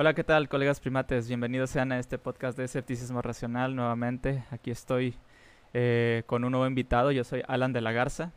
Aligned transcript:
Hola, 0.00 0.14
¿qué 0.14 0.22
tal, 0.22 0.48
colegas 0.48 0.78
primates? 0.78 1.26
Bienvenidos 1.26 1.70
sean 1.70 1.90
a 1.90 1.98
este 1.98 2.18
podcast 2.18 2.56
de 2.56 2.62
escepticismo 2.62 3.20
racional 3.20 3.74
nuevamente. 3.74 4.44
Aquí 4.52 4.70
estoy 4.70 5.16
eh, 5.74 6.22
con 6.26 6.44
un 6.44 6.52
nuevo 6.52 6.68
invitado. 6.68 7.10
Yo 7.10 7.24
soy 7.24 7.42
Alan 7.48 7.72
de 7.72 7.80
la 7.80 7.90
Garza. 7.90 8.30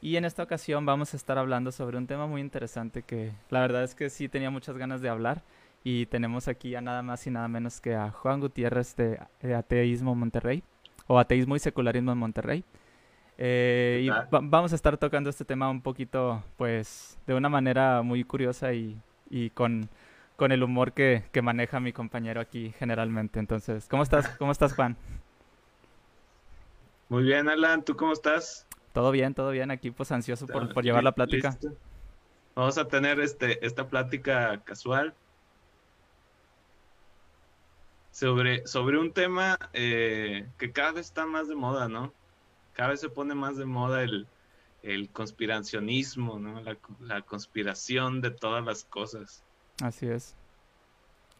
Y 0.00 0.14
en 0.14 0.24
esta 0.24 0.44
ocasión 0.44 0.86
vamos 0.86 1.12
a 1.12 1.16
estar 1.16 1.38
hablando 1.38 1.72
sobre 1.72 1.98
un 1.98 2.06
tema 2.06 2.28
muy 2.28 2.40
interesante 2.40 3.02
que 3.02 3.32
la 3.50 3.58
verdad 3.58 3.82
es 3.82 3.96
que 3.96 4.10
sí 4.10 4.28
tenía 4.28 4.50
muchas 4.50 4.78
ganas 4.78 5.02
de 5.02 5.08
hablar. 5.08 5.42
Y 5.82 6.06
tenemos 6.06 6.46
aquí 6.46 6.76
a 6.76 6.80
nada 6.80 7.02
más 7.02 7.26
y 7.26 7.32
nada 7.32 7.48
menos 7.48 7.80
que 7.80 7.96
a 7.96 8.12
Juan 8.12 8.38
Gutiérrez 8.38 8.94
de, 8.94 9.18
Ateísmo 9.56 10.14
Monterrey, 10.14 10.62
o 11.08 11.18
Ateísmo 11.18 11.56
y 11.56 11.58
Secularismo 11.58 12.12
en 12.12 12.18
Monterrey. 12.18 12.64
Eh, 13.38 14.06
y 14.06 14.08
vamos 14.30 14.70
a 14.70 14.76
estar 14.76 14.96
tocando 14.98 15.30
este 15.30 15.44
tema 15.44 15.68
un 15.68 15.82
poquito, 15.82 16.44
pues, 16.56 17.18
de 17.26 17.34
una 17.34 17.48
manera 17.48 18.02
muy 18.02 18.22
curiosa 18.22 18.72
y, 18.72 18.96
y 19.28 19.50
con 19.50 19.88
con 20.36 20.52
el 20.52 20.62
humor 20.62 20.92
que, 20.92 21.22
maneja 21.42 21.80
mi 21.80 21.92
compañero 21.92 22.40
aquí 22.40 22.74
generalmente. 22.78 23.38
Entonces, 23.38 23.86
¿cómo 23.88 24.02
estás? 24.02 24.28
¿Cómo 24.38 24.52
estás, 24.52 24.74
Juan? 24.74 24.96
Muy 27.08 27.24
bien, 27.24 27.48
Alan. 27.48 27.84
¿Tú 27.84 27.96
cómo 27.96 28.12
estás? 28.12 28.66
Todo 28.92 29.10
bien, 29.10 29.34
todo 29.34 29.50
bien. 29.50 29.70
Aquí 29.70 29.90
pues 29.90 30.12
ansioso 30.12 30.46
por, 30.46 30.82
llevar 30.82 31.04
la 31.04 31.12
plática. 31.12 31.56
Vamos 32.54 32.78
a 32.78 32.86
tener 32.86 33.20
este, 33.20 33.64
esta 33.64 33.88
plática 33.88 34.60
casual 34.64 35.14
sobre, 38.10 38.66
sobre 38.66 38.98
un 38.98 39.12
tema 39.12 39.58
eh, 39.72 40.46
que 40.58 40.70
cada 40.70 40.92
vez 40.92 41.06
está 41.06 41.26
más 41.26 41.48
de 41.48 41.54
moda, 41.54 41.88
¿no? 41.88 42.12
Cada 42.74 42.90
vez 42.90 43.00
se 43.00 43.08
pone 43.08 43.34
más 43.34 43.56
de 43.56 43.64
moda 43.64 44.02
el, 44.02 44.26
conspiracionismo, 45.12 46.38
¿no? 46.38 46.60
la 47.00 47.22
conspiración 47.22 48.20
de 48.20 48.30
todas 48.30 48.64
las 48.64 48.84
cosas. 48.84 49.44
Así 49.80 50.06
es. 50.06 50.36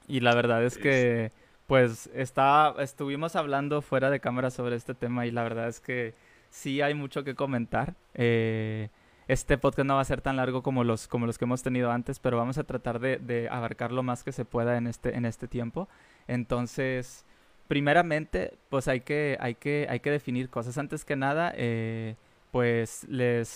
Y 0.09 0.21
la 0.21 0.35
verdad 0.35 0.65
es 0.65 0.79
que, 0.79 1.33
pues, 1.67 2.11
está, 2.15 2.75
estuvimos 2.79 3.37
hablando 3.37 3.83
fuera 3.83 4.11
de 4.11 4.21
cámara 4.21 4.51
sobre 4.51 4.77
este 4.77 4.95
tema 4.95 5.27
y 5.27 5.31
la 5.31 5.43
verdad 5.43 5.69
es 5.69 5.81
que 5.81 6.15
sí 6.51 6.81
hay 6.81 6.95
mucho 6.95 7.25
que 7.25 7.35
comentar. 7.35 7.95
Eh, 8.15 8.89
este 9.29 9.57
podcast 9.57 9.87
no 9.87 9.95
va 9.95 10.01
a 10.01 10.05
ser 10.05 10.21
tan 10.21 10.37
largo 10.37 10.63
como 10.63 10.85
los, 10.85 11.09
como 11.09 11.27
los 11.27 11.39
que 11.39 11.45
hemos 11.45 11.63
tenido 11.63 11.91
antes, 11.91 12.19
pero 12.19 12.37
vamos 12.37 12.59
a 12.59 12.65
tratar 12.65 13.01
de, 13.01 13.49
abarcar 13.51 13.93
lo 13.93 14.03
más 14.03 14.25
que 14.25 14.33
se 14.33 14.45
pueda 14.45 14.77
en 14.77 14.87
este, 14.87 15.17
en 15.17 15.25
este 15.25 15.49
tiempo. 15.49 15.89
Entonces, 16.27 17.25
primeramente, 17.69 18.59
pues 18.69 18.89
hay 18.89 19.01
que, 19.01 19.37
hay 19.41 19.55
que, 19.55 19.87
hay 19.89 20.01
que 20.01 20.11
definir 20.11 20.51
cosas. 20.51 20.77
Antes 20.79 21.05
que 21.05 21.17
nada, 21.17 21.53
eh, 21.57 22.17
pues 22.51 23.05
les 23.09 23.49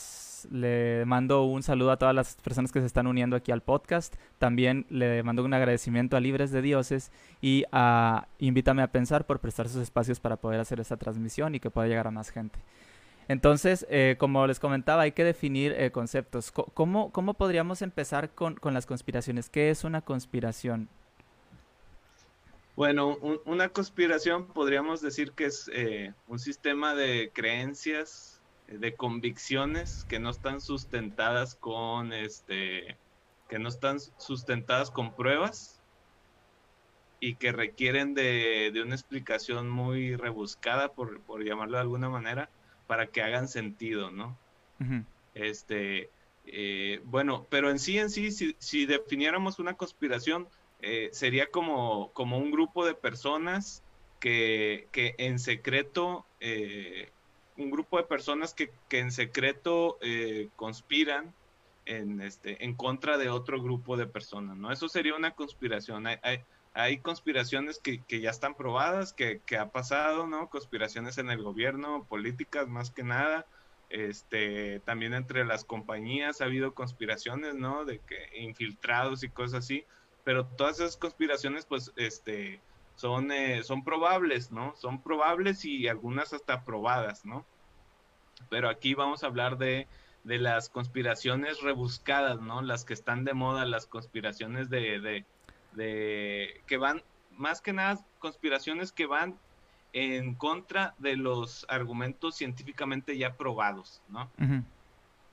le 0.51 1.05
mando 1.07 1.45
un 1.45 1.63
saludo 1.63 1.91
a 1.91 1.97
todas 1.97 2.15
las 2.15 2.37
personas 2.37 2.73
que 2.73 2.81
se 2.81 2.87
están 2.87 3.07
uniendo 3.07 3.37
aquí 3.37 3.53
al 3.53 3.63
podcast. 3.63 4.15
También 4.39 4.87
le 4.91 5.23
mando 5.23 5.45
un 5.45 5.55
agradecimiento 5.55 6.17
a 6.17 6.21
Libres 6.21 6.51
de 6.51 6.63
Dioses 6.63 7.11
y 7.41 7.65
a 7.73 8.29
Invítame 8.39 8.83
a 8.83 8.93
Pensar 8.93 9.27
por 9.27 9.41
prestar 9.41 9.69
sus 9.69 9.83
espacios 9.83 10.21
para 10.21 10.37
poder 10.37 10.61
hacer 10.61 10.81
esta 10.81 10.97
transmisión 10.97 11.55
y 11.55 11.61
que 11.61 11.71
pueda 11.71 11.89
llegar 11.89 12.07
a 12.07 12.11
más 12.11 12.31
gente. 12.31 12.59
Entonces, 13.29 13.87
eh, 13.91 14.17
como 14.19 14.47
les 14.47 14.61
comentaba, 14.61 15.03
hay 15.03 15.13
que 15.13 15.25
definir 15.25 15.73
eh, 15.73 15.91
conceptos. 15.91 16.53
¿Cómo, 16.53 17.11
¿Cómo, 17.11 17.35
podríamos 17.35 17.83
empezar 17.83 18.31
con, 18.31 18.55
con, 18.55 18.73
las 18.73 18.87
conspiraciones? 18.87 19.49
¿Qué 19.49 19.71
es 19.71 19.83
una 19.83 20.03
conspiración? 20.03 20.89
Bueno, 22.77 23.17
una 23.47 23.71
conspiración 23.71 24.47
podríamos 24.49 25.01
decir 25.01 25.33
que 25.33 25.47
es 25.47 25.71
eh, 25.73 26.13
un 26.29 26.39
sistema 26.39 26.95
de 26.95 27.31
creencias 27.33 28.36
de 28.69 28.95
convicciones 28.95 30.05
que 30.09 30.19
no 30.19 30.31
están 30.31 30.61
sustentadas 30.61 31.55
con 31.55 32.13
este 32.13 32.97
que 33.49 33.59
no 33.61 33.69
están 33.69 34.01
sustentadas 34.01 34.91
con 34.91 35.15
pruebas 35.15 35.81
y 37.21 37.37
que 37.37 37.53
requieren 37.53 38.15
de, 38.15 38.73
una 38.85 38.95
explicación 38.95 39.71
muy 39.71 40.17
rebuscada 40.17 40.93
por, 40.93 41.45
llamarlo 41.45 41.77
de 41.77 41.83
alguna 41.83 42.09
manera 42.09 42.51
para 42.89 43.07
que 43.07 43.23
hagan 43.23 43.49
sentido 43.49 44.11
no 44.11 44.37
este 45.35 46.11
eh, 46.47 47.01
bueno 47.05 47.47
pero 47.49 47.71
en 47.71 47.79
sí 47.79 47.99
en 47.99 48.11
sí 48.11 48.31
si, 48.31 48.87
definiéramos 48.87 49.59
una 49.59 49.75
conspiración 49.75 50.49
eh, 50.81 51.09
sería 51.13 51.47
como 51.47 52.13
como 52.13 52.37
un 52.39 52.51
grupo 52.51 52.85
de 52.85 52.95
personas 52.95 53.83
que, 54.19 54.89
que 54.93 55.15
en 55.19 55.39
secreto 55.39 56.27
eh, 56.41 57.11
un 57.57 57.71
grupo 57.71 57.97
de 57.97 58.05
personas 58.05 58.55
que, 58.55 58.71
en 58.91 59.11
secreto 59.11 59.99
eh, 60.01 60.49
conspiran 60.57 61.35
en, 61.87 62.21
este, 62.21 62.65
en 62.65 62.75
contra 62.75 63.17
de 63.17 63.31
otro 63.31 63.63
grupo 63.63 63.97
de 63.97 64.07
personas, 64.07 64.57
¿no? 64.57 64.73
Eso 64.73 64.89
sería 64.89 65.15
una 65.15 65.33
conspiración. 65.33 66.07
Hay, 66.07 66.41
hay, 66.75 66.99
conspiraciones 66.99 67.79
que, 67.79 68.03
ya 68.21 68.31
están 68.31 68.55
probadas, 68.55 69.13
que, 69.13 69.41
ha 69.59 69.71
pasado, 69.71 70.27
¿no? 70.27 70.51
Conspiraciones 70.51 71.19
en 71.19 71.31
el 71.31 71.43
gobierno, 71.43 72.05
políticas 72.09 72.69
más 72.69 72.91
que 72.91 73.05
nada. 73.05 73.47
Este, 73.89 74.81
también 74.81 75.15
entre 75.15 75.45
las 75.45 75.65
compañías 75.65 76.41
ha 76.41 76.47
habido 76.47 76.75
conspiraciones, 76.75 77.55
¿no? 77.55 77.85
De 77.85 78.01
que 78.01 78.41
infiltrados 78.41 79.23
y 79.23 79.29
cosas 79.29 79.65
así. 79.65 79.85
Pero 80.25 80.45
todas 80.45 80.81
esas 80.81 80.97
conspiraciones, 80.97 81.65
pues, 81.67 81.93
este, 81.97 82.61
son, 82.97 83.31
eh, 83.31 83.63
son 83.63 83.85
probables, 83.85 84.51
¿no? 84.51 84.75
Son 84.77 85.01
probables 85.01 85.65
y 85.65 85.89
algunas 85.89 86.33
hasta 86.33 86.65
probadas, 86.65 87.25
¿no? 87.25 87.45
Pero 88.51 88.69
aquí 88.69 88.95
vamos 88.95 89.23
a 89.23 89.27
hablar 89.27 89.59
de, 89.59 89.87
de 90.25 90.39
las 90.39 90.69
conspiraciones 90.69 91.61
rebuscadas, 91.61 92.41
¿no? 92.41 92.63
Las 92.63 92.85
que 92.85 92.95
están 92.95 93.25
de 93.25 93.35
moda, 93.35 93.65
las 93.65 93.87
conspiraciones 93.87 94.69
de, 94.71 95.01
de, 95.01 95.25
de 95.73 96.61
que 96.67 96.77
van, 96.77 97.03
más 97.31 97.61
que 97.61 97.73
nada, 97.73 98.05
conspiraciones 98.19 98.93
que 98.93 99.07
van 99.07 99.39
en 99.93 100.35
contra 100.35 100.95
de 100.99 101.17
los 101.17 101.65
argumentos 101.69 102.37
científicamente 102.37 103.17
ya 103.17 103.37
probados, 103.37 104.03
¿no? 104.09 104.31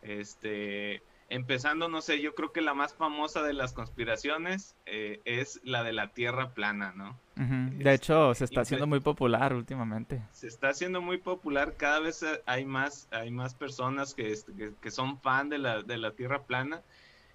Este, 0.02 1.02
Empezando, 1.34 1.88
no 1.88 2.02
sé, 2.02 2.22
yo 2.22 2.36
creo 2.36 2.52
que 2.52 2.62
la 2.62 2.76
más 2.76 2.94
famosa 2.94 3.42
de 3.42 3.54
las 3.54 3.74
conspiraciones 3.74 4.76
eh, 4.86 5.20
es 5.26 5.60
la 5.64 5.84
de 5.84 5.92
la 5.92 6.10
Tierra 6.10 6.54
plana, 6.54 6.94
¿no? 6.96 7.18
De 7.36 7.94
hecho, 7.94 8.34
se 8.36 8.46
está 8.46 8.62
haciendo 8.62 8.86
muy 8.86 9.00
popular 9.00 9.54
últimamente. 9.54 10.22
Se 10.32 10.48
está 10.48 10.70
haciendo 10.70 11.02
muy 11.02 11.18
popular, 11.18 11.76
cada 11.78 12.00
vez 12.00 12.24
hay 12.46 12.66
más, 12.66 13.08
hay 13.12 13.32
más 13.32 13.56
personas 13.56 14.14
que, 14.14 14.38
que, 14.82 14.92
son 14.92 15.20
fan 15.20 15.50
de 15.50 15.58
la, 15.58 15.82
de 15.82 15.98
la 15.98 16.12
Tierra 16.12 16.44
plana. 16.44 16.82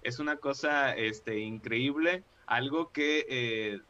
Es 0.01 0.19
una 0.19 0.37
cosa 0.37 0.95
este, 0.95 1.39
increíble, 1.39 2.23
algo 2.47 2.91
que 2.91 3.25
eh, 3.29 3.81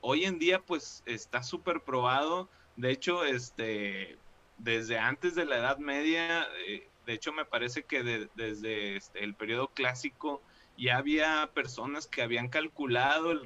hoy 0.00 0.24
en 0.24 0.38
día 0.38 0.60
pues 0.60 1.02
está 1.06 1.42
súper 1.42 1.80
probado. 1.80 2.48
De 2.76 2.90
hecho, 2.90 3.24
este, 3.24 4.18
desde 4.58 4.98
antes 4.98 5.34
de 5.34 5.44
la 5.46 5.58
Edad 5.58 5.78
Media... 5.78 6.46
Eh, 6.68 6.88
de 7.06 7.14
hecho, 7.14 7.32
me 7.32 7.44
parece 7.44 7.82
que 7.82 8.28
desde 8.36 8.96
este, 8.96 9.24
el 9.24 9.34
periodo 9.34 9.68
clásico 9.68 10.40
ya 10.76 10.98
había 10.98 11.50
personas 11.52 12.06
que 12.06 12.22
habían 12.22 12.48
calculado 12.48 13.32
el 13.32 13.44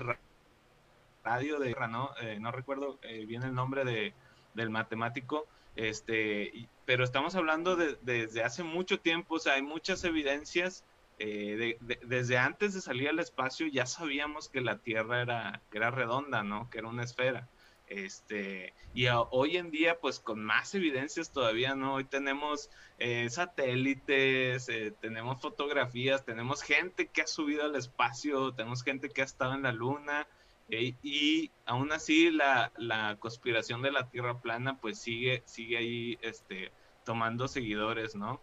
radio 1.27 1.59
de 1.59 1.75
¿no? 1.91 2.11
Eh, 2.23 2.39
no 2.41 2.51
recuerdo 2.53 2.99
eh, 3.03 3.27
bien 3.27 3.43
el 3.43 3.55
nombre 3.55 3.85
de, 3.85 4.15
del 4.55 4.71
matemático, 4.71 5.47
este, 5.75 6.69
pero 6.87 7.05
estamos 7.05 7.35
hablando 7.35 7.77
de, 7.77 7.99
desde 8.03 8.43
hace 8.43 8.63
mucho 8.63 9.01
tiempo, 9.01 9.35
o 9.35 9.39
sea, 9.39 9.55
hay 9.55 9.63
muchas 9.63 10.05
evidencias. 10.05 10.85
Eh, 11.19 11.79
desde 11.81 12.37
antes 12.37 12.75
de 12.75 12.83
salir 12.83 13.09
al 13.09 13.19
espacio 13.19 13.67
ya 13.69 13.87
sabíamos 13.87 14.51
que 14.51 14.61
la 14.61 14.79
Tierra 14.79 15.23
era, 15.23 15.63
que 15.71 15.79
era 15.79 15.91
redonda, 15.91 16.43
¿no? 16.43 16.69
Que 16.71 16.79
era 16.79 16.89
una 16.89 17.05
esfera. 17.05 17.49
Este, 17.89 18.75
y 18.95 19.07
hoy 19.09 19.57
en 19.59 19.71
día, 19.71 19.99
pues 20.01 20.19
con 20.19 20.43
más 20.43 20.75
evidencias 20.75 21.31
todavía, 21.31 21.75
¿no? 21.75 21.95
Hoy 21.95 22.05
tenemos 22.05 22.69
eh, 22.99 23.29
satélites, 23.31 24.69
eh, 24.69 24.93
tenemos 25.01 25.41
fotografías, 25.41 26.25
tenemos 26.25 26.63
gente 26.63 27.07
que 27.07 27.23
ha 27.23 27.27
subido 27.27 27.65
al 27.65 27.77
espacio, 27.77 28.53
tenemos 28.55 28.83
gente 28.83 29.09
que 29.09 29.23
ha 29.23 29.25
estado 29.25 29.55
en 29.55 29.63
la 29.63 29.73
luna, 29.73 30.27
eh, 30.71 30.95
y 31.03 31.51
aún 31.65 31.93
así 31.93 32.31
la, 32.31 32.73
la, 32.77 33.17
conspiración 33.17 33.83
de 33.83 33.93
la 33.93 34.09
Tierra 34.11 34.41
plana, 34.41 34.79
pues 34.81 34.99
sigue, 34.99 35.43
sigue 35.47 35.77
ahí, 35.77 36.19
este, 36.23 36.73
tomando 37.05 37.49
seguidores, 37.49 38.15
¿no? 38.15 38.41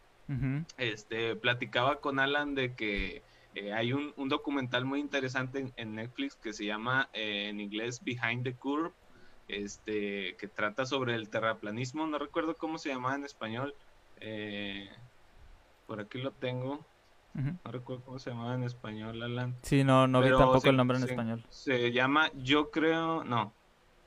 Este, 0.77 1.35
platicaba 1.35 1.99
con 1.99 2.17
Alan 2.17 2.55
de 2.55 2.73
que 2.73 3.21
hay 3.75 3.93
un, 3.93 4.13
un, 4.15 4.29
documental 4.29 4.83
muy 4.83 4.99
interesante 4.99 5.59
en, 5.59 5.73
en 5.75 5.95
Netflix 5.95 6.35
que 6.35 6.53
se 6.53 6.65
llama 6.65 7.09
en 7.13 7.59
inglés 7.59 8.01
Behind 8.03 8.43
the 8.43 8.55
Curve, 8.55 8.93
este, 9.47 10.35
que 10.37 10.47
trata 10.47 10.85
sobre 10.85 11.15
el 11.15 11.29
terraplanismo, 11.29 12.07
no 12.07 12.17
recuerdo 12.17 12.55
cómo 12.55 12.77
se 12.77 12.89
llamaba 12.89 13.15
en 13.15 13.25
español, 13.25 13.75
eh, 14.19 14.89
por 15.85 15.99
aquí 15.99 16.19
lo 16.19 16.31
tengo, 16.31 16.85
no 17.33 17.71
recuerdo 17.71 18.03
cómo 18.03 18.19
se 18.19 18.29
llamaba 18.29 18.55
en 18.55 18.63
español, 18.63 19.21
Alan. 19.23 19.55
Sí, 19.63 19.83
no, 19.83 20.07
no 20.07 20.21
vi 20.21 20.29
tampoco 20.29 20.69
el 20.69 20.77
nombre 20.77 20.97
en 20.97 21.03
español. 21.03 21.43
Se 21.49 21.91
llama, 21.91 22.31
yo 22.35 22.69
creo, 22.69 23.23
no, 23.23 23.53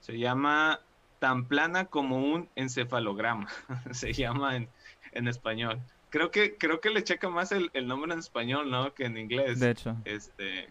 se 0.01 0.19
llama 0.19 0.81
tan 1.19 1.47
plana 1.47 1.87
como 1.87 2.19
un 2.19 2.49
encefalograma, 2.55 3.49
se 3.91 4.13
llama 4.13 4.57
en, 4.57 4.69
en 5.13 5.29
español. 5.29 5.81
Creo 6.11 6.31
que, 6.31 6.57
creo 6.57 6.81
que 6.81 6.91
le 6.91 7.03
checa 7.03 7.29
más 7.29 7.53
el, 7.53 7.71
el, 7.75 7.89
nombre 7.89 8.13
en 8.13 8.21
español, 8.21 8.71
¿no? 8.71 8.95
Que 8.95 9.07
en 9.07 9.19
inglés. 9.19 9.59
De 9.59 9.71
hecho. 9.71 9.97
Este, 10.05 10.69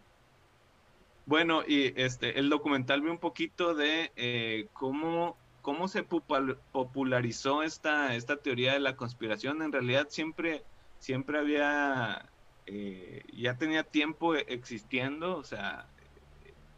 Bueno, 1.25 1.63
y 1.68 1.94
este, 2.00 2.40
el 2.40 2.50
documental 2.50 3.02
ve 3.02 3.12
un 3.12 3.18
poquito 3.18 3.75
de 3.75 4.12
eh, 4.16 4.68
cómo, 4.74 5.36
cómo 5.62 5.88
se 5.88 6.04
popularizó 6.04 7.63
esta, 7.63 8.16
esta 8.16 8.38
teoría 8.38 8.74
de 8.74 8.80
la 8.80 8.96
conspiración. 8.96 9.62
En 9.62 9.72
realidad 9.72 10.07
siempre, 10.10 10.63
siempre 11.00 11.38
había, 11.38 12.30
eh, 12.67 13.23
ya 13.33 13.57
tenía 13.57 13.83
tiempo 13.83 14.35
existiendo, 14.35 15.38
o 15.38 15.44
sea, 15.44 15.88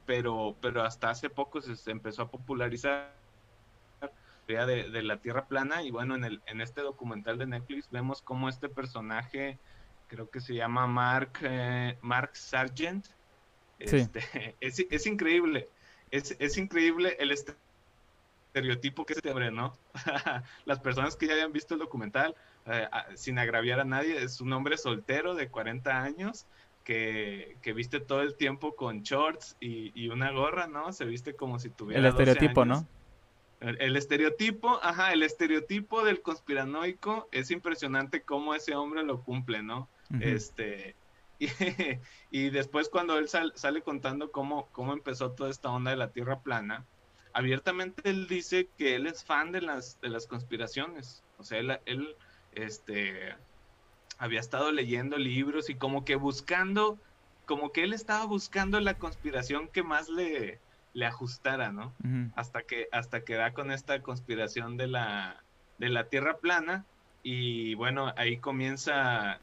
pero, 0.05 0.55
pero 0.61 0.83
hasta 0.83 1.09
hace 1.09 1.29
poco 1.29 1.61
se, 1.61 1.91
empezó 1.91 2.23
a 2.23 2.31
popularizar 2.31 3.13
la 4.01 4.11
teoría 4.45 4.65
de, 4.65 5.03
la 5.03 5.17
Tierra 5.17 5.45
plana. 5.45 5.83
Y 5.83 5.91
bueno, 5.91 6.15
en, 6.15 6.23
el, 6.23 6.41
en 6.47 6.61
este 6.61 6.81
documental 6.81 7.37
de 7.37 7.47
Netflix 7.47 7.89
vemos 7.91 8.21
cómo 8.21 8.49
este 8.49 8.69
personaje, 8.69 9.57
creo 10.07 10.29
que 10.29 10.39
se 10.39 10.55
llama 10.55 10.87
Mark, 10.87 11.39
eh, 11.41 11.97
Mark 12.01 12.35
Sargent, 12.35 13.05
este, 13.79 14.55
es, 14.59 15.05
increíble, 15.05 15.69
es, 16.11 16.57
increíble 16.57 17.15
el 17.19 17.31
estereotipo 18.57 19.05
que 19.05 19.15
se 19.15 19.29
abre, 19.29 19.51
¿no? 19.51 19.73
Las 20.65 20.79
personas 20.79 21.15
que 21.15 21.27
ya 21.27 21.33
hayan 21.33 21.53
visto 21.53 21.73
el 21.73 21.79
documental, 21.79 22.35
eh, 22.65 22.87
sin 23.15 23.39
agraviar 23.39 23.79
a 23.79 23.85
nadie, 23.85 24.21
es 24.21 24.41
un 24.41 24.51
hombre 24.53 24.77
soltero 24.77 25.35
de 25.35 25.49
40 25.49 26.03
años 26.03 26.47
que, 26.83 27.57
viste 27.75 27.99
todo 27.99 28.21
el 28.21 28.35
tiempo 28.35 28.75
con 28.75 29.01
shorts 29.03 29.57
y, 29.59 30.07
una 30.09 30.31
gorra, 30.31 30.67
¿no? 30.67 30.93
Se 30.93 31.05
viste 31.05 31.35
como 31.35 31.59
si 31.59 31.69
tuviera. 31.69 31.99
El 31.99 32.05
estereotipo, 32.05 32.65
¿no? 32.65 32.87
El, 33.59 33.95
estereotipo, 33.95 34.79
ajá, 34.81 35.13
el 35.13 35.23
estereotipo 35.23 36.03
del 36.05 36.21
conspiranoico 36.21 37.27
es 37.31 37.51
impresionante 37.51 38.21
cómo 38.21 38.53
ese 38.53 38.75
hombre 38.75 39.03
lo 39.03 39.23
cumple, 39.23 39.63
¿no? 39.63 39.89
Este, 40.21 40.95
Y, 42.31 42.49
después 42.49 42.89
cuando 42.89 43.17
él 43.17 43.27
sale 43.29 43.81
contando 43.81 44.31
cómo, 44.31 44.67
cómo 44.71 44.93
empezó 44.93 45.31
toda 45.31 45.49
esta 45.49 45.69
onda 45.69 45.91
de 45.91 45.97
la 45.97 46.11
Tierra 46.11 46.39
plana, 46.39 46.85
abiertamente 47.37 48.09
él 48.09 48.27
dice 48.27 48.67
que 48.79 48.95
él 48.95 49.05
es 49.05 49.23
fan 49.23 49.51
de 49.51 49.61
las, 49.61 50.01
de 50.01 50.09
las 50.09 50.25
conspiraciones. 50.25 51.23
O 51.37 51.43
sea, 51.43 51.59
él, 51.59 51.79
él 51.85 52.15
este, 52.53 53.35
había 54.17 54.39
estado 54.39 54.71
leyendo 54.71 55.17
libros 55.17 55.69
y 55.69 55.75
como 55.75 56.03
que 56.03 56.15
buscando, 56.15 56.97
como 57.45 57.71
que 57.71 57.83
él 57.83 57.93
estaba 57.93 58.25
buscando 58.25 58.79
la 58.79 58.95
conspiración 58.95 59.67
que 59.67 59.83
más 59.83 60.09
le, 60.09 60.59
le 60.93 61.05
ajustara, 61.05 61.71
¿no? 61.71 61.93
Hasta 62.35 62.63
que, 62.63 62.87
hasta 62.91 63.23
que 63.23 63.35
da 63.35 63.53
con 63.53 63.69
esta 63.69 64.01
conspiración 64.01 64.75
de 64.75 64.87
la, 64.87 65.43
de 65.77 65.89
la 65.89 66.05
Tierra 66.05 66.37
plana. 66.37 66.85
Y 67.21 67.75
bueno, 67.75 68.13
ahí 68.17 68.37
comienza 68.37 69.39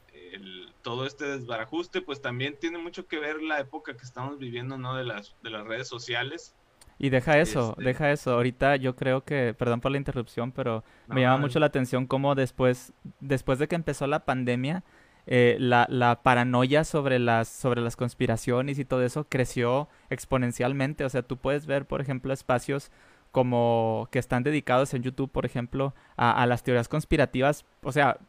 todo 0.81 1.05
este 1.05 1.23
desbarajuste, 1.25 2.01
pues 2.01 2.21
también 2.21 2.57
tiene 2.59 2.77
mucho 2.77 3.07
que 3.07 3.19
ver 3.19 3.41
la 3.41 3.61
época 3.61 3.95
que 3.95 4.03
estamos 4.03 4.37
viviendo, 4.37 4.77
¿no? 4.77 4.97
De 4.97 5.05
las, 5.05 5.33
de 5.43 5.49
las 5.49 5.65
redes 5.65 5.87
sociales. 5.87 6.53
Y 6.97 7.09
deja 7.09 7.37
eso, 7.39 7.71
este 7.71 7.83
deja 7.83 8.11
eso. 8.11 8.33
Ahorita 8.33 8.75
yo 8.77 8.95
creo 8.95 9.23
que, 9.23 9.53
perdón 9.57 9.81
por 9.81 9.91
la 9.91 9.97
interrupción, 9.97 10.51
pero 10.51 10.83
me 11.07 11.21
llama 11.21 11.37
mucho 11.37 11.59
la 11.59 11.65
atención 11.65 12.07
cómo 12.07 12.35
después, 12.35 12.93
después 13.19 13.59
de 13.59 13.67
que 13.67 13.75
empezó 13.75 14.07
la 14.07 14.25
pandemia, 14.25 14.83
eh, 15.27 15.57
la, 15.59 15.87
la, 15.89 16.21
paranoia 16.21 16.83
sobre 16.83 17.19
las, 17.19 17.47
sobre 17.47 17.81
las 17.81 17.95
conspiraciones 17.95 18.79
y 18.79 18.85
todo 18.85 19.03
eso 19.03 19.27
creció 19.27 19.89
exponencialmente. 20.09 21.03
O 21.03 21.09
sea, 21.09 21.23
tú 21.23 21.37
puedes 21.37 21.65
ver, 21.65 21.85
por 21.85 21.99
ejemplo, 21.99 22.31
espacios 22.31 22.91
como 23.31 24.07
que 24.11 24.19
están 24.19 24.43
dedicados 24.43 24.93
en 24.93 25.03
YouTube, 25.03 25.29
por 25.29 25.45
ejemplo, 25.45 25.93
a, 26.15 26.41
a 26.41 26.45
las 26.45 26.63
teorías 26.63 26.87
conspirativas. 26.87 27.65
O 27.83 27.91
sea, 27.91 28.19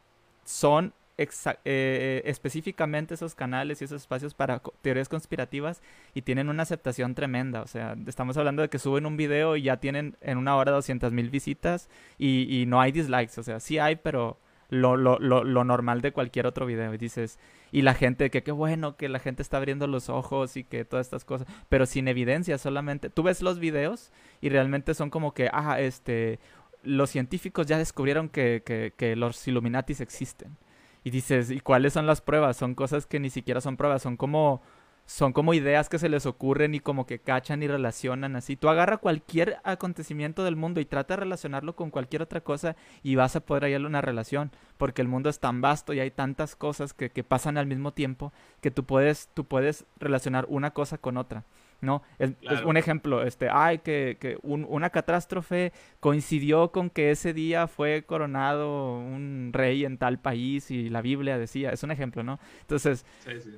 son 0.43 0.93
eh, 1.17 2.21
específicamente 2.25 3.15
esos 3.15 3.33
canales 3.33 3.81
y 3.81 3.85
esos 3.85 4.01
espacios 4.01 4.35
para 4.35 4.61
teorías 4.81 5.09
conspirativas 5.09 5.81
y 6.13 6.21
tienen 6.21 6.49
una 6.49 6.63
aceptación 6.63 7.15
tremenda. 7.15 7.63
O 7.63 7.67
sea, 7.67 7.95
estamos 8.05 8.37
hablando 8.37 8.61
de 8.61 8.69
que 8.69 8.77
suben 8.77 9.05
un 9.05 9.17
video 9.17 9.55
y 9.55 9.63
ya 9.63 9.77
tienen 9.77 10.15
en 10.21 10.37
una 10.37 10.55
hora 10.55 10.71
200 10.71 11.11
mil 11.13 11.29
visitas 11.31 11.89
y, 12.17 12.47
y, 12.49 12.67
no 12.67 12.79
hay 12.79 12.91
dislikes. 12.91 13.39
O 13.39 13.43
sea, 13.43 13.59
sí 13.59 13.79
hay, 13.79 13.95
pero 13.95 14.37
lo, 14.69 14.95
lo, 14.95 15.17
lo, 15.17 15.43
lo, 15.43 15.63
normal 15.63 16.01
de 16.01 16.11
cualquier 16.11 16.45
otro 16.45 16.67
video. 16.67 16.93
Y 16.93 16.97
dices, 16.97 17.39
y 17.71 17.81
la 17.81 17.95
gente, 17.95 18.29
que 18.29 18.43
qué 18.43 18.51
bueno 18.51 18.95
que 18.95 19.09
la 19.09 19.19
gente 19.19 19.41
está 19.41 19.57
abriendo 19.57 19.87
los 19.87 20.09
ojos 20.09 20.55
y 20.55 20.63
que 20.63 20.85
todas 20.85 21.07
estas 21.07 21.25
cosas, 21.25 21.47
pero 21.67 21.87
sin 21.87 22.07
evidencia 22.07 22.59
solamente. 22.59 23.09
Tú 23.09 23.23
ves 23.23 23.41
los 23.41 23.57
videos 23.57 24.11
y 24.39 24.49
realmente 24.49 24.93
son 24.93 25.09
como 25.09 25.33
que, 25.33 25.49
ah, 25.51 25.79
este, 25.79 26.39
los 26.83 27.09
científicos 27.09 27.65
ya 27.65 27.79
descubrieron 27.79 28.29
que, 28.29 28.61
que, 28.63 28.93
que 28.95 29.15
los 29.15 29.47
Illuminatis 29.47 29.99
existen 29.99 30.57
y 31.07 31.09
dices, 31.09 31.51
¿y 31.51 31.61
cuáles 31.61 31.93
son 31.93 32.05
las 32.05 32.19
pruebas? 32.19 32.57
Son 32.57 32.75
cosas 32.75 33.05
que 33.05 33.21
ni 33.21 33.29
siquiera 33.29 33.61
son 33.61 33.77
pruebas, 33.77 34.01
son 34.01 34.17
como 34.17 34.61
son 35.05 35.31
como 35.31 35.53
ideas 35.53 35.87
que 35.87 35.99
se 35.99 36.09
les 36.09 36.25
ocurren 36.25 36.75
y 36.75 36.81
como 36.81 37.05
que 37.05 37.19
cachan 37.19 37.63
y 37.63 37.67
relacionan 37.69 38.35
así. 38.35 38.57
Tú 38.57 38.67
agarra 38.67 38.97
cualquier 38.97 39.55
acontecimiento 39.63 40.43
del 40.43 40.57
mundo 40.57 40.81
y 40.81 40.85
trata 40.85 41.13
de 41.13 41.21
relacionarlo 41.21 41.77
con 41.77 41.91
cualquier 41.91 42.23
otra 42.23 42.41
cosa 42.41 42.75
y 43.03 43.15
vas 43.15 43.37
a 43.37 43.39
poder 43.39 43.63
hallarle 43.63 43.87
una 43.87 44.01
relación, 44.01 44.51
porque 44.75 45.01
el 45.01 45.07
mundo 45.07 45.29
es 45.29 45.39
tan 45.39 45.61
vasto 45.61 45.93
y 45.93 46.01
hay 46.01 46.11
tantas 46.11 46.57
cosas 46.57 46.93
que, 46.93 47.09
que 47.09 47.23
pasan 47.23 47.57
al 47.57 47.67
mismo 47.67 47.93
tiempo 47.93 48.33
que 48.59 48.69
tú 48.69 48.83
puedes, 48.83 49.29
tú 49.33 49.45
puedes 49.45 49.85
relacionar 49.99 50.45
una 50.49 50.71
cosa 50.71 50.97
con 50.97 51.15
otra. 51.15 51.45
¿No? 51.81 52.01
Es, 52.19 52.33
un 52.65 52.77
ejemplo, 52.77 53.23
este, 53.23 53.49
ay, 53.51 53.79
que, 53.79 54.17
que 54.19 54.37
una 54.43 54.89
catástrofe 54.89 55.71
coincidió 55.99 56.71
con 56.71 56.89
que 56.89 57.11
ese 57.11 57.33
día 57.33 57.67
fue 57.67 58.03
coronado 58.03 58.97
un 58.97 59.51
rey 59.53 59.85
en 59.85 59.97
tal 59.97 60.19
país 60.19 60.71
y 60.71 60.89
la 60.89 61.01
Biblia 61.01 61.37
decía, 61.37 61.71
es 61.71 61.83
un 61.83 61.91
ejemplo, 61.91 62.23
¿no? 62.23 62.39
Entonces, 62.61 63.05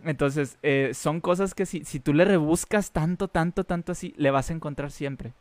entonces 0.04 0.58
eh, 0.64 0.92
son 0.94 1.22
cosas 1.22 1.54
que 1.54 1.66
si, 1.66 1.86
si 1.86 2.00
tú 2.00 2.14
le 2.14 2.26
rebuscas 2.26 2.92
tanto, 2.92 3.28
tanto, 3.28 3.64
tanto 3.64 3.94
así, 3.94 4.14
le 4.18 4.32
vas 4.32 4.50
a 4.50 4.54
encontrar 4.54 4.92
siempre. 4.92 5.34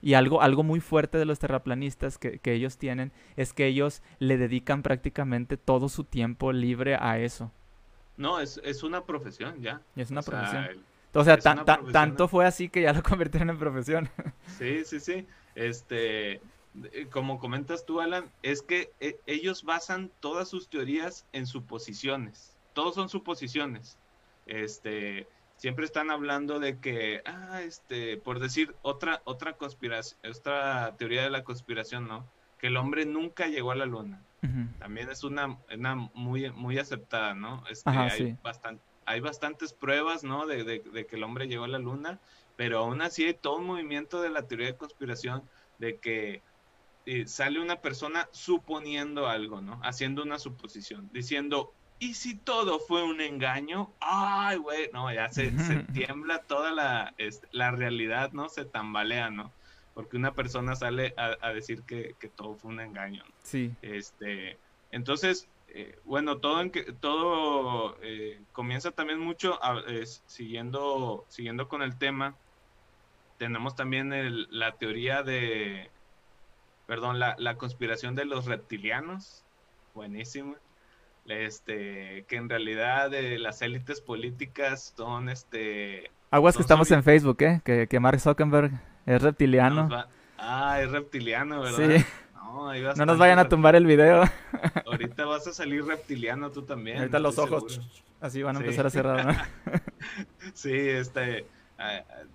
Y 0.00 0.14
algo, 0.14 0.42
algo 0.42 0.62
muy 0.62 0.78
fuerte 0.78 1.18
de 1.18 1.24
los 1.24 1.40
terraplanistas 1.40 2.18
que, 2.18 2.38
que 2.38 2.52
ellos 2.52 2.78
tienen 2.78 3.10
es 3.36 3.52
que 3.52 3.66
ellos 3.66 4.02
le 4.20 4.36
dedican 4.36 4.82
prácticamente 4.82 5.56
todo 5.56 5.88
su 5.88 6.04
tiempo 6.04 6.52
libre 6.52 6.96
a 7.00 7.18
eso. 7.18 7.50
No, 8.16 8.40
es, 8.40 8.60
es 8.64 8.82
una 8.82 9.04
profesión 9.04 9.60
ya. 9.62 9.80
Es 9.96 10.10
una 10.10 10.22
profesión. 10.22 10.84
O 11.14 11.24
sea, 11.24 11.38
tanto 11.38 12.28
fue 12.28 12.46
así 12.46 12.68
que 12.68 12.82
ya 12.82 12.92
lo 12.92 13.02
convirtieron 13.02 13.50
en 13.50 13.58
profesión. 13.58 14.10
Sí, 14.58 14.84
sí, 14.84 15.00
sí. 15.00 15.26
Este, 15.54 16.40
eh, 16.92 17.08
como 17.10 17.38
comentas 17.38 17.84
tú, 17.84 18.00
Alan, 18.00 18.30
es 18.42 18.62
que 18.62 18.92
eh, 19.00 19.18
ellos 19.26 19.64
basan 19.64 20.10
todas 20.20 20.48
sus 20.48 20.68
teorías 20.68 21.26
en 21.32 21.46
suposiciones. 21.46 22.56
Todos 22.74 22.94
son 22.94 23.08
suposiciones. 23.08 23.98
Este, 24.46 25.26
siempre 25.56 25.84
están 25.84 26.10
hablando 26.10 26.58
de 26.60 26.78
que, 26.78 27.22
ah, 27.24 27.60
este, 27.62 28.16
por 28.16 28.38
decir 28.38 28.74
otra, 28.82 29.20
otra 29.24 29.54
conspiración, 29.54 30.18
otra 30.30 30.94
teoría 30.96 31.22
de 31.22 31.30
la 31.30 31.44
conspiración, 31.44 32.08
¿no? 32.08 32.26
Que 32.58 32.68
el 32.68 32.76
hombre 32.76 33.04
nunca 33.06 33.46
llegó 33.46 33.72
a 33.72 33.76
la 33.76 33.86
luna. 33.86 34.22
También 34.78 35.10
es 35.10 35.24
una, 35.24 35.58
una 35.74 35.96
muy, 35.96 36.50
muy 36.52 36.78
aceptada, 36.78 37.34
¿no? 37.34 37.64
Este, 37.68 37.90
hay 37.90 38.38
bastante, 38.40 38.82
hay 39.08 39.20
bastantes 39.20 39.72
pruebas, 39.72 40.22
¿no? 40.22 40.46
De, 40.46 40.82
que 40.82 41.16
el 41.16 41.22
hombre 41.22 41.48
llegó 41.48 41.64
a 41.64 41.68
la 41.68 41.78
luna, 41.78 42.20
pero 42.56 42.80
aún 42.80 43.00
así 43.00 43.24
hay 43.24 43.32
todo 43.32 43.56
un 43.56 43.64
movimiento 43.64 44.20
de 44.20 44.28
la 44.28 44.42
teoría 44.42 44.66
de 44.66 44.76
conspiración 44.76 45.42
de 45.78 45.96
que 45.96 46.42
eh, 47.06 47.26
sale 47.26 47.58
una 47.58 47.80
persona 47.80 48.28
suponiendo 48.32 49.26
algo, 49.26 49.62
¿no? 49.62 49.80
Haciendo 49.82 50.22
una 50.22 50.38
suposición, 50.38 51.08
diciendo, 51.10 51.72
¿y 51.98 52.14
si 52.14 52.34
todo 52.34 52.78
fue 52.80 53.02
un 53.02 53.22
engaño? 53.22 53.90
Ay, 53.98 54.58
güey, 54.58 54.90
no, 54.92 55.10
ya 55.10 55.30
se, 55.30 55.50
tiembla 55.94 56.42
toda 56.42 56.70
la, 56.70 57.14
este, 57.16 57.48
la 57.50 57.70
realidad, 57.70 58.32
¿no? 58.32 58.50
Se 58.50 58.66
tambalea, 58.66 59.30
¿no? 59.30 59.50
Porque 59.94 60.18
una 60.18 60.34
persona 60.34 60.76
sale 60.76 61.14
a, 61.16 61.48
decir 61.52 61.82
que, 61.82 62.14
que, 62.20 62.28
todo 62.28 62.56
fue 62.56 62.70
un 62.70 62.80
engaño. 62.80 63.24
Sí. 63.42 63.72
Este, 63.80 64.58
entonces, 64.92 65.48
eh, 65.70 65.98
bueno, 66.04 66.38
todo, 66.38 66.60
en 66.60 66.70
que, 66.70 66.92
todo 66.92 67.96
eh, 68.02 68.40
comienza 68.52 68.90
también 68.90 69.20
mucho 69.20 69.58
siguiendo, 70.26 71.24
siguiendo 71.28 71.68
con 71.68 71.82
el 71.82 71.96
tema. 71.98 72.34
Tenemos 73.38 73.76
también 73.76 74.12
la 74.50 74.72
teoría 74.76 75.22
de, 75.22 75.90
perdón, 76.86 77.18
la, 77.18 77.54
conspiración 77.56 78.14
de 78.14 78.24
los 78.24 78.46
reptilianos, 78.46 79.44
buenísimo. 79.94 80.56
Este, 81.26 82.24
que 82.26 82.36
en 82.36 82.48
realidad 82.48 83.12
eh, 83.12 83.38
las 83.38 83.60
élites 83.60 84.00
políticas 84.00 84.94
son 84.96 85.28
este. 85.28 86.10
Aguas 86.30 86.56
que 86.56 86.62
estamos 86.62 86.90
en 86.90 87.04
Facebook, 87.04 87.42
¿eh? 87.42 87.60
Que, 87.62 87.86
que 87.86 88.00
Mark 88.00 88.18
Zuckerberg 88.18 88.72
es 89.04 89.20
reptiliano. 89.20 89.88
Ah, 90.38 90.80
es 90.80 90.90
reptiliano, 90.90 91.60
¿verdad? 91.60 91.98
Sí. 91.98 92.04
No, 92.96 93.06
nos 93.06 93.18
vayan 93.18 93.38
a 93.38 93.48
tumbar 93.48 93.76
el 93.76 93.86
video. 93.86 94.22
Ahorita 94.86 95.26
vas 95.26 95.46
a 95.46 95.52
salir 95.52 95.84
reptiliano 95.84 96.50
tú 96.50 96.62
también. 96.62 96.98
Ahorita 96.98 97.18
los 97.18 97.38
ojos 97.38 97.80
así 98.20 98.42
van 98.42 98.56
a 98.56 98.60
empezar 98.60 98.86
a 98.86 98.90
cerrar, 98.90 99.26
¿no? 99.26 99.32
sí, 100.54 100.72
este, 100.72 101.46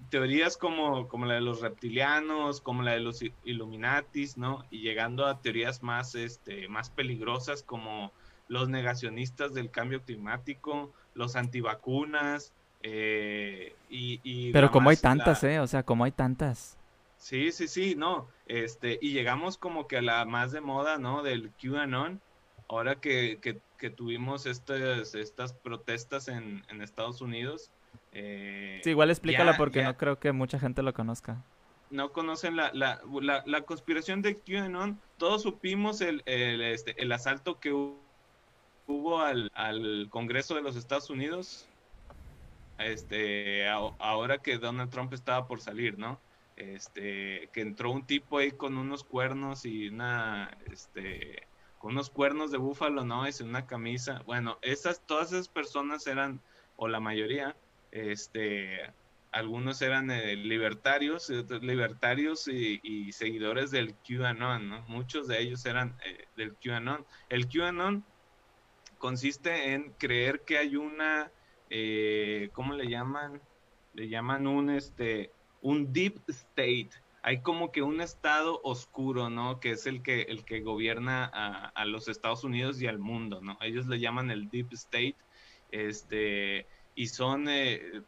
teorías 0.10 0.58
como, 0.58 1.08
como 1.08 1.26
la 1.26 1.36
de 1.36 1.42
los 1.42 1.62
reptilianos, 1.62 2.62
como 2.62 2.84
la 2.84 2.92
de 2.92 3.00
los 3.00 3.22
Illuminatis, 3.44 4.38
¿no? 4.38 4.64
Y 4.72 4.82
llegando 4.82 5.26
a 5.26 5.42
teorías 5.42 5.84
más, 5.84 6.16
este, 6.16 6.68
más 6.68 6.90
peligrosas 6.90 7.64
como 7.64 8.12
los 8.48 8.70
negacionistas 8.70 9.54
del 9.54 9.72
cambio 9.72 10.02
climático, 10.02 10.92
los 11.16 11.36
antivacunas, 11.36 12.54
Eh, 12.86 13.74
y, 13.90 14.52
Pero 14.52 14.70
como 14.70 14.90
hay 14.90 14.98
tantas, 14.98 15.42
¿eh? 15.46 15.62
O 15.62 15.68
sea, 15.68 15.84
como 15.84 16.04
hay 16.04 16.12
tantas. 16.12 16.78
Sí, 17.24 17.54
sí, 17.54 17.70
sí, 17.70 17.96
no. 17.96 18.28
Este, 18.48 19.00
y 19.02 19.14
llegamos 19.14 19.58
como 19.58 19.88
que 19.88 19.98
a 19.98 20.02
la 20.02 20.26
más 20.26 20.52
de 20.52 20.60
moda, 20.60 20.98
¿no? 20.98 21.24
Del 21.24 21.52
QAnon. 21.52 22.20
Ahora 22.68 22.96
que, 22.96 23.40
que, 23.42 23.90
tuvimos 23.90 24.46
estas, 24.46 25.16
estas 25.16 25.54
protestas 25.54 26.28
en, 26.28 26.66
en 26.70 26.82
Estados 26.82 27.22
Unidos. 27.22 27.72
Eh, 28.12 28.82
sí, 28.84 28.90
igual 28.90 29.10
explícala 29.10 29.56
porque 29.58 29.84
no 29.84 29.96
creo 29.96 30.20
que 30.20 30.34
mucha 30.34 30.60
gente 30.60 30.84
lo 30.84 30.94
conozca. 30.94 31.42
No 31.90 32.12
conocen 32.12 32.58
la, 32.58 32.72
la, 32.74 33.02
la, 33.22 33.44
la 33.46 33.62
conspiración 33.62 34.22
de 34.22 34.38
QAnon. 34.38 35.00
Todos 35.18 35.44
supimos 35.44 36.02
el, 36.02 36.24
el, 36.26 36.62
este, 36.62 37.02
el 37.02 37.12
asalto 37.12 37.60
que 37.60 37.72
hubo 37.72 39.22
al, 39.22 39.50
al 39.54 40.08
Congreso 40.10 40.56
de 40.56 40.62
los 40.62 40.76
Estados 40.76 41.10
Unidos 41.10 41.68
este, 42.80 43.68
ahora 43.70 44.40
que 44.40 44.58
Donald 44.58 44.92
Trump 44.92 45.14
estaba 45.14 45.48
por 45.48 45.62
salir, 45.62 45.98
¿no? 45.98 46.20
Este, 46.56 47.50
que 47.52 47.62
entró 47.62 47.92
un 47.92 48.06
tipo 48.06 48.38
ahí 48.38 48.52
con 48.52 48.78
unos 48.78 49.04
cuernos 49.04 49.66
y 49.66 49.88
una, 49.88 50.56
este, 50.72 51.48
con 51.80 51.94
unos 51.94 52.10
cuernos 52.10 52.52
de 52.52 52.58
búfalo, 52.58 53.04
¿no? 53.04 53.26
Es 53.26 53.42
una 53.42 53.66
camisa. 53.66 54.22
Bueno, 54.26 54.60
esas, 54.62 55.06
todas 55.06 55.32
esas 55.32 55.48
personas 55.48 56.06
eran, 56.08 56.42
o 56.76 56.88
la 56.88 57.00
mayoría, 57.00 57.56
este, 57.92 58.92
algunos 59.32 59.82
eran 59.82 60.12
eh, 60.12 60.36
libertarios, 60.36 61.30
libertarios 61.62 62.48
y, 62.48 63.12
seguidores 63.14 63.72
del 63.72 63.96
QAnon, 63.96 64.70
¿no? 64.70 64.82
Muchos 64.88 65.28
de 65.28 65.42
ellos 65.42 65.66
eran 65.66 65.98
eh, 66.06 66.28
del 66.38 66.56
QAnon. 66.56 67.06
El 67.30 67.48
QAnon 67.48 68.06
consiste 69.00 69.74
en 69.74 69.92
creer 69.94 70.42
que 70.42 70.60
hay 70.60 70.76
una 70.76 71.32
eh, 71.76 72.50
¿cómo 72.54 72.76
le 72.76 72.88
llaman? 72.88 73.42
Le 73.96 74.08
llaman 74.08 74.46
un, 74.46 74.70
este, 74.70 75.32
un 75.64 75.92
deep 75.92 76.22
state. 76.28 76.92
Hay 77.24 77.42
como 77.42 77.72
que 77.72 77.82
un 77.82 78.02
estado 78.02 78.60
oscuro, 78.64 79.30
¿no? 79.30 79.60
Que 79.60 79.72
es 79.72 79.88
el 79.88 80.04
que, 80.04 80.24
el 80.24 80.44
que 80.44 80.60
gobierna 80.60 81.26
a, 81.26 81.86
los 81.86 82.10
Estados 82.10 82.44
Unidos 82.44 82.82
y 82.82 82.88
al 82.88 83.00
mundo, 83.00 83.40
¿no? 83.42 83.58
Ellos 83.62 83.88
le 83.88 84.00
llaman 84.00 84.30
el 84.30 84.50
deep 84.50 84.74
state, 84.74 85.16
este, 85.72 86.68
y 86.96 87.08
son, 87.08 87.48
eh, 87.48 88.02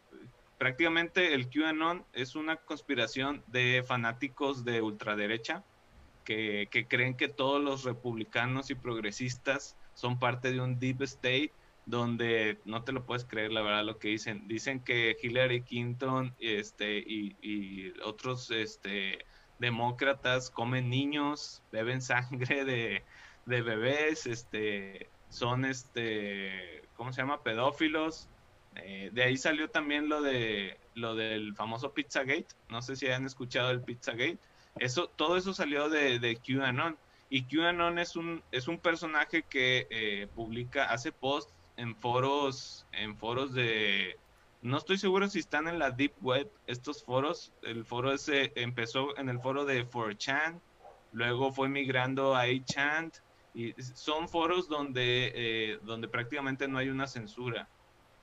prácticamente 0.58 1.34
el 1.34 1.50
QAnon 1.50 2.06
es 2.14 2.36
una 2.36 2.58
conspiración 2.58 3.42
de 3.48 3.84
fanáticos 3.88 4.66
de 4.66 4.82
ultraderecha 4.82 5.64
que, 6.26 6.68
que 6.70 6.88
creen 6.88 7.16
que 7.16 7.30
todos 7.30 7.64
los 7.64 7.86
republicanos 7.86 8.70
y 8.70 8.76
progresistas 8.76 9.78
son 9.94 10.20
parte 10.20 10.52
de 10.52 10.60
un 10.60 10.78
deep 10.78 11.02
state 11.04 11.54
donde 11.86 12.60
no 12.66 12.84
te 12.84 12.92
lo 12.92 13.06
puedes 13.06 13.26
creer 13.26 13.52
la 13.52 13.62
verdad 13.62 13.84
lo 13.84 14.00
que 14.00 14.10
dicen. 14.10 14.48
Dicen 14.48 14.80
que 14.80 15.16
Hillary 15.22 15.62
Clinton 15.62 16.34
este, 16.40 16.98
y, 16.98 17.94
otros 18.04 18.50
este, 18.52 19.26
demócratas 19.60 20.50
comen 20.50 20.90
niños, 20.90 21.62
beben 21.72 22.02
sangre 22.02 22.66
de, 22.66 23.04
bebés, 23.46 24.26
este, 24.26 25.10
son, 25.30 25.66
este, 25.66 26.84
¿cómo 26.96 27.14
se 27.14 27.22
llama? 27.22 27.44
Pedófilos. 27.44 28.28
Eh, 28.78 29.10
de 29.14 29.24
ahí 29.24 29.38
salió 29.38 29.70
también 29.70 30.10
lo 30.10 30.22
de 30.22 30.78
lo 30.96 31.16
del 31.16 31.56
famoso 31.56 31.94
Pizzagate. 31.94 32.48
No 32.70 32.82
sé 32.82 32.96
si 32.96 33.08
han 33.08 33.26
escuchado 33.26 33.70
el 33.72 33.82
Pizzagate. 33.82 34.40
Eso, 34.80 35.08
todo 35.08 35.38
eso 35.38 35.54
salió 35.54 35.90
de, 35.90 36.20
de 36.20 36.38
QAnon. 36.38 36.98
Y 37.30 37.44
QAnon 37.44 38.00
es 38.00 38.16
un, 38.16 38.44
es 38.52 38.68
un 38.68 38.80
personaje 38.80 39.44
que 39.44 39.88
eh, 39.90 40.28
publica, 40.36 40.86
hace 40.86 41.12
posts 41.12 41.54
en 41.78 41.96
foros, 41.96 42.86
en 42.92 43.16
foros 43.18 43.54
de, 43.54 44.18
no 44.66 44.78
estoy 44.78 44.98
seguro 44.98 45.28
si 45.28 45.38
están 45.38 45.68
en 45.68 45.78
la 45.78 45.92
deep 45.92 46.14
web 46.22 46.50
estos 46.66 47.04
foros. 47.04 47.54
El 47.62 47.86
foro 47.86 48.12
ese 48.12 48.52
empezó 48.56 49.16
en 49.18 49.30
el 49.30 49.40
foro 49.40 49.64
de 49.64 49.88
4chan, 49.88 50.60
luego 51.14 51.52
fue 51.52 51.70
migrando 51.70 52.36
a 52.36 52.48
8chan 52.48 53.12
y 53.54 53.74
son 53.80 54.28
foros 54.28 54.68
donde, 54.68 55.32
eh, 55.36 55.80
donde 55.84 56.08
prácticamente 56.08 56.68
no 56.68 56.80
hay 56.80 56.90
una 56.90 57.06
censura. 57.06 57.70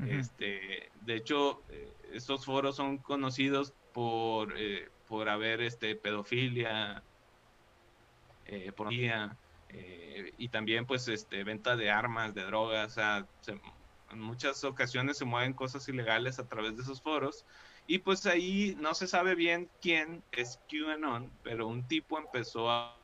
Este, 0.04 0.90
de 1.02 1.14
hecho, 1.14 1.62
eh, 1.70 1.92
estos 2.12 2.44
foros 2.44 2.74
son 2.74 2.98
conocidos 2.98 3.72
por, 3.92 4.52
eh, 4.58 4.88
por 5.06 5.28
haber 5.28 5.60
este, 5.60 5.94
pedofilia, 5.94 7.04
pornografía, 8.74 9.36
eh, 9.72 10.32
y 10.38 10.48
también 10.48 10.86
pues 10.86 11.08
este 11.08 11.44
venta 11.44 11.76
de 11.76 11.90
armas, 11.90 12.34
de 12.34 12.44
drogas, 12.44 12.92
o 12.92 12.94
sea, 12.94 13.26
en 14.10 14.20
muchas 14.20 14.62
ocasiones 14.64 15.18
se 15.18 15.24
mueven 15.24 15.54
cosas 15.54 15.88
ilegales 15.88 16.38
a 16.38 16.48
través 16.48 16.76
de 16.76 16.82
esos 16.82 17.00
foros. 17.00 17.44
Y 17.86 17.98
pues 17.98 18.26
ahí 18.26 18.76
no 18.78 18.94
se 18.94 19.06
sabe 19.06 19.34
bien 19.34 19.68
quién 19.80 20.22
es 20.30 20.60
QAnon, 20.70 21.30
pero 21.42 21.66
un 21.66 21.86
tipo 21.88 22.18
empezó 22.18 22.70
a, 22.70 22.96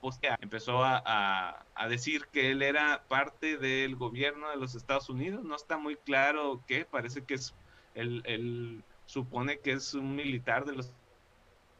postear, 0.00 0.38
empezó 0.42 0.84
a, 0.84 1.64
a, 1.74 1.88
decir 1.88 2.26
que 2.32 2.50
él 2.50 2.62
era 2.62 3.04
parte 3.08 3.56
del 3.56 3.96
gobierno 3.96 4.50
de 4.50 4.56
los 4.56 4.74
Estados 4.74 5.08
Unidos, 5.08 5.42
no 5.42 5.56
está 5.56 5.78
muy 5.78 5.96
claro 5.96 6.62
qué, 6.66 6.84
parece 6.84 7.24
que 7.24 7.34
es, 7.34 7.54
él, 7.94 8.22
él 8.26 8.84
supone 9.06 9.60
que 9.60 9.72
es 9.72 9.94
un 9.94 10.16
militar 10.16 10.66
de 10.66 10.74
los 10.74 10.92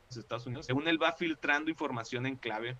Estados 0.08 0.46
Unidos, 0.46 0.66
según 0.66 0.88
él 0.88 1.02
va 1.02 1.12
filtrando 1.12 1.70
información 1.70 2.24
en 2.24 2.36
clave 2.36 2.78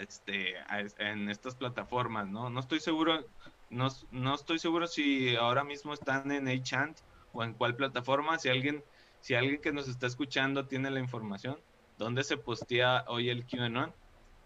este, 0.00 0.54
en 0.98 1.28
estas 1.28 1.54
plataformas, 1.54 2.26
¿no? 2.28 2.50
No 2.50 2.60
estoy 2.60 2.80
seguro, 2.80 3.24
no, 3.70 3.88
no 4.10 4.34
estoy 4.34 4.58
seguro 4.58 4.86
si 4.86 5.36
ahora 5.36 5.64
mismo 5.64 5.92
están 5.92 6.30
en 6.32 6.48
A-Chant 6.48 6.98
o 7.32 7.44
en 7.44 7.54
cuál 7.54 7.76
plataforma, 7.76 8.38
si 8.38 8.48
alguien, 8.48 8.82
si 9.20 9.34
alguien 9.34 9.60
que 9.60 9.72
nos 9.72 9.88
está 9.88 10.06
escuchando 10.06 10.66
tiene 10.66 10.90
la 10.90 11.00
información, 11.00 11.58
dónde 11.96 12.24
se 12.24 12.36
postea 12.36 13.04
hoy 13.08 13.30
el 13.30 13.44
QAnon. 13.46 13.92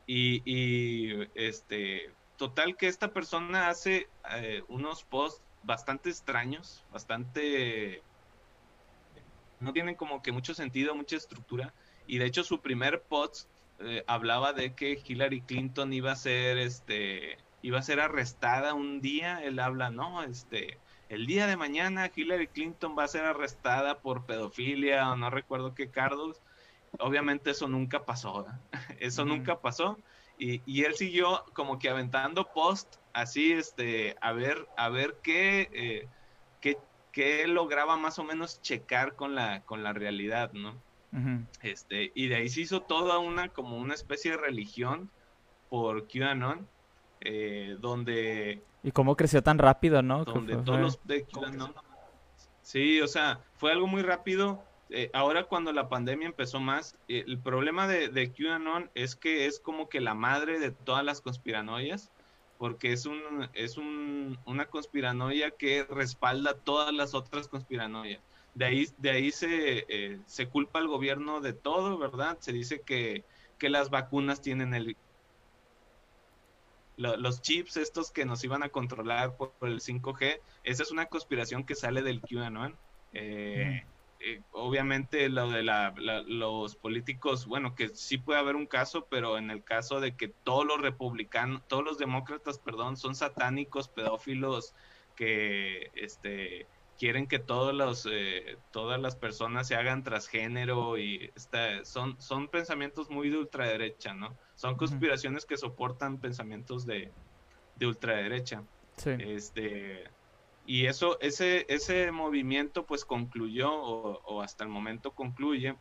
Y, 0.07 0.43
y 0.45 1.29
este, 1.35 2.11
total 2.37 2.77
que 2.77 2.89
esta 2.89 3.13
persona 3.13 3.69
hace 3.69 4.09
eh, 4.35 4.63
unos 4.69 5.05
posts 5.05 5.43
bastante 5.63 6.11
extraños, 6.11 6.85
bastante... 6.93 8.03
No 9.61 9.73
tienen 9.73 9.95
como 9.95 10.23
que 10.23 10.33
mucho 10.33 10.55
sentido, 10.55 10.95
mucha 10.97 11.17
estructura. 11.17 11.73
Y 12.09 12.19
de 12.19 12.27
hecho 12.27 12.43
su 12.43 12.61
primer 12.61 13.03
post 13.03 13.49
eh, 13.85 14.05
hablaba 14.07 14.53
de 14.53 14.75
que 14.75 15.01
Hillary 15.05 15.43
Clinton 15.43 15.93
iba 15.93 16.13
a 16.13 16.17
ser 16.17 16.59
este 16.59 17.39
iba 17.63 17.79
a 17.79 17.83
ser 17.83 18.01
arrestada 18.01 18.75
un 18.75 19.01
día, 19.01 19.43
él 19.45 19.61
habla, 19.61 19.91
no, 19.91 20.23
este, 20.25 20.79
el 21.09 21.27
día 21.27 21.47
de 21.47 21.57
mañana 21.57 22.11
Hillary 22.15 22.49
Clinton 22.49 22.97
va 22.99 23.05
a 23.05 23.09
ser 23.09 23.25
arrestada 23.25 24.01
por 24.01 24.27
pedofilia 24.27 25.11
o 25.11 25.17
no 25.17 25.31
recuerdo 25.31 25.75
qué 25.75 25.91
cargos. 25.91 26.43
Obviamente 26.99 27.51
eso 27.53 27.69
nunca 27.69 28.05
pasó, 28.05 28.47
eso 28.99 29.25
nunca 29.25 29.61
pasó 29.61 29.97
y, 30.39 30.61
y, 30.67 30.85
él 30.85 30.95
siguió 30.95 31.45
como 31.53 31.79
que 31.79 31.89
aventando 31.89 32.53
post 32.53 32.97
así, 33.13 33.53
este, 33.53 34.17
a 34.21 34.33
ver, 34.33 34.67
a 34.77 34.89
ver 34.89 35.17
qué, 35.23 35.69
eh, 35.73 36.09
qué, 36.61 36.79
qué 37.13 37.47
lograba 37.47 37.97
más 37.97 38.19
o 38.19 38.25
menos 38.25 38.61
checar 38.61 39.15
con 39.15 39.35
la, 39.35 39.63
con 39.63 39.83
la 39.83 39.93
realidad, 39.93 40.53
¿no? 40.53 40.75
Este, 41.63 42.11
y 42.15 42.29
de 42.29 42.37
ahí 42.37 42.49
se 42.49 42.63
hizo 42.63 42.81
toda 42.81 43.19
una, 43.19 43.49
como 43.49 43.77
una 43.77 43.95
especie 43.95 44.33
de 44.33 44.37
religión 44.39 45.11
por 45.69 46.09
QAnon, 46.09 46.67
eh, 47.21 47.77
donde... 47.81 48.63
¿Y 48.83 48.93
cómo 48.93 49.17
creció 49.17 49.43
tan 49.43 49.59
rápido, 49.59 50.03
no? 50.03 50.25
Donde 50.25 50.57
todos 50.57 50.81
los 50.81 51.07
de 51.07 51.25
QAnon... 51.25 51.75
Sí, 52.63 53.01
o 53.01 53.09
sea, 53.09 53.41
fue 53.57 53.73
algo 53.73 53.87
muy 53.87 54.03
rápido. 54.03 54.63
Eh, 54.89 55.11
ahora 55.13 55.45
cuando 55.45 55.73
la 55.73 55.89
pandemia 55.89 56.29
empezó 56.29 56.61
más, 56.61 56.97
eh, 57.09 57.25
el 57.27 57.39
problema 57.39 57.89
de, 57.89 58.09
de, 58.09 58.33
QAnon 58.33 58.91
es 58.95 59.17
que 59.17 59.47
es 59.47 59.59
como 59.59 59.89
que 59.89 60.01
la 60.01 60.15
madre 60.15 60.59
de 60.59 60.71
todas 60.71 61.05
las 61.05 61.21
conspiranoias, 61.21 62.11
porque 62.59 62.93
es, 62.93 63.07
un, 63.07 63.49
es 63.55 63.77
un, 63.77 64.39
una 64.47 64.67
conspiranoia 64.67 65.51
que 65.51 65.85
respalda 65.85 66.55
todas 66.55 66.95
las 66.95 67.15
otras 67.15 67.49
conspiranoias 67.49 68.21
de 68.55 68.65
ahí, 68.65 68.89
de 68.99 69.11
ahí 69.11 69.31
se, 69.31 69.85
eh, 69.89 70.21
se 70.27 70.49
culpa 70.49 70.79
al 70.79 70.89
gobierno 70.89 71.41
de 71.41 71.53
todo, 71.53 71.99
¿verdad? 71.99 72.39
Se 72.41 72.53
dice 72.53 72.81
que, 72.81 73.25
que 73.59 73.69
las 73.69 73.91
vacunas 73.91 74.41
tienen 74.41 74.75
el 74.75 74.97
los 76.99 77.41
chips 77.43 77.79
estos 77.79 78.13
que 78.13 78.25
nos 78.25 78.45
iban 78.45 78.63
a 78.63 78.69
controlar 78.69 79.37
por, 79.37 79.53
el 79.63 79.81
5G, 79.81 80.41
esa 80.63 80.83
es 80.83 80.91
una 80.91 81.07
conspiración 81.07 81.65
que 81.65 81.75
sale 81.75 82.03
del 82.03 82.21
QAnon. 82.21 82.77
Eh, 83.15 83.83
eh, 84.21 84.41
obviamente 84.53 85.29
lo 85.29 85.51
de 85.51 85.63
la, 85.63 85.95
los 85.97 86.77
políticos, 86.77 87.47
bueno, 87.47 87.75
que 87.75 87.89
sí 87.89 88.19
puede 88.19 88.39
haber 88.39 88.57
un 88.57 88.67
caso, 88.67 89.07
pero 89.11 89.37
en 89.37 89.51
el 89.51 89.65
caso 89.65 90.01
de 90.01 90.17
que 90.17 90.29
todos 90.29 90.65
los 90.65 90.81
republicanos, 90.81 91.63
todos 91.67 91.83
los 91.83 91.99
demócratas, 91.99 92.59
perdón, 92.59 92.97
son 92.97 93.15
satánicos, 93.15 93.89
pedófilos, 93.89 94.75
que 95.17 95.91
este 95.95 96.67
quieren 96.99 97.27
que 97.27 97.39
todos 97.39 97.75
los, 97.75 98.07
eh, 98.11 98.57
todas 98.71 99.01
las 99.01 99.17
personas 99.17 99.69
se 99.69 99.75
hagan 99.75 100.05
transgénero 100.05 100.99
y 100.99 101.33
son, 101.85 102.21
son 102.21 102.49
pensamientos 102.49 103.11
muy 103.11 103.31
de 103.31 103.39
ultraderecha, 103.39 104.15
¿no? 104.15 104.37
Son 104.55 104.77
conspiraciones 104.77 105.47
que 105.47 105.57
soportan 105.57 106.19
pensamientos 106.19 106.87
de, 106.87 107.11
de 107.77 107.87
ultraderecha. 107.87 108.63
Sí. 108.97 109.11
Este, 109.19 110.05
y 110.67 110.87
eso, 110.87 111.19
ese, 111.21 111.67
ese 111.69 112.13
movimiento 112.13 112.87
pues 112.87 113.05
concluyó 113.05 113.73
o, 113.73 114.43
hasta 114.43 114.65
el 114.65 114.71
momento 114.71 115.13
concluye 115.13 115.75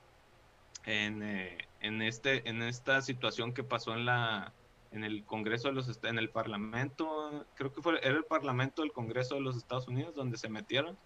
en, 0.85 1.21
eh, 1.21 1.57
en, 1.81 2.01
este, 2.01 2.49
en 2.49 2.63
esta 2.63 3.01
situación 3.01 3.53
que 3.53 3.63
pasó 3.63 3.93
en 3.93 4.05
la 4.05 4.53
en 4.91 5.03
el 5.03 5.23
Congreso 5.23 5.69
de 5.69 5.73
los 5.73 5.99
en 6.03 6.19
el 6.19 6.29
Parlamento, 6.29 7.45
creo 7.55 7.73
que 7.73 7.81
fue 7.81 7.99
era 7.99 8.17
el 8.17 8.25
Parlamento 8.25 8.81
del 8.81 8.91
Congreso 8.91 9.35
de 9.35 9.41
los 9.41 9.55
Estados 9.55 9.87
Unidos 9.87 10.15
donde 10.15 10.37
se 10.37 10.49
metieron, 10.49 10.97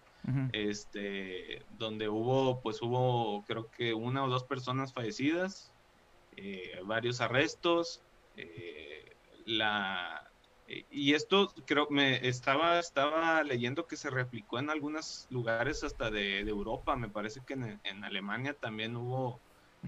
este, 0.52 1.62
donde 1.78 2.08
hubo 2.08 2.60
pues 2.60 2.82
hubo 2.82 3.44
creo 3.46 3.70
que 3.70 3.94
una 3.94 4.24
o 4.24 4.28
dos 4.28 4.42
personas 4.42 4.92
fallecidas, 4.92 5.72
eh, 6.36 6.80
varios 6.84 7.20
arrestos, 7.20 8.02
eh, 8.36 9.14
la 9.44 10.28
y 10.90 11.14
esto 11.14 11.54
creo 11.64 11.86
me 11.90 12.26
estaba 12.26 12.80
estaba 12.80 13.44
leyendo 13.44 13.86
que 13.86 13.96
se 13.96 14.10
replicó 14.10 14.58
en 14.58 14.68
algunos 14.68 15.28
lugares 15.30 15.84
hasta 15.84 16.10
de, 16.10 16.40
Europa 16.40 16.96
me 16.96 17.08
parece 17.08 17.40
que 17.46 17.54
en, 17.54 18.04
Alemania 18.04 18.52
también 18.52 18.96
hubo 18.96 19.38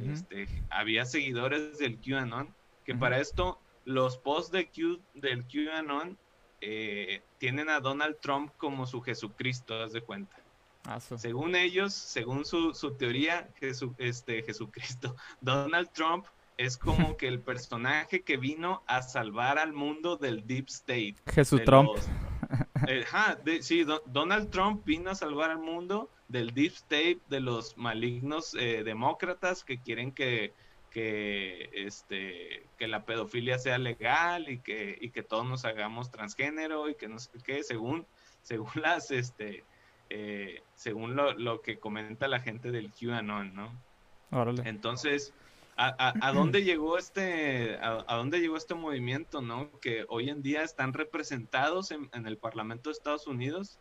este 0.00 0.46
había 0.70 1.04
seguidores 1.04 1.78
del 1.78 1.98
QAnon 1.98 2.54
que 2.84 2.94
para 2.94 3.18
esto 3.18 3.58
los 3.88 4.18
posts 4.18 4.52
de 4.52 4.68
Q, 4.68 5.00
del 5.14 5.46
QAnon 5.46 6.18
eh, 6.60 7.22
tienen 7.38 7.70
a 7.70 7.80
Donald 7.80 8.18
Trump 8.20 8.52
como 8.58 8.86
su 8.86 9.00
Jesucristo 9.00 9.74
haz 9.82 9.92
de 9.92 10.02
cuenta 10.02 10.36
ah, 10.84 11.00
según 11.00 11.56
ellos 11.56 11.94
según 11.94 12.44
su, 12.44 12.74
su 12.74 12.92
teoría 12.96 13.48
este 13.96 14.42
Jesucristo 14.42 15.16
Donald 15.40 15.90
Trump 15.92 16.26
es 16.58 16.76
como 16.76 17.16
que 17.16 17.28
el 17.28 17.40
personaje 17.40 18.22
que 18.22 18.36
vino 18.36 18.82
a 18.86 19.00
salvar 19.00 19.58
al 19.58 19.72
mundo 19.72 20.16
del 20.16 20.46
Deep 20.46 20.66
State. 20.68 21.16
Jesús 21.32 21.62
Trump. 21.64 21.90
Eh, 22.86 23.04
sí, 23.60 23.84
Donald 24.06 24.50
Trump 24.50 24.82
vino 24.86 25.10
a 25.10 25.14
salvar 25.14 25.50
al 25.50 25.58
mundo 25.58 26.08
del 26.28 26.54
Deep 26.54 26.72
State, 26.72 27.18
de 27.28 27.40
los 27.40 27.76
malignos 27.76 28.54
eh, 28.54 28.82
demócratas 28.84 29.64
que 29.64 29.82
quieren 29.82 30.12
que, 30.12 30.54
que, 30.90 31.70
este, 31.72 32.66
que 32.78 32.88
la 32.88 33.04
pedofilia 33.04 33.58
sea 33.58 33.78
legal 33.78 34.48
y 34.48 34.58
que, 34.58 34.98
y 35.00 35.10
que 35.10 35.22
todos 35.22 35.46
nos 35.46 35.64
hagamos 35.64 36.10
transgénero 36.10 36.88
y 36.88 36.94
que 36.94 37.08
no 37.08 37.18
sé 37.18 37.30
qué, 37.44 37.62
según, 37.62 38.06
según 38.42 38.70
las, 38.76 39.10
este, 39.10 39.64
eh, 40.10 40.62
según 40.74 41.16
lo, 41.16 41.34
lo, 41.34 41.60
que 41.60 41.78
comenta 41.78 42.28
la 42.28 42.40
gente 42.40 42.70
del 42.70 42.90
QAnon, 42.90 43.54
¿no? 43.54 43.72
Órale. 44.30 44.62
Entonces, 44.68 45.32
a, 45.78 46.32
dónde 46.32 46.64
llegó 46.64 46.98
este 46.98 47.76
a, 47.80 48.16
dónde 48.16 48.40
llegó 48.40 48.56
este 48.56 48.74
movimiento 48.74 49.40
no 49.40 49.70
que 49.80 50.04
hoy 50.08 50.28
en 50.28 50.42
día 50.42 50.62
están 50.62 50.92
representados 50.92 51.92
en, 51.92 52.08
el 52.26 52.36
Parlamento 52.36 52.90
de 52.90 52.94
Estados 52.94 53.28
Unidos 53.28 53.78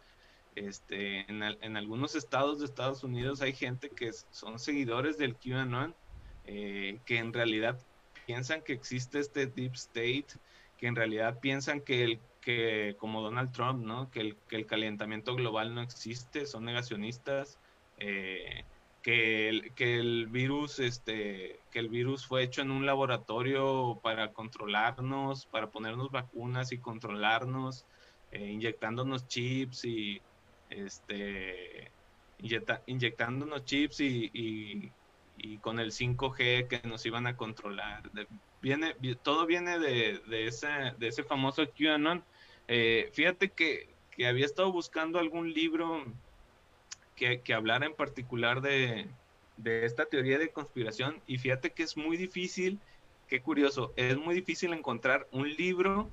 este 0.55 1.25
en, 1.27 1.75
algunos 1.75 2.15
estados 2.15 2.59
de 2.59 2.65
Estados 2.65 3.03
Unidos 3.03 3.41
hay 3.41 3.53
gente 3.53 3.89
que 3.89 4.11
son 4.29 4.59
seguidores 4.59 5.17
del 5.17 5.35
QAnon 5.35 5.95
eh, 6.47 6.99
que 7.05 7.17
en 7.17 7.33
realidad 7.33 7.79
piensan 8.25 8.61
que 8.61 8.73
existe 8.73 9.19
este 9.19 9.47
deep 9.47 9.73
state 9.75 10.27
que 10.77 10.87
en 10.87 10.95
realidad 10.95 11.39
piensan 11.39 11.81
que 11.81 12.03
el 12.03 12.19
que 12.41 12.95
como 12.97 13.21
Donald 13.21 13.51
Trump 13.51 13.85
no 13.85 14.09
que 14.11 14.21
el, 14.21 14.35
que 14.47 14.55
el 14.55 14.65
calentamiento 14.65 15.35
global 15.35 15.75
no 15.75 15.81
existe 15.81 16.45
son 16.45 16.65
negacionistas 16.65 17.59
eh, 17.99 18.63
que 19.07 19.47
el, 19.47 19.73
que 19.73 19.99
el 19.99 20.27
virus, 20.27 20.79
este, 20.79 21.61
que 21.71 21.79
el 21.79 21.87
virus 21.87 22.27
fue 22.27 22.43
hecho 22.43 22.61
en 22.61 22.71
un 22.71 22.85
laboratorio 22.85 23.97
para 24.03 24.33
controlarnos, 24.33 25.45
para 25.45 25.67
ponernos 25.67 26.11
vacunas 26.11 26.73
y 26.73 26.77
controlarnos, 26.77 27.85
eh, 28.33 28.45
inyectándonos 28.45 29.25
chips 29.29 29.85
y 29.85 30.21
este 30.69 31.89
inyectándonos 32.85 33.63
chips 33.63 34.01
y, 34.01 34.91
con 35.61 35.79
el 35.79 35.91
5G 35.91 36.67
que 36.67 36.87
nos 36.87 37.05
iban 37.05 37.27
a 37.27 37.37
controlar. 37.37 38.03
viene, 38.61 38.95
todo 39.21 39.45
viene 39.45 39.79
de, 39.79 40.19
de, 40.27 40.47
ese, 40.47 40.67
de 40.97 41.07
ese 41.07 41.23
famoso 41.23 41.63
QAnon. 41.71 42.23
Eh, 42.67 43.09
fíjate 43.13 43.49
que, 43.49 43.89
que 44.11 44.27
había 44.27 44.45
estado 44.45 44.71
buscando 44.71 45.19
algún 45.19 45.53
libro 45.53 46.03
que, 47.15 47.53
hablara 47.53 47.85
en 47.85 47.95
particular 47.95 48.61
de, 48.61 49.07
esta 49.63 50.05
teoría 50.05 50.37
de 50.37 50.51
conspiración 50.51 51.21
y 51.25 51.39
fíjate 51.39 51.71
que 51.71 51.83
es 51.83 51.97
muy 51.97 52.15
difícil, 52.15 52.79
qué 53.27 53.41
curioso, 53.41 53.91
es 53.95 54.17
muy 54.17 54.35
difícil 54.35 54.71
encontrar 54.71 55.27
un 55.31 55.49
libro 55.49 56.09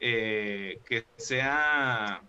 eh, 0.00 0.80
que 0.84 1.06
sea, 1.16 2.22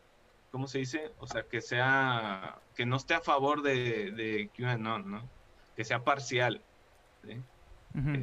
¿cómo 0.52 0.68
se 0.68 0.80
dice? 0.80 1.12
O 1.20 1.26
sea, 1.26 1.44
que 1.44 1.62
sea, 1.62 2.60
que 2.76 2.86
no 2.86 2.98
esté 2.98 3.16
a 3.16 3.22
favor 3.22 3.64
de, 3.64 4.12
de 4.12 4.50
QAnon, 4.56 5.10
¿no? 5.10 5.30
Que 5.76 5.84
sea 5.84 6.04
parcial, 6.04 6.62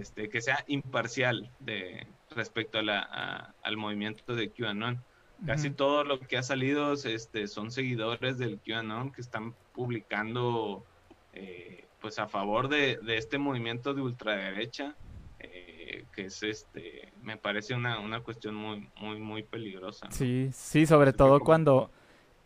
este, 0.00 0.28
que 0.28 0.40
sea 0.40 0.64
imparcial 0.66 1.50
de, 1.60 2.06
respecto 2.30 2.78
a 2.78 2.82
la, 2.82 3.54
al 3.62 3.76
movimiento 3.76 4.34
de 4.34 4.50
QAnon. 4.50 5.02
Casi 5.46 5.70
todo 5.70 6.04
lo 6.04 6.20
que 6.20 6.36
ha 6.36 6.42
salido 6.42 6.92
este, 6.92 7.48
son 7.48 7.70
seguidores 7.70 8.36
del 8.36 8.58
QAnon 8.58 9.10
que 9.10 9.22
están 9.22 9.54
publicando 9.72 10.84
eh, 11.32 11.86
pues 12.00 12.18
a 12.18 12.28
favor 12.28 12.68
de, 12.68 12.98
este 13.08 13.38
movimiento 13.38 13.94
de 13.94 14.02
ultraderecha, 14.02 14.94
eh, 15.38 16.04
que 16.14 16.26
es 16.26 16.42
este, 16.42 17.12
me 17.22 17.38
parece 17.38 17.74
una, 17.74 18.00
una 18.00 18.20
cuestión 18.20 18.54
muy, 18.54 18.90
muy, 19.00 19.18
muy 19.18 19.42
peligrosa. 19.42 20.10
Sí, 20.10 20.50
sí, 20.52 20.84
sobre 20.84 21.14
todo 21.14 21.40
cuando, 21.40 21.90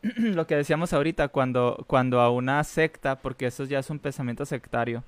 lo 0.16 0.46
que 0.46 0.56
decíamos 0.56 0.92
ahorita, 0.92 1.28
cuando, 1.28 1.84
cuando 1.86 2.20
a 2.20 2.30
una 2.30 2.62
secta, 2.64 3.20
porque 3.20 3.46
eso 3.46 3.64
ya 3.64 3.78
es 3.78 3.90
un 3.90 3.98
pensamiento 3.98 4.44
sectario, 4.44 5.04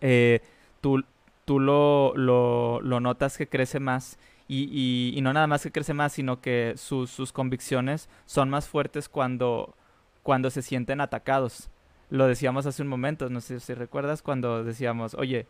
eh, 0.00 0.40
tú, 0.80 1.04
tú 1.44 1.60
lo, 1.60 2.16
lo, 2.16 2.80
lo 2.80 3.00
notas 3.00 3.36
que 3.36 3.48
crece 3.48 3.80
más 3.80 4.18
y, 4.46 5.12
y, 5.16 5.20
no 5.22 5.32
nada 5.32 5.46
más 5.46 5.62
que 5.62 5.72
crece 5.72 5.94
más, 5.94 6.12
sino 6.12 6.40
que 6.40 6.74
sus, 6.76 7.32
convicciones 7.32 8.08
son 8.26 8.50
más 8.50 8.68
fuertes 8.68 9.08
cuando, 9.08 9.74
cuando 10.22 10.50
se 10.50 10.62
sienten 10.62 11.00
atacados. 11.00 11.70
Lo 12.10 12.26
decíamos 12.26 12.66
hace 12.66 12.82
un 12.82 12.88
momento, 12.88 13.30
no 13.30 13.40
sé 13.40 13.58
si 13.60 13.72
recuerdas, 13.72 14.22
cuando 14.22 14.62
decíamos, 14.62 15.14
oye, 15.14 15.46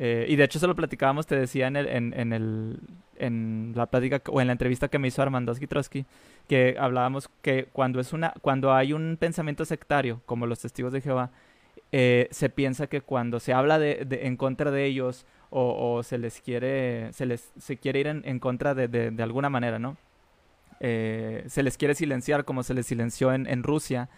eh, 0.00 0.26
y 0.28 0.36
de 0.36 0.44
hecho 0.44 0.60
se 0.60 0.68
lo 0.68 0.76
platicábamos, 0.76 1.26
te 1.26 1.34
decía 1.34 1.66
en, 1.66 1.74
el, 1.74 1.88
en, 1.88 2.14
en, 2.16 2.32
el, 2.32 2.78
en 3.16 3.72
la 3.74 3.86
plática 3.86 4.22
o 4.30 4.40
en 4.40 4.46
la 4.46 4.52
entrevista 4.52 4.86
que 4.86 5.00
me 5.00 5.08
hizo 5.08 5.20
Armandowski 5.22 5.66
Trotsky, 5.66 6.06
que 6.46 6.76
hablábamos 6.78 7.28
que 7.42 7.64
cuando, 7.72 7.98
es 7.98 8.12
una, 8.12 8.32
cuando 8.40 8.72
hay 8.72 8.92
un 8.92 9.16
pensamiento 9.18 9.64
sectario, 9.64 10.22
como 10.24 10.46
los 10.46 10.60
testigos 10.60 10.92
de 10.92 11.00
Jehová, 11.00 11.32
eh, 11.90 12.28
se 12.30 12.48
piensa 12.48 12.86
que 12.86 13.00
cuando 13.00 13.40
se 13.40 13.52
habla 13.52 13.80
de, 13.80 14.06
en 14.22 14.36
contra 14.36 14.70
de 14.70 14.84
ellos 14.84 15.26
o, 15.50 16.00
se 16.04 16.16
les 16.16 16.40
quiere, 16.42 17.12
se 17.12 17.26
les 17.26 17.50
se 17.58 17.76
quiere 17.78 17.98
ir 17.98 18.06
en, 18.06 18.38
contra 18.38 18.76
de, 18.76 18.86
de, 18.86 19.22
alguna 19.22 19.50
manera, 19.50 19.80
¿no? 19.80 19.96
Eh, 20.78 21.42
se 21.48 21.64
les 21.64 21.76
quiere 21.76 21.96
silenciar 21.96 22.44
como 22.44 22.62
se 22.62 22.74
les 22.74 22.86
silenció 22.86 23.32
en, 23.32 23.48
en, 23.48 23.64
Rusia, 23.64 24.10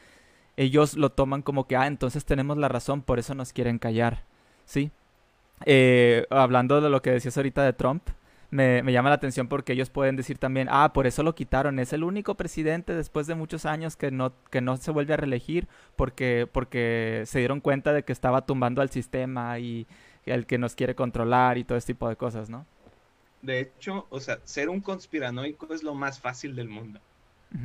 ellos 0.58 0.94
lo 0.96 1.10
toman 1.10 1.40
como 1.40 1.66
que, 1.66 1.76
ah, 1.76 1.86
entonces 1.86 2.26
tenemos 2.26 2.58
la 2.58 2.68
razón, 2.68 3.00
por 3.00 3.18
eso 3.18 3.34
nos 3.34 3.54
quieren 3.54 3.78
callar, 3.78 4.24
¿sí? 4.66 4.90
Eh, 5.66 6.26
hablando 6.30 6.80
de 6.80 6.90
lo 6.90 7.02
que 7.02 7.10
decías 7.10 7.36
ahorita 7.36 7.62
de 7.64 7.72
Trump, 7.72 8.02
me, 8.50 8.82
me, 8.82 8.92
llama 8.92 9.10
la 9.10 9.14
atención 9.14 9.46
porque 9.46 9.74
ellos 9.74 9.90
pueden 9.90 10.16
decir 10.16 10.38
también, 10.38 10.68
ah, 10.70 10.92
por 10.92 11.06
eso 11.06 11.22
lo 11.22 11.34
quitaron, 11.34 11.78
es 11.78 11.92
el 11.92 12.02
único 12.02 12.34
presidente 12.34 12.94
después 12.94 13.26
de 13.26 13.36
muchos 13.36 13.64
años 13.64 13.96
que 13.96 14.10
no, 14.10 14.32
que 14.50 14.60
no 14.60 14.76
se 14.76 14.90
vuelve 14.90 15.14
a 15.14 15.18
reelegir 15.18 15.68
porque, 15.94 16.48
porque 16.50 17.22
se 17.26 17.38
dieron 17.38 17.60
cuenta 17.60 17.92
de 17.92 18.02
que 18.02 18.12
estaba 18.12 18.46
tumbando 18.46 18.82
al 18.82 18.90
sistema 18.90 19.58
y 19.60 19.86
el 20.26 20.46
que 20.46 20.58
nos 20.58 20.74
quiere 20.74 20.94
controlar 20.94 21.58
y 21.58 21.64
todo 21.64 21.78
ese 21.78 21.88
tipo 21.88 22.08
de 22.08 22.16
cosas, 22.16 22.50
¿no? 22.50 22.66
De 23.42 23.60
hecho, 23.60 24.06
o 24.10 24.20
sea, 24.20 24.38
ser 24.44 24.68
un 24.68 24.80
conspiranoico 24.80 25.72
es 25.72 25.82
lo 25.82 25.94
más 25.94 26.20
fácil 26.20 26.54
del 26.54 26.68
mundo. 26.68 27.00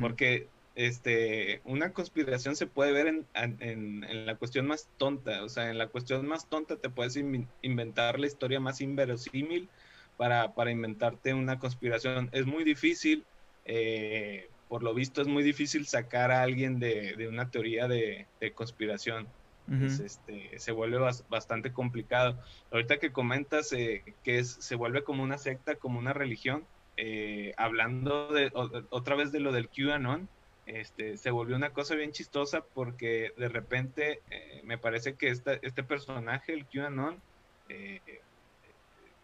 Porque 0.00 0.48
este, 0.76 1.62
una 1.64 1.92
conspiración 1.92 2.54
se 2.54 2.66
puede 2.66 2.92
ver 2.92 3.08
en, 3.08 3.26
en, 3.34 4.26
la 4.26 4.36
cuestión 4.36 4.66
más 4.66 4.88
tonta. 4.98 5.42
O 5.42 5.48
sea, 5.48 5.70
en 5.70 5.78
la 5.78 5.88
cuestión 5.88 6.26
más 6.26 6.48
tonta 6.48 6.76
te 6.76 6.90
puedes 6.90 7.16
inventar 7.62 8.20
la 8.20 8.26
historia 8.26 8.60
más 8.60 8.80
inverosímil 8.80 9.68
para, 10.16 10.54
para 10.54 10.70
inventarte 10.70 11.34
una 11.34 11.58
conspiración. 11.58 12.28
Es 12.32 12.46
muy 12.46 12.62
difícil, 12.62 13.24
eh, 13.64 14.48
por 14.68 14.82
lo 14.82 14.94
visto, 14.94 15.22
es 15.22 15.28
muy 15.28 15.42
difícil 15.42 15.86
sacar 15.86 16.30
a 16.30 16.42
alguien 16.42 16.78
de, 16.78 17.16
de 17.16 17.26
una 17.26 17.50
teoría 17.50 17.88
de, 17.88 18.26
de 18.40 18.52
conspiración 18.52 19.26
este, 19.68 20.58
se 20.58 20.72
vuelve 20.72 20.98
bastante 21.28 21.72
complicado. 21.72 22.38
Ahorita 22.70 22.98
que 22.98 23.12
comentas 23.12 23.72
eh, 23.72 24.04
que 24.22 24.38
es, 24.38 24.52
se 24.60 24.76
vuelve 24.76 25.02
como 25.02 25.22
una 25.22 25.38
secta, 25.38 25.74
como 25.74 25.98
una 25.98 26.12
religión, 26.12 26.64
eh, 26.96 27.52
hablando 27.56 28.28
de, 28.28 28.50
otra 28.90 29.16
vez 29.16 29.32
de 29.32 29.40
lo 29.40 29.52
del 29.52 29.68
QAnon, 29.68 30.28
este, 30.66 31.16
se 31.16 31.30
volvió 31.30 31.56
una 31.56 31.70
cosa 31.70 31.94
bien 31.94 32.12
chistosa 32.12 32.62
porque 32.62 33.32
de 33.36 33.48
repente 33.48 34.20
eh, 34.30 34.60
me 34.64 34.78
parece 34.78 35.14
que 35.14 35.28
este 35.28 35.82
personaje, 35.82 36.52
el 36.52 36.66
QAnon, 36.66 37.20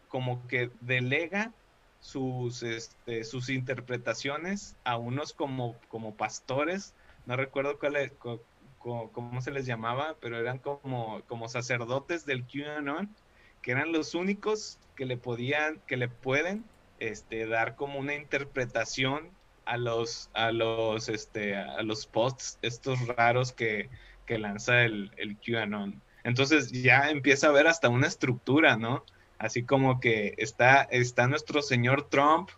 como 0.08 0.46
que 0.46 0.70
delega 0.80 1.52
sus, 2.02 2.62
este, 2.62 3.24
sus 3.24 3.48
interpretaciones 3.48 4.76
a 4.84 4.98
unos 4.98 5.32
como, 5.32 5.76
como 5.88 6.14
pastores, 6.14 6.94
no 7.26 7.36
recuerdo 7.36 7.78
cómo 8.78 9.40
se 9.40 9.52
les 9.52 9.64
llamaba, 9.64 10.16
pero 10.20 10.38
eran 10.38 10.58
como, 10.58 11.22
como 11.28 11.48
sacerdotes 11.48 12.26
del 12.26 12.44
QAnon, 12.44 13.08
que 13.62 13.70
eran 13.70 13.92
los 13.92 14.14
únicos 14.14 14.78
que 14.96 15.06
le 15.06 15.16
podían, 15.16 15.80
que 15.86 15.96
le 15.96 16.08
pueden 16.08 16.64
este, 16.98 17.46
dar 17.46 17.76
como 17.76 18.00
una 18.00 18.14
interpretación 18.14 19.30
a 19.64 19.76
los, 19.76 20.30
a 20.34 20.52
los, 20.52 21.08
este, 21.08 21.56
a 21.56 21.82
los 21.82 22.06
posts 22.06 22.58
estos 22.62 23.06
raros 23.06 23.52
que, 23.52 23.88
que 24.26 24.38
lanza 24.38 24.82
el, 24.82 25.10
el 25.16 25.36
QAnon. 25.36 26.00
Entonces 26.24 26.70
ya 26.70 27.10
empieza 27.10 27.46
a 27.46 27.50
haber 27.50 27.66
hasta 27.66 27.88
una 27.88 28.06
estructura, 28.06 28.76
¿no? 28.76 29.04
así 29.42 29.64
como 29.64 29.98
que 29.98 30.34
está, 30.38 30.82
está 30.82 31.26
nuestro 31.26 31.62
señor 31.62 32.08
Trump, 32.08 32.50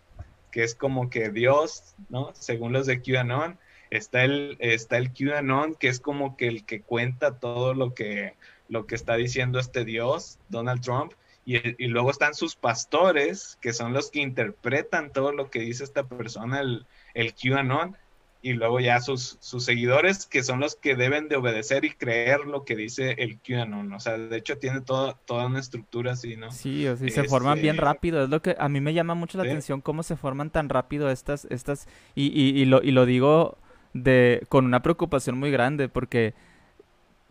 que 0.52 0.62
es 0.62 0.74
como 0.74 1.08
que 1.08 1.30
Dios, 1.30 1.94
¿no? 2.10 2.30
Según 2.34 2.74
los 2.74 2.86
de 2.86 3.00
QAnon, 3.00 3.58
está 3.88 4.22
el, 4.22 4.58
está 4.60 4.98
el 4.98 5.10
QAnon, 5.10 5.76
que 5.76 5.88
es 5.88 5.98
como 5.98 6.36
que 6.36 6.46
el 6.46 6.66
que 6.66 6.82
cuenta 6.82 7.38
todo 7.38 7.72
lo 7.72 7.94
que, 7.94 8.34
lo 8.68 8.86
que 8.86 8.96
está 8.96 9.16
diciendo 9.16 9.58
este 9.58 9.86
Dios, 9.86 10.38
Donald 10.50 10.82
Trump, 10.82 11.14
y, 11.44 11.56
y, 11.82 11.88
luego 11.88 12.10
están 12.10 12.34
sus 12.34 12.56
pastores, 12.56 13.58
que 13.60 13.72
son 13.72 13.92
los 13.92 14.10
que 14.10 14.20
interpretan 14.20 15.12
todo 15.12 15.32
lo 15.32 15.50
que 15.50 15.60
dice 15.60 15.84
esta 15.84 16.04
persona, 16.04 16.60
el, 16.60 16.86
el 17.14 17.34
QAnon, 17.34 17.96
y 18.44 18.52
luego 18.52 18.78
ya 18.78 19.00
sus, 19.00 19.38
sus 19.40 19.64
seguidores, 19.64 20.26
que 20.26 20.42
son 20.42 20.60
los 20.60 20.76
que 20.76 20.96
deben 20.96 21.28
de 21.28 21.36
obedecer 21.36 21.86
y 21.86 21.90
creer 21.90 22.40
lo 22.40 22.64
que 22.64 22.76
dice 22.76 23.14
el 23.18 23.38
QAnon. 23.38 23.90
O 23.94 24.00
sea, 24.00 24.18
de 24.18 24.36
hecho 24.36 24.58
tiene 24.58 24.82
todo, 24.82 25.18
toda 25.24 25.46
una 25.46 25.60
estructura 25.60 26.12
así, 26.12 26.36
¿no? 26.36 26.50
Sí, 26.52 26.86
o 26.86 26.94
sea, 26.94 27.08
se 27.08 27.24
forman 27.24 27.60
bien 27.62 27.76
este, 27.76 27.84
rápido. 27.86 28.24
Es 28.24 28.28
lo 28.28 28.42
que 28.42 28.54
a 28.58 28.68
mí 28.68 28.82
me 28.82 28.92
llama 28.92 29.14
mucho 29.14 29.38
la 29.38 29.44
atención 29.44 29.80
cómo 29.80 30.02
se 30.02 30.16
forman 30.16 30.50
tan 30.50 30.68
rápido 30.68 31.10
estas, 31.10 31.46
estas, 31.46 31.88
y, 32.14 32.26
y, 32.38 32.60
y, 32.60 32.66
lo, 32.66 32.82
y 32.82 32.90
lo 32.90 33.06
digo 33.06 33.56
de, 33.94 34.42
con 34.50 34.66
una 34.66 34.82
preocupación 34.82 35.38
muy 35.38 35.50
grande, 35.50 35.88
porque 35.88 36.34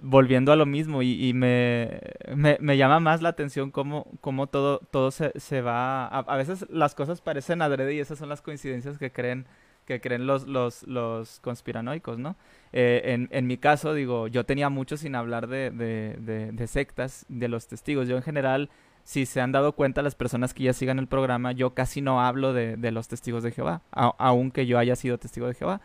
volviendo 0.03 0.51
a 0.51 0.57
lo 0.57 0.65
mismo, 0.65 1.01
y, 1.01 1.33
me, 1.33 2.01
me, 2.35 2.57
me, 2.59 2.77
llama 2.77 2.99
más 2.99 3.21
la 3.21 3.29
atención 3.29 3.71
cómo, 3.71 4.05
cómo 4.19 4.47
todo, 4.47 4.79
todo 4.91 5.11
se, 5.11 5.31
se 5.39 5.61
va. 5.61 6.07
A, 6.07 6.35
veces 6.35 6.65
las 6.69 6.93
cosas 6.93 7.21
parecen 7.21 7.61
adrede 7.61 7.95
y 7.95 7.99
esas 7.99 8.19
son 8.19 8.29
las 8.29 8.41
coincidencias 8.41 8.97
que 8.97 9.11
creen 9.11 9.47
que 9.85 9.99
creen 9.99 10.27
los, 10.27 10.47
los, 10.47 10.83
los 10.83 11.39
conspiranoicos, 11.41 12.17
¿no? 12.17 12.37
Eh, 12.71 13.01
en, 13.05 13.27
en, 13.31 13.47
mi 13.47 13.57
caso, 13.57 13.93
digo, 13.93 14.27
yo 14.27 14.45
tenía 14.45 14.69
mucho 14.69 14.95
sin 14.95 15.13
hablar 15.15 15.47
de, 15.47 15.71
de, 15.71 16.51
de, 16.53 16.67
sectas, 16.67 17.25
de 17.27 17.49
los 17.49 17.67
testigos. 17.67 18.07
Yo 18.07 18.15
en 18.15 18.23
general, 18.23 18.69
si 19.03 19.25
se 19.25 19.41
han 19.41 19.51
dado 19.51 19.73
cuenta 19.73 20.01
las 20.01 20.15
personas 20.15 20.53
que 20.53 20.63
ya 20.63 20.73
sigan 20.73 20.99
el 20.99 21.07
programa, 21.07 21.51
yo 21.51 21.73
casi 21.73 21.99
no 22.01 22.21
hablo 22.21 22.53
de, 22.53 22.77
los 22.91 23.09
testigos 23.09 23.43
de 23.43 23.51
Jehová, 23.51 23.81
aunque 23.91 24.65
yo 24.65 24.79
haya 24.79 24.95
sido 24.95 25.17
testigo 25.17 25.47
de 25.47 25.53
Jehová. 25.53 25.81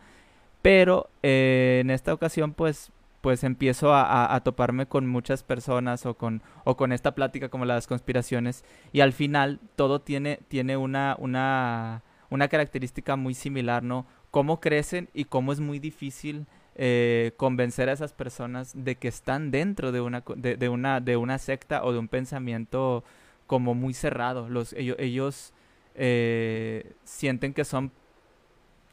Pero 0.62 1.08
eh, 1.24 1.78
en 1.82 1.90
esta 1.90 2.14
ocasión, 2.14 2.52
pues, 2.52 2.92
pues 3.20 3.44
empiezo 3.44 3.92
a, 3.92 4.34
a, 4.34 4.40
toparme 4.44 4.86
con 4.86 5.06
muchas 5.06 5.42
personas 5.42 6.06
o 6.06 6.14
con, 6.14 6.42
o 6.64 6.76
con 6.76 6.92
esta 6.92 7.14
plática 7.14 7.48
como 7.48 7.64
las 7.64 7.86
conspiraciones 7.86 8.64
y 8.92 9.00
al 9.00 9.12
final 9.12 9.60
todo 9.76 10.00
tiene, 10.00 10.38
tiene 10.48 10.76
una, 10.76 11.16
una 11.18 12.02
una 12.30 12.48
característica 12.48 13.16
muy 13.16 13.34
similar, 13.34 13.82
¿no? 13.82 14.06
Cómo 14.30 14.60
crecen 14.60 15.08
y 15.14 15.24
cómo 15.24 15.52
es 15.52 15.60
muy 15.60 15.78
difícil 15.78 16.46
eh, 16.74 17.32
convencer 17.36 17.88
a 17.88 17.92
esas 17.92 18.12
personas 18.12 18.72
de 18.74 18.96
que 18.96 19.08
están 19.08 19.50
dentro 19.50 19.92
de 19.92 20.00
una, 20.00 20.22
de, 20.36 20.68
una, 20.68 21.00
de 21.00 21.16
una 21.16 21.38
secta 21.38 21.82
o 21.84 21.92
de 21.92 21.98
un 21.98 22.08
pensamiento 22.08 23.02
como 23.46 23.74
muy 23.74 23.94
cerrado. 23.94 24.48
Los, 24.48 24.74
ellos 24.74 24.96
ellos 24.98 25.52
eh, 25.94 26.92
sienten 27.04 27.54
que 27.54 27.64
son 27.64 27.90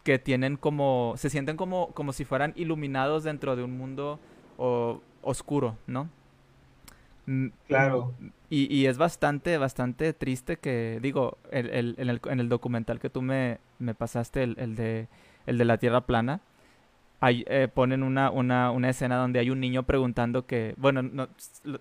que 0.06 0.20
tienen 0.20 0.56
como 0.56 1.16
se 1.18 1.30
sienten 1.30 1.58
como 1.58 1.88
como 1.90 2.14
si 2.14 2.24
fueran 2.24 2.54
iluminados 2.56 3.26
dentro 3.26 3.58
de 3.58 3.64
un 3.64 3.78
mundo 3.78 4.20
oscuro, 5.22 5.76
¿no? 5.88 6.08
Mm, 7.26 7.48
claro. 7.68 8.14
Y, 8.50 8.74
y, 8.74 8.86
es 8.86 8.98
bastante, 8.98 9.58
bastante 9.58 10.14
triste 10.14 10.58
que, 10.58 11.00
digo, 11.02 11.40
el, 11.52 11.70
el, 11.72 11.96
en, 11.98 12.10
el, 12.10 12.22
en, 12.30 12.40
el, 12.40 12.48
documental 12.48 13.00
que 13.00 13.10
tú 13.10 13.22
me, 13.24 13.58
me 13.80 13.96
pasaste, 13.96 14.44
el, 14.44 14.56
el, 14.60 14.76
de, 14.76 15.08
el 15.48 15.58
de 15.58 15.66
la 15.66 15.78
Tierra 15.80 16.02
plana, 16.02 16.42
hay, 17.20 17.44
eh, 17.48 17.68
ponen 17.74 18.04
una, 18.04 18.30
una, 18.30 18.70
una 18.70 18.90
escena 18.90 19.18
donde 19.18 19.40
hay 19.40 19.50
un 19.50 19.60
niño 19.60 19.84
preguntando 19.84 20.46
que, 20.46 20.76
bueno, 20.78 21.02
no, 21.02 21.28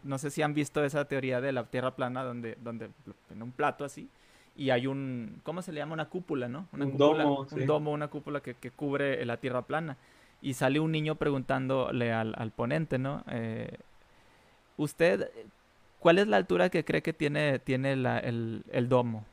no 0.03 0.19
sé 0.19 0.31
si 0.31 0.41
han 0.41 0.55
visto 0.55 0.83
esa 0.83 1.05
teoría 1.05 1.43
de 1.43 1.53
la 1.53 1.65
Tierra 1.65 1.95
plana, 1.95 2.25
donde, 2.25 2.57
donde 2.63 2.89
en 3.31 3.43
un 3.43 3.53
plato 3.53 3.85
así, 3.85 4.09
y 4.57 4.71
hay 4.71 4.87
un, 4.87 5.41
¿cómo 5.43 5.63
se 5.63 5.73
le 5.73 5.81
llama? 5.81 5.95
Una 5.95 6.09
cúpula, 6.09 6.49
¿no? 6.49 6.69
Una 6.73 6.85
un 6.85 6.93
cúpula, 6.93 7.25
domo. 7.25 7.47
Un 7.51 7.67
domo, 7.67 7.93
una 7.93 8.09
cúpula 8.09 8.41
que, 8.41 8.55
que, 8.55 8.71
cubre 8.71 9.25
la 9.25 9.39
Tierra 9.39 9.63
plana. 9.63 9.97
Y 10.41 10.55
sale 10.55 10.79
un 10.79 10.93
niño 10.93 11.17
preguntándole 11.17 12.13
al, 12.13 12.35
al 12.37 12.51
ponente, 12.51 12.99
¿no? 12.99 13.25
Eh, 13.31 13.79
usted, 14.77 15.31
¿cuál 15.99 16.19
es 16.19 16.29
la 16.29 16.37
altura 16.37 16.69
que 16.69 16.85
cree 16.85 17.03
que 17.03 17.13
tiene, 17.13 17.59
tiene 17.59 17.97
la, 17.97 18.19
el, 18.19 18.65
el, 18.71 18.89
domo? 18.89 19.25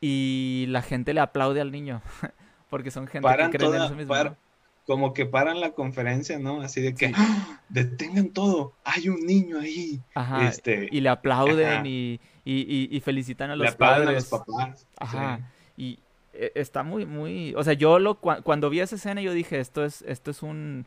Y 0.00 0.66
la 0.68 0.82
gente 0.82 1.12
le 1.12 1.20
aplaude 1.20 1.60
al 1.60 1.72
niño, 1.72 2.00
porque 2.70 2.90
son 2.90 3.06
gente 3.06 3.24
paran 3.24 3.50
que 3.50 3.58
creen 3.58 3.72
toda, 3.72 3.84
en 3.84 3.86
eso 3.86 3.96
mismo. 3.96 4.14
Par, 4.14 4.30
¿no? 4.30 4.36
Como 4.86 5.12
que 5.12 5.26
paran 5.26 5.60
la 5.60 5.72
conferencia, 5.72 6.38
¿no? 6.38 6.60
Así 6.62 6.80
de 6.80 6.94
que, 6.94 7.08
sí. 7.08 7.14
¡Ah! 7.16 7.60
detengan 7.68 8.28
todo, 8.30 8.72
hay 8.84 9.08
un 9.08 9.26
niño 9.26 9.58
ahí. 9.58 10.00
Ajá, 10.14 10.48
este, 10.48 10.88
y 10.90 11.00
le 11.00 11.08
aplauden 11.08 11.84
y, 11.86 12.20
y, 12.44 12.88
y, 12.96 13.00
felicitan 13.00 13.50
a 13.50 13.56
los 13.56 13.70
le 13.70 13.76
padres. 13.76 14.08
A 14.08 14.12
los 14.12 14.26
papás. 14.26 14.86
Ajá, 14.98 15.40
sí. 15.76 15.82
y 15.82 15.98
e, 16.32 16.52
está 16.54 16.82
muy, 16.82 17.04
muy, 17.04 17.54
o 17.56 17.64
sea, 17.64 17.72
yo 17.72 17.98
lo, 17.98 18.16
cuando 18.16 18.70
vi 18.70 18.80
esa 18.80 18.94
escena 18.96 19.20
yo 19.20 19.32
dije, 19.32 19.58
esto 19.58 19.84
es, 19.84 20.02
esto 20.02 20.30
es 20.30 20.42
un 20.42 20.86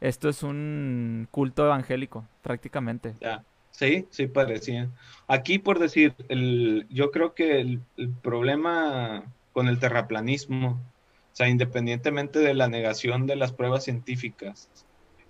esto 0.00 0.28
es 0.28 0.42
un 0.42 1.28
culto 1.30 1.64
evangélico, 1.64 2.26
prácticamente. 2.42 3.14
Ya. 3.20 3.44
Sí, 3.70 4.06
sí 4.10 4.26
parecía. 4.26 4.88
Aquí, 5.28 5.58
por 5.58 5.78
decir, 5.78 6.14
el, 6.28 6.86
yo 6.90 7.10
creo 7.10 7.34
que 7.34 7.60
el, 7.60 7.80
el, 7.96 8.10
problema 8.10 9.24
con 9.52 9.68
el 9.68 9.78
terraplanismo, 9.78 10.80
sea, 11.40 11.48
independientemente 11.48 12.38
de 12.38 12.54
la 12.54 12.68
negación 12.68 13.26
de 13.26 13.36
las 13.36 13.52
pruebas 13.52 13.84
científicas, 13.84 14.68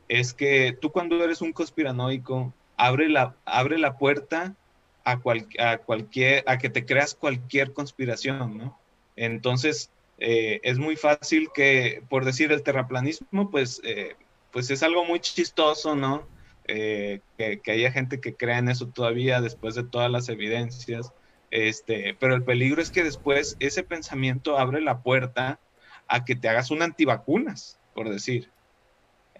es 0.08 0.34
que 0.34 0.76
tú 0.80 0.90
cuando 0.90 1.22
eres 1.22 1.40
un 1.40 1.52
conspiranoico, 1.52 2.52
abre 2.76 3.08
la, 3.08 3.36
abre 3.44 3.78
la 3.78 3.96
puerta 3.96 4.54
a, 5.04 5.20
cual, 5.20 5.46
a, 5.58 5.78
cualquier, 5.78 6.44
a 6.46 6.58
que 6.58 6.70
te 6.70 6.84
creas 6.84 7.14
cualquier 7.14 7.72
conspiración, 7.72 8.58
¿no? 8.58 8.78
Entonces, 9.16 9.90
eh, 10.18 10.60
es 10.62 10.78
muy 10.78 10.96
fácil 10.96 11.50
que, 11.54 12.02
por 12.08 12.24
decir, 12.24 12.52
el 12.52 12.62
terraplanismo, 12.62 13.50
pues... 13.50 13.80
Eh, 13.84 14.16
pues 14.52 14.70
es 14.70 14.82
algo 14.82 15.04
muy 15.04 15.20
chistoso, 15.20 15.94
¿no? 15.94 16.26
Eh, 16.66 17.20
que, 17.36 17.60
que, 17.60 17.72
haya 17.72 17.90
gente 17.92 18.20
que 18.20 18.34
crea 18.34 18.58
en 18.58 18.68
eso 18.68 18.86
todavía 18.88 19.40
después 19.40 19.74
de 19.74 19.84
todas 19.84 20.10
las 20.10 20.28
evidencias. 20.28 21.12
Este, 21.50 22.16
pero 22.18 22.34
el 22.34 22.44
peligro 22.44 22.80
es 22.80 22.90
que 22.90 23.02
después 23.02 23.56
ese 23.58 23.82
pensamiento 23.82 24.58
abre 24.58 24.80
la 24.80 25.02
puerta 25.02 25.58
a 26.10 26.24
que 26.24 26.36
te 26.36 26.48
hagas 26.48 26.70
un 26.70 26.82
antivacunas, 26.82 27.78
por 27.94 28.10
decir. 28.10 28.50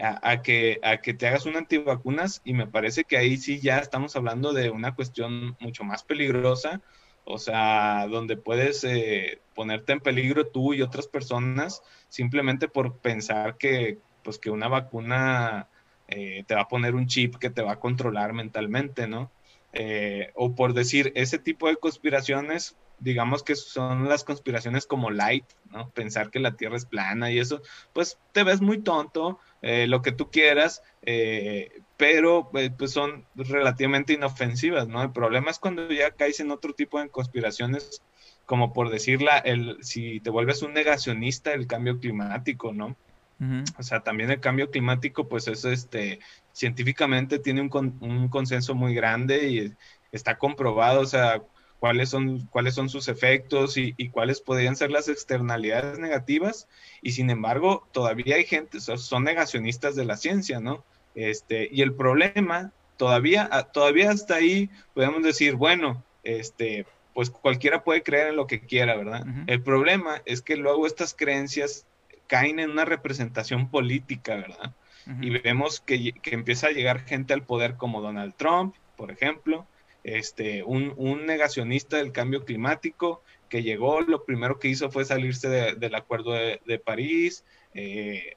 A, 0.03 0.41
que, 0.41 0.81
a 0.83 1.03
que 1.03 1.13
te 1.13 1.27
hagas 1.27 1.45
un 1.45 1.57
antivacunas 1.57 2.41
y 2.43 2.55
me 2.55 2.67
parece 2.67 3.05
que 3.05 3.19
ahí 3.19 3.37
sí 3.37 3.61
ya 3.61 3.81
estamos 3.81 4.17
hablando 4.17 4.55
de 4.55 4.71
una 4.71 4.95
cuestión 4.95 5.59
mucho 5.61 5.85
más 5.85 6.05
peligrosa, 6.05 6.81
o 7.25 7.37
sea, 7.37 8.07
donde 8.09 8.39
puedes 8.39 8.83
eh, 8.85 9.43
ponerte 9.55 9.93
en 9.93 10.01
peligro 10.01 10.47
tú 10.47 10.73
y 10.73 10.81
otras 10.81 11.07
personas 11.07 11.83
simplemente 12.09 12.67
por 12.67 12.97
pensar 12.97 13.59
que, 13.59 13.99
pues 14.25 14.39
que 14.39 14.49
una 14.49 14.69
vacuna 14.69 15.69
eh, 16.09 16.45
te 16.47 16.55
va 16.55 16.63
a 16.63 16.69
poner 16.69 16.95
un 16.95 17.07
chip 17.07 17.37
que 17.37 17.51
te 17.51 17.61
va 17.61 17.73
a 17.73 17.81
controlar 17.81 18.33
mentalmente, 18.33 19.07
¿no? 19.07 19.31
Eh, 19.75 20.33
o 20.35 20.55
por 20.55 20.73
decir, 20.73 21.13
ese 21.15 21.39
tipo 21.39 21.69
de 21.69 21.77
conspiraciones, 21.77 22.75
digamos 23.01 23.43
que 23.43 23.57
son 23.57 24.09
las 24.09 24.25
conspiraciones 24.25 24.87
como 24.87 25.11
light, 25.11 25.45
¿no? 25.71 25.91
Pensar 25.91 26.31
que 26.31 26.39
la 26.39 26.57
Tierra 26.57 26.77
es 26.77 26.85
plana 26.85 27.31
y 27.31 27.39
eso, 27.39 27.63
pues 27.93 28.19
te 28.33 28.45
ves 28.45 28.61
muy 28.61 28.79
tonto, 28.79 29.39
eh, 29.63 29.87
lo 29.87 30.03
que 30.03 30.13
tú 30.13 30.31
quieras, 30.31 30.83
eh, 31.03 31.83
pero 31.97 32.51
eh, 32.55 32.71
pues 32.77 32.93
son 32.93 33.27
relativamente 33.35 34.13
inofensivas, 34.13 34.87
¿no? 34.89 35.03
El 35.03 35.13
problema 35.13 35.51
es 35.51 35.59
cuando 35.59 35.91
ya 35.91 36.11
caes 36.13 36.41
en 36.41 36.51
otro 36.51 36.75
tipo 36.75 37.01
de 37.01 37.09
conspiraciones, 37.09 38.03
como 38.47 38.73
por 38.73 38.91
decirla, 38.91 39.39
el, 39.39 39.79
si 39.81 40.21
te 40.21 40.31
vuelves 40.31 40.63
un 40.63 40.75
negacionista 40.75 41.51
del 41.51 41.67
cambio 41.67 41.99
climático, 41.99 42.73
¿no? 42.73 42.97
Uh 43.41 43.45
-huh. 43.45 43.75
O 43.79 43.83
sea, 43.83 44.01
también 44.01 44.31
el 44.31 44.41
cambio 44.41 44.71
climático, 44.71 45.27
pues 45.29 45.49
es 45.49 45.65
este, 45.65 46.21
científicamente 46.53 47.39
tiene 47.39 47.63
un, 47.63 47.71
con, 47.71 47.97
un, 48.01 48.29
consenso 48.29 48.75
muy 48.75 48.95
grande 48.95 49.49
y 49.49 49.73
está 50.13 50.37
comprobado, 50.37 51.01
o 51.01 51.07
sea, 51.07 51.43
cuáles 51.81 52.11
son, 52.11 52.47
cuáles 52.47 52.75
son 52.75 52.89
sus 52.89 53.09
efectos 53.09 53.77
y, 53.77 53.95
y 53.97 54.11
cuáles 54.11 54.41
podrían 54.41 54.77
ser 54.77 54.91
las 54.91 55.09
externalidades 55.09 55.99
negativas. 55.99 56.69
Y 57.03 57.13
sin 57.13 57.31
embargo, 57.31 57.89
todavía 57.91 58.37
hay 58.37 58.45
gente, 58.45 58.81
son 58.81 59.25
negacionistas 59.25 59.97
de 59.97 60.05
la 60.05 60.17
ciencia, 60.17 60.61
¿no? 60.61 60.85
Este, 61.15 61.69
y 61.73 61.83
el 61.83 61.95
problema, 61.95 62.73
todavía, 62.97 63.49
todavía 63.73 64.11
hasta 64.11 64.37
ahí 64.37 64.71
podemos 64.95 65.23
decir, 65.23 65.57
bueno, 65.57 66.05
este, 66.23 66.87
pues 67.15 67.31
cualquiera 67.31 67.83
puede 67.83 68.03
creer 68.03 68.29
en 68.29 68.37
lo 68.37 68.47
que 68.47 68.61
quiera, 68.61 68.97
¿verdad? 68.97 69.25
El 69.47 69.63
problema 69.63 70.23
es 70.27 70.43
que 70.43 70.57
luego 70.57 70.87
estas 70.87 71.15
creencias 71.15 71.87
caen 72.27 72.61
en 72.61 72.71
una 72.71 72.85
representación 72.85 73.71
política, 73.71 74.37
¿verdad? 74.37 74.75
Y 75.21 75.31
vemos 75.31 75.81
que, 75.81 76.13
que, 76.13 76.35
empieza 76.35 76.69
a 76.69 76.71
llegar 76.71 77.01
gente 77.01 77.33
al 77.33 77.43
poder 77.43 77.75
como 77.77 78.01
Donald 78.01 78.35
Trump, 78.37 78.77
por 78.97 79.11
ejemplo, 79.11 79.67
este, 80.05 80.63
un, 80.63 80.95
un 80.97 81.27
negacionista 81.27 81.99
del 81.99 82.13
cambio 82.13 82.45
climático 82.45 83.23
que 83.49 83.63
llegó, 83.63 84.01
lo 84.01 84.25
primero 84.25 84.59
que 84.59 84.69
hizo 84.69 84.91
fue 84.91 85.05
salirse 85.05 85.49
del 85.49 85.95
acuerdo 85.95 86.33
de, 86.33 86.79
París, 86.83 87.45
eh, 87.75 88.37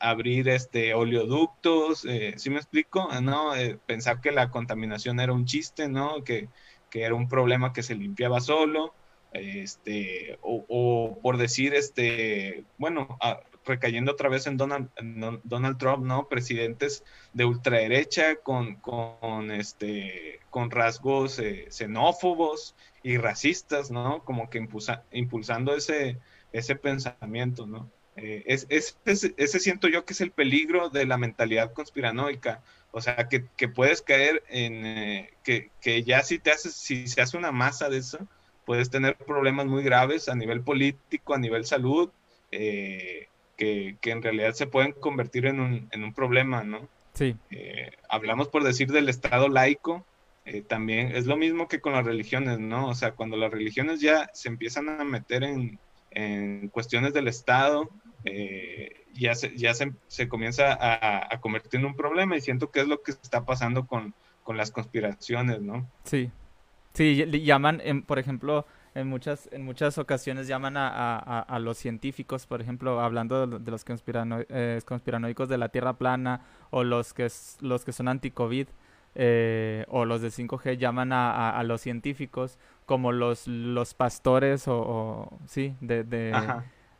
abrir 0.00 0.48
este 0.48 0.94
oleoductos, 0.94 2.04
eh, 2.06 2.34
¿sí 2.36 2.50
me 2.50 2.56
explico? 2.56 3.08
¿No? 3.20 3.54
Eh, 3.54 3.78
pensar 3.86 4.20
que 4.20 4.32
la 4.32 4.50
contaminación 4.50 5.20
era 5.20 5.32
un 5.32 5.44
chiste, 5.44 5.88
¿no? 5.88 6.24
Que, 6.24 6.48
que 6.90 7.02
era 7.02 7.14
un 7.14 7.28
problema 7.28 7.72
que 7.72 7.82
se 7.82 7.94
limpiaba 7.94 8.40
solo, 8.40 8.94
este, 9.32 10.38
o, 10.42 11.18
por 11.22 11.36
decir, 11.36 11.74
este, 11.74 12.64
bueno, 12.78 13.18
recayendo 13.64 14.12
otra 14.12 14.28
vez 14.28 14.46
en 14.46 14.56
Donald, 14.56 14.88
Donald 15.44 15.78
Trump, 15.78 16.04
¿no? 16.04 16.28
Presidentes 16.28 17.04
de 17.32 17.44
ultraderecha 17.44 18.36
con, 18.36 18.76
con, 18.76 19.50
este, 19.50 20.40
con 20.50 20.70
rasgos 20.70 21.38
eh, 21.38 21.66
xenófobos 21.70 22.74
y 23.02 23.16
racistas, 23.16 23.90
¿no? 23.90 24.22
Como 24.24 24.50
que 24.50 24.66
impulsando 25.12 25.74
ese, 25.74 26.18
ese 26.52 26.76
pensamiento, 26.76 27.66
¿no? 27.66 27.90
Eh, 28.16 28.44
es, 28.46 28.66
ese 29.04 29.58
siento 29.58 29.88
yo 29.88 30.04
que 30.04 30.12
es 30.12 30.20
el 30.20 30.30
peligro 30.30 30.88
de 30.88 31.06
la 31.06 31.18
mentalidad 31.18 31.72
conspiranoica. 31.72 32.62
O 32.92 33.00
sea, 33.00 33.28
que, 33.28 33.68
puedes 33.68 34.02
caer 34.02 34.44
en 34.48 34.86
eh, 34.86 35.32
que, 35.42 36.02
ya 36.04 36.22
si 36.22 36.38
te 36.38 36.52
haces, 36.52 36.74
si 36.74 37.08
se 37.08 37.20
hace 37.20 37.36
una 37.36 37.50
masa 37.50 37.88
de 37.88 37.98
eso, 37.98 38.18
puedes 38.64 38.88
tener 38.88 39.16
problemas 39.16 39.66
muy 39.66 39.82
graves 39.82 40.28
a 40.28 40.36
nivel 40.36 40.60
político, 40.60 41.34
a 41.34 41.38
nivel 41.38 41.66
salud, 41.66 42.10
que, 43.56 43.96
en 44.02 44.22
realidad 44.22 44.52
se 44.52 44.66
pueden 44.66 44.92
convertir 44.92 45.46
en 45.46 45.60
un, 45.60 45.88
en 45.92 46.04
un 46.04 46.12
problema, 46.12 46.64
¿no? 46.64 46.88
Sí. 47.14 47.36
hablamos 48.08 48.48
por 48.48 48.64
decir 48.64 48.90
del 48.90 49.08
Estado 49.08 49.48
laico, 49.48 50.04
también 50.66 51.14
es 51.14 51.26
lo 51.26 51.36
mismo 51.36 51.68
que 51.68 51.80
con 51.80 51.92
las 51.92 52.04
religiones, 52.04 52.58
¿no? 52.58 52.88
O 52.88 52.94
sea, 52.94 53.12
cuando 53.12 53.36
las 53.36 53.52
religiones 53.52 54.00
ya 54.00 54.28
se 54.34 54.48
empiezan 54.48 54.88
a 54.88 55.04
meter 55.04 55.44
en, 55.44 55.78
en 56.10 56.68
cuestiones 56.68 57.12
del 57.12 57.28
Estado, 57.28 57.88
eh, 58.24 59.04
ya, 59.12 59.34
se, 59.34 59.54
ya 59.56 59.74
se, 59.74 59.92
se 60.08 60.28
comienza 60.28 60.78
a, 60.80 61.40
convertir 61.40 61.80
en 61.80 61.86
un 61.86 61.94
problema 61.94 62.36
y 62.36 62.40
siento 62.40 62.70
que 62.70 62.80
es 62.80 62.88
lo 62.88 63.02
que 63.02 63.10
está 63.10 63.44
pasando 63.44 63.86
con, 63.86 64.14
con 64.42 64.56
las 64.56 64.70
conspiraciones, 64.70 65.60
¿no? 65.60 65.86
Sí, 66.04 66.30
sí, 66.94 67.26
llaman, 67.42 68.04
por 68.06 68.18
ejemplo, 68.18 68.64
en 68.94 69.08
muchas, 69.08 69.48
en 69.52 69.64
muchas 69.64 69.98
ocasiones 69.98 70.46
llaman 70.46 70.76
a, 70.76 70.88
a, 70.88 71.40
a 71.40 71.58
los 71.58 71.78
científicos, 71.78 72.46
por 72.46 72.60
ejemplo, 72.60 73.00
hablando 73.00 73.46
de, 73.46 73.70
los 73.70 73.84
conspirano, 73.84 74.38
eh, 74.48 74.80
conspiranoicos 74.84 75.48
de 75.48 75.58
la 75.58 75.68
Tierra 75.68 75.94
plana 75.94 76.42
o 76.70 76.84
los 76.84 77.12
que, 77.12 77.28
los 77.60 77.84
que 77.84 77.92
son 77.92 78.08
anti-COVID. 78.08 78.68
Eh, 79.16 79.84
o 79.90 80.04
los 80.04 80.22
de 80.22 80.28
5G 80.28 80.76
llaman 80.76 81.12
a, 81.12 81.62
los 81.62 81.80
científicos 81.80 82.58
como 82.84 83.12
los, 83.12 83.46
los 83.46 83.94
pastores 83.94 84.64
o, 84.66 85.30
sí, 85.46 85.76
de, 85.80 86.02
de, 86.02 86.32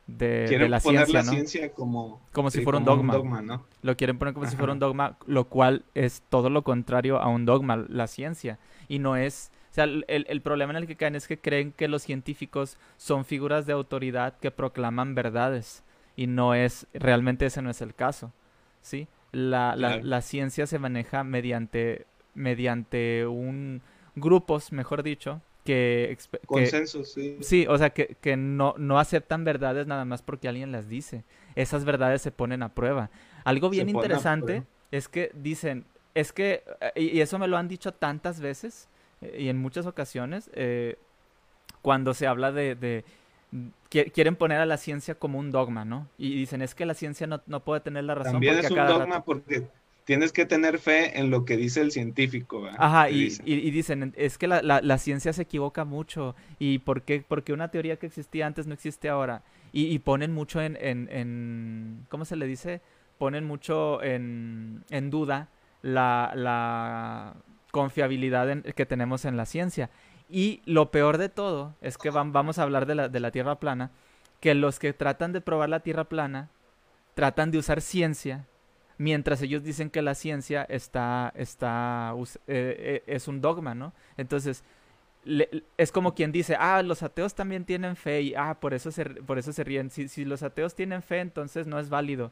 de, 0.07 0.69
la 0.69 0.79
ciencia, 0.79 1.13
la 1.13 1.23
ciencia 1.23 1.73
como, 1.73 2.21
como 2.31 2.51
si 2.51 2.61
fuera 2.61 2.77
un 2.79 2.85
dogma. 2.85 3.41
¿no? 3.41 3.65
Lo 3.81 3.97
quieren 3.97 4.17
poner 4.17 4.33
como 4.33 4.45
si 4.45 4.55
fuera 4.55 4.71
un 4.71 4.79
dogma, 4.79 5.17
lo 5.25 5.49
cual 5.49 5.83
es 5.93 6.23
todo 6.29 6.49
lo 6.49 6.63
contrario 6.63 7.19
a 7.19 7.27
un 7.27 7.45
dogma, 7.45 7.75
la 7.75 8.07
ciencia. 8.07 8.59
Y 8.87 8.99
no 8.99 9.17
es, 9.17 9.51
sea, 9.75 9.83
el, 9.83 10.05
el 10.07 10.41
problema 10.41 10.71
en 10.71 10.77
el 10.77 10.87
que 10.87 10.95
caen 10.95 11.15
es 11.15 11.27
que 11.27 11.37
creen 11.37 11.71
que 11.71 11.87
los 11.87 12.01
científicos 12.01 12.77
son 12.97 13.25
figuras 13.25 13.65
de 13.65 13.73
autoridad 13.73 14.37
que 14.39 14.51
proclaman 14.51 15.13
verdades. 15.13 15.83
Y 16.17 16.27
no 16.27 16.55
es, 16.55 16.87
realmente 16.93 17.45
ese 17.45 17.61
no 17.61 17.69
es 17.69 17.81
el 17.81 17.93
caso, 17.93 18.31
¿sí? 18.81 19.09
La, 19.33 19.75
la, 19.75 19.97
la 19.97 20.21
ciencia 20.21 20.65
se 20.65 20.79
maneja 20.79 21.25
mediante, 21.25 22.05
mediante 22.35 23.27
un 23.27 23.81
grupos, 24.15 24.71
mejor 24.71 25.03
dicho, 25.03 25.41
que... 25.65 26.17
Consensos, 26.45 27.11
sí. 27.11 27.37
Sí, 27.41 27.65
o 27.67 27.77
sea, 27.77 27.89
que, 27.89 28.15
que 28.21 28.37
no, 28.37 28.75
no 28.77 28.97
aceptan 28.97 29.43
verdades 29.43 29.87
nada 29.87 30.05
más 30.05 30.21
porque 30.21 30.47
alguien 30.47 30.71
las 30.71 30.87
dice. 30.87 31.25
Esas 31.55 31.83
verdades 31.83 32.21
se 32.21 32.31
ponen 32.31 32.63
a 32.63 32.69
prueba. 32.69 33.09
Algo 33.43 33.69
bien 33.69 33.89
interesante 33.89 34.63
es 34.91 35.09
que 35.09 35.31
dicen, 35.33 35.85
es 36.13 36.31
que, 36.31 36.63
eh, 36.79 37.01
y 37.01 37.19
eso 37.19 37.37
me 37.39 37.49
lo 37.49 37.57
han 37.57 37.67
dicho 37.67 37.93
tantas 37.93 38.39
veces 38.39 38.87
y 39.37 39.49
en 39.49 39.57
muchas 39.57 39.85
ocasiones, 39.85 40.49
eh, 40.53 40.97
cuando 41.81 42.13
se 42.13 42.27
habla 42.27 42.51
de, 42.51 42.75
de, 42.75 43.03
quieren 43.89 44.35
poner 44.35 44.59
a 44.59 44.65
la 44.65 44.77
ciencia 44.77 45.15
como 45.15 45.39
un 45.39 45.51
dogma, 45.51 45.85
¿no? 45.85 46.07
Y 46.17 46.35
dicen, 46.35 46.61
es 46.61 46.75
que 46.75 46.85
la 46.85 46.93
ciencia 46.93 47.27
no, 47.27 47.41
no 47.47 47.61
puede 47.61 47.81
tener 47.81 48.03
la 48.03 48.15
razón. 48.15 48.33
También 48.33 48.57
es 48.57 48.69
un 48.71 48.77
dogma 48.77 49.23
porque 49.23 49.67
tienes 50.05 50.31
que 50.31 50.45
tener 50.45 50.79
fe 50.79 51.19
en 51.19 51.29
lo 51.29 51.45
que 51.45 51.57
dice 51.57 51.81
el 51.81 51.91
científico. 51.91 52.67
Ajá, 52.77 53.09
y 53.09 53.25
dicen. 53.25 53.45
Y, 53.47 53.71
dicen, 53.71 54.13
es 54.15 54.37
que 54.37 54.47
la, 54.47 54.61
la, 54.61 54.97
ciencia 54.97 55.33
se 55.33 55.43
equivoca 55.43 55.85
mucho. 55.85 56.35
¿Y 56.59 56.79
por 56.79 57.01
qué? 57.01 57.23
Porque 57.27 57.53
una 57.53 57.69
teoría 57.69 57.97
que 57.97 58.07
existía 58.07 58.47
antes 58.47 58.67
no 58.67 58.73
existe 58.73 59.09
ahora. 59.09 59.41
Y, 59.73 59.87
y 59.87 59.99
ponen 59.99 60.33
mucho 60.33 60.61
en, 60.61 60.77
en, 60.79 61.09
en, 61.11 62.05
¿cómo 62.09 62.25
se 62.25 62.35
le 62.35 62.47
dice? 62.47 62.81
Ponen 63.17 63.45
mucho 63.45 64.01
en, 64.03 64.83
en 64.89 65.09
duda 65.09 65.49
la, 65.81 66.31
la 66.35 67.35
confiabilidad 67.75 68.63
que 68.63 68.85
tenemos 68.85 69.25
en 69.25 69.35
la 69.35 69.45
ciencia. 69.45 69.89
Y 70.29 70.61
lo 70.65 70.91
peor 70.91 71.17
de 71.17 71.27
todo 71.27 71.75
es 71.81 71.97
que 71.97 72.09
vamos 72.09 72.57
a 72.57 72.63
hablar 72.63 72.85
de 72.85 72.95
la, 72.95 73.09
de 73.09 73.19
la 73.19 73.31
Tierra 73.31 73.59
plana, 73.59 73.91
que 74.39 74.55
los 74.55 74.79
que 74.79 74.93
tratan 74.93 75.33
de 75.33 75.41
probar 75.41 75.67
la 75.67 75.81
Tierra 75.81 76.05
plana 76.05 76.47
tratan 77.15 77.51
de 77.51 77.57
usar 77.57 77.81
ciencia 77.81 78.45
mientras 78.97 79.41
ellos 79.41 79.61
dicen 79.61 79.89
que 79.89 80.01
la 80.01 80.15
ciencia 80.15 80.63
está, 80.69 81.33
está, 81.35 82.13
eh, 82.47 83.03
eh, 83.03 83.03
es 83.07 83.27
un 83.27 83.41
dogma, 83.41 83.75
¿no? 83.75 83.91
Entonces, 84.15 84.63
es 85.77 85.91
como 85.91 86.15
quien 86.15 86.31
dice, 86.31 86.55
ah, 86.57 86.81
los 86.81 87.03
ateos 87.03 87.35
también 87.35 87.65
tienen 87.65 87.97
fe 87.97 88.21
y, 88.21 88.35
ah, 88.35 88.57
por 88.57 88.73
eso 88.73 88.89
se, 88.89 89.03
por 89.03 89.37
eso 89.37 89.51
se 89.51 89.65
ríen. 89.65 89.89
Si, 89.89 90.07
si 90.07 90.23
los 90.23 90.43
ateos 90.43 90.75
tienen 90.75 91.01
fe, 91.01 91.19
entonces 91.19 91.67
no 91.67 91.77
es 91.77 91.89
válido, 91.89 92.31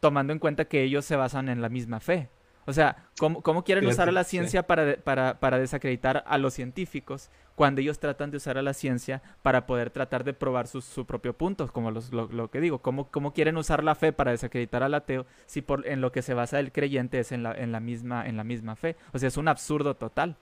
tomando 0.00 0.32
en 0.32 0.38
cuenta 0.38 0.64
que 0.64 0.82
ellos 0.82 1.04
se 1.04 1.16
basan 1.16 1.50
en 1.50 1.60
la 1.60 1.68
misma 1.68 2.00
fe. 2.00 2.30
O 2.64 2.72
sea, 2.72 2.96
¿cómo, 3.18 3.42
cómo 3.42 3.64
quieren 3.64 3.86
usar 3.86 4.08
a 4.08 4.12
la 4.12 4.24
ciencia 4.24 4.62
para, 4.62 4.96
para, 4.96 5.40
para, 5.40 5.58
desacreditar 5.58 6.22
a 6.26 6.38
los 6.38 6.54
científicos 6.54 7.28
cuando 7.56 7.80
ellos 7.80 7.98
tratan 7.98 8.30
de 8.30 8.36
usar 8.36 8.56
a 8.56 8.62
la 8.62 8.72
ciencia 8.72 9.20
para 9.42 9.66
poder 9.66 9.90
tratar 9.90 10.22
de 10.22 10.32
probar 10.32 10.68
su, 10.68 10.80
su 10.80 11.04
propio 11.04 11.32
punto? 11.32 11.66
Como 11.72 11.90
los, 11.90 12.12
lo, 12.12 12.50
que 12.50 12.60
digo, 12.60 12.78
¿cómo, 12.78 13.10
¿cómo 13.10 13.32
quieren 13.32 13.56
usar 13.56 13.82
la 13.82 13.96
fe 13.96 14.12
para 14.12 14.30
desacreditar 14.30 14.82
al 14.84 14.94
ateo 14.94 15.26
si 15.46 15.60
por, 15.60 15.86
en 15.88 16.00
lo 16.00 16.12
que 16.12 16.22
se 16.22 16.34
basa 16.34 16.60
el 16.60 16.70
creyente 16.70 17.18
es 17.18 17.32
en 17.32 17.42
la, 17.42 17.52
en 17.52 17.72
la, 17.72 17.80
misma, 17.80 18.26
en 18.26 18.36
la 18.36 18.44
misma 18.44 18.76
fe? 18.76 18.96
O 19.12 19.18
sea, 19.18 19.28
es 19.28 19.36
un 19.36 19.48
absurdo 19.48 19.96
total. 19.96 20.36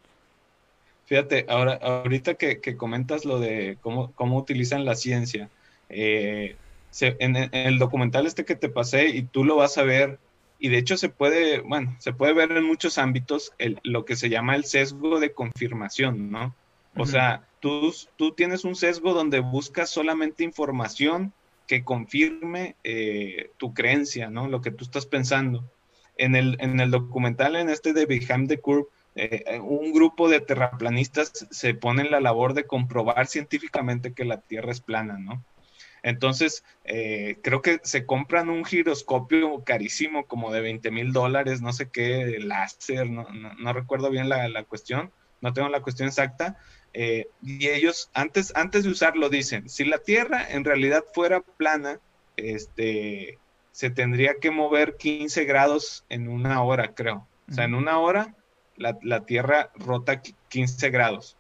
Fíjate, 1.06 1.46
ahora, 1.48 1.74
ahorita 1.82 2.34
que, 2.34 2.60
que 2.60 2.76
comentas 2.76 3.24
lo 3.24 3.40
de 3.40 3.78
cómo, 3.80 4.12
cómo 4.12 4.36
utilizan 4.36 4.84
la 4.84 4.94
ciencia, 4.94 5.48
eh, 5.88 6.54
en, 7.00 7.36
en 7.36 7.50
el 7.52 7.78
documental 7.78 8.26
este 8.26 8.44
que 8.44 8.56
te 8.56 8.68
pasé 8.68 9.08
y 9.08 9.22
tú 9.22 9.44
lo 9.44 9.56
vas 9.56 9.78
a 9.78 9.84
ver 9.84 10.18
y 10.60 10.68
de 10.68 10.78
hecho 10.78 10.96
se 10.96 11.08
puede, 11.08 11.60
bueno, 11.60 11.96
se 11.98 12.12
puede 12.12 12.34
ver 12.34 12.52
en 12.52 12.64
muchos 12.64 12.98
ámbitos 12.98 13.52
el, 13.58 13.80
lo 13.82 14.04
que 14.04 14.14
se 14.14 14.28
llama 14.28 14.54
el 14.54 14.64
sesgo 14.64 15.18
de 15.18 15.32
confirmación, 15.32 16.30
¿no? 16.30 16.54
O 16.96 17.06
sea, 17.06 17.44
tú, 17.60 17.94
tú 18.16 18.32
tienes 18.32 18.64
un 18.64 18.76
sesgo 18.76 19.14
donde 19.14 19.40
buscas 19.40 19.88
solamente 19.88 20.44
información 20.44 21.32
que 21.66 21.82
confirme 21.82 22.74
eh, 22.84 23.50
tu 23.56 23.72
creencia, 23.72 24.28
¿no? 24.28 24.48
Lo 24.48 24.60
que 24.60 24.70
tú 24.70 24.84
estás 24.84 25.06
pensando. 25.06 25.64
En 26.18 26.36
el, 26.36 26.56
en 26.60 26.78
el 26.80 26.90
documental, 26.90 27.56
en 27.56 27.70
este 27.70 27.92
de 27.92 28.06
Behind 28.06 28.48
the 28.48 28.58
Curve, 28.58 28.88
eh, 29.14 29.60
un 29.62 29.92
grupo 29.92 30.28
de 30.28 30.40
terraplanistas 30.40 31.46
se 31.50 31.74
pone 31.74 32.02
en 32.02 32.10
la 32.10 32.20
labor 32.20 32.54
de 32.54 32.64
comprobar 32.64 33.26
científicamente 33.26 34.12
que 34.12 34.24
la 34.24 34.40
Tierra 34.40 34.72
es 34.72 34.80
plana, 34.80 35.16
¿no? 35.18 35.42
Entonces, 36.02 36.64
eh, 36.84 37.38
creo 37.42 37.62
que 37.62 37.80
se 37.82 38.06
compran 38.06 38.48
un 38.48 38.64
giroscopio 38.64 39.62
carísimo, 39.64 40.26
como 40.26 40.52
de 40.52 40.60
20 40.60 40.90
mil 40.90 41.12
dólares, 41.12 41.60
no 41.60 41.72
sé 41.72 41.90
qué, 41.90 42.38
láser, 42.40 43.10
no, 43.10 43.26
no, 43.30 43.72
recuerdo 43.72 44.10
bien 44.10 44.28
la, 44.28 44.48
la, 44.48 44.64
cuestión, 44.64 45.12
no 45.40 45.52
tengo 45.52 45.68
la 45.68 45.82
cuestión 45.82 46.08
exacta. 46.08 46.58
Eh, 46.92 47.28
y 47.42 47.68
ellos, 47.68 48.10
antes, 48.14 48.52
antes 48.56 48.84
de 48.84 48.90
usarlo, 48.90 49.28
dicen, 49.28 49.68
si 49.68 49.84
la 49.84 49.98
Tierra 49.98 50.46
en 50.50 50.64
realidad 50.64 51.04
fuera 51.12 51.40
plana, 51.40 52.00
este, 52.36 53.38
se 53.72 53.90
tendría 53.90 54.34
que 54.40 54.50
mover 54.50 54.96
15 54.96 55.44
grados 55.44 56.04
en 56.08 56.28
una 56.28 56.62
hora, 56.62 56.94
creo. 56.94 57.26
O 57.48 57.52
sea, 57.52 57.64
en 57.64 57.74
una 57.74 57.98
hora 57.98 58.34
la, 58.76 58.98
la 59.02 59.24
Tierra 59.26 59.70
rota 59.74 60.22
15 60.48 60.90
grados. 60.90 61.36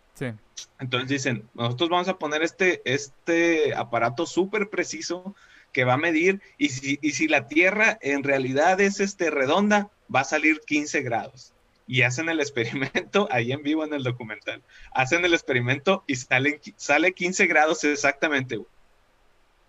Entonces 0.78 1.08
dicen, 1.08 1.48
nosotros 1.54 1.90
vamos 1.90 2.08
a 2.08 2.18
poner 2.18 2.42
este, 2.42 2.82
este 2.84 3.74
aparato 3.74 4.26
súper 4.26 4.68
preciso 4.68 5.34
que 5.72 5.84
va 5.84 5.94
a 5.94 5.98
medir 5.98 6.40
y 6.58 6.70
si, 6.70 6.98
y 7.00 7.12
si 7.12 7.28
la 7.28 7.46
Tierra 7.46 7.98
en 8.02 8.24
realidad 8.24 8.80
es 8.80 9.00
este 9.00 9.30
redonda, 9.30 9.90
va 10.14 10.20
a 10.20 10.24
salir 10.24 10.60
15 10.66 11.02
grados. 11.02 11.52
y 11.86 12.02
hacen 12.02 12.28
el 12.28 12.38
experimento 12.40 13.28
ahí 13.32 13.52
en 13.52 13.62
vivo 13.62 13.84
en 13.84 13.92
el 13.92 14.04
documental. 14.04 14.62
Hacen 14.92 15.24
el 15.24 15.34
experimento 15.34 16.04
y 16.06 16.16
salen, 16.16 16.60
sale 16.76 17.12
15 17.12 17.46
grados 17.46 17.82
exactamente. 17.84 18.60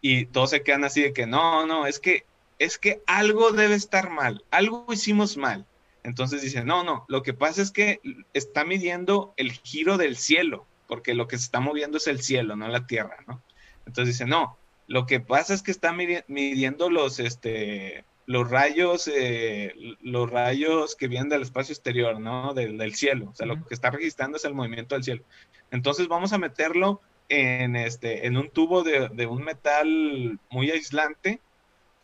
Y 0.02 0.26
todos 0.26 0.52
se 0.52 0.64
quedan 0.64 0.84
así 0.84 1.02
de 1.02 1.14
que 1.14 1.26
no, 1.26 1.66
no, 1.66 1.88
es 1.88 2.00
que 2.00 2.26
es 2.60 2.78
que 2.78 3.02
algo 3.08 3.52
debe 3.52 3.74
estar 3.74 4.12
mal, 4.12 4.44
algo 4.52 4.86
hicimos 4.94 5.36
mal. 5.36 5.66
Entonces 6.04 6.42
dice, 6.42 6.64
no, 6.64 6.84
no, 6.84 7.06
lo 7.08 7.22
que 7.22 7.34
pasa 7.34 7.62
es 7.62 7.72
que 7.72 8.00
está 8.34 8.66
midiendo 8.66 9.34
el 9.38 9.52
giro 9.52 9.98
del 9.98 10.18
cielo, 10.18 10.66
porque 10.88 11.14
lo 11.14 11.28
que 11.28 11.38
se 11.38 11.46
está 11.46 11.60
moviendo 11.60 11.98
es 11.98 12.08
el 12.08 12.22
cielo, 12.22 12.56
no 12.56 12.68
la 12.68 12.88
tierra, 12.88 13.18
¿no? 13.28 13.42
Entonces 13.86 14.16
dice, 14.16 14.26
no, 14.26 14.58
lo 14.88 15.06
que 15.06 15.20
pasa 15.20 15.54
es 15.54 15.62
que 15.62 15.72
está 15.72 15.94
midiendo 15.94 16.90
los, 16.90 17.20
este, 17.20 18.04
los 18.26 18.50
rayos, 18.50 19.10
eh, 19.14 19.74
los 20.02 20.30
rayos 20.30 20.96
que 20.96 21.08
vienen 21.08 21.30
del 21.30 21.44
espacio 21.44 21.74
exterior, 21.74 22.20
¿no? 22.20 22.54
Del, 22.54 22.96
cielo. 22.96 23.30
O 23.32 23.36
sea, 23.36 23.46
lo 23.48 23.66
que 23.66 23.74
está 23.74 23.92
registrando 23.92 24.38
es 24.38 24.46
el 24.46 24.54
movimiento 24.54 24.96
del 24.96 25.04
cielo. 25.04 25.24
Entonces 25.70 26.08
vamos 26.08 26.34
a 26.34 26.38
meterlo 26.38 27.02
en, 27.30 27.76
este, 27.76 28.26
en 28.28 28.38
un 28.38 28.50
tubo 28.50 28.84
de, 28.84 29.10
de 29.10 29.26
un 29.28 29.44
metal 29.44 30.40
muy 30.50 30.72
aislante 30.72 31.40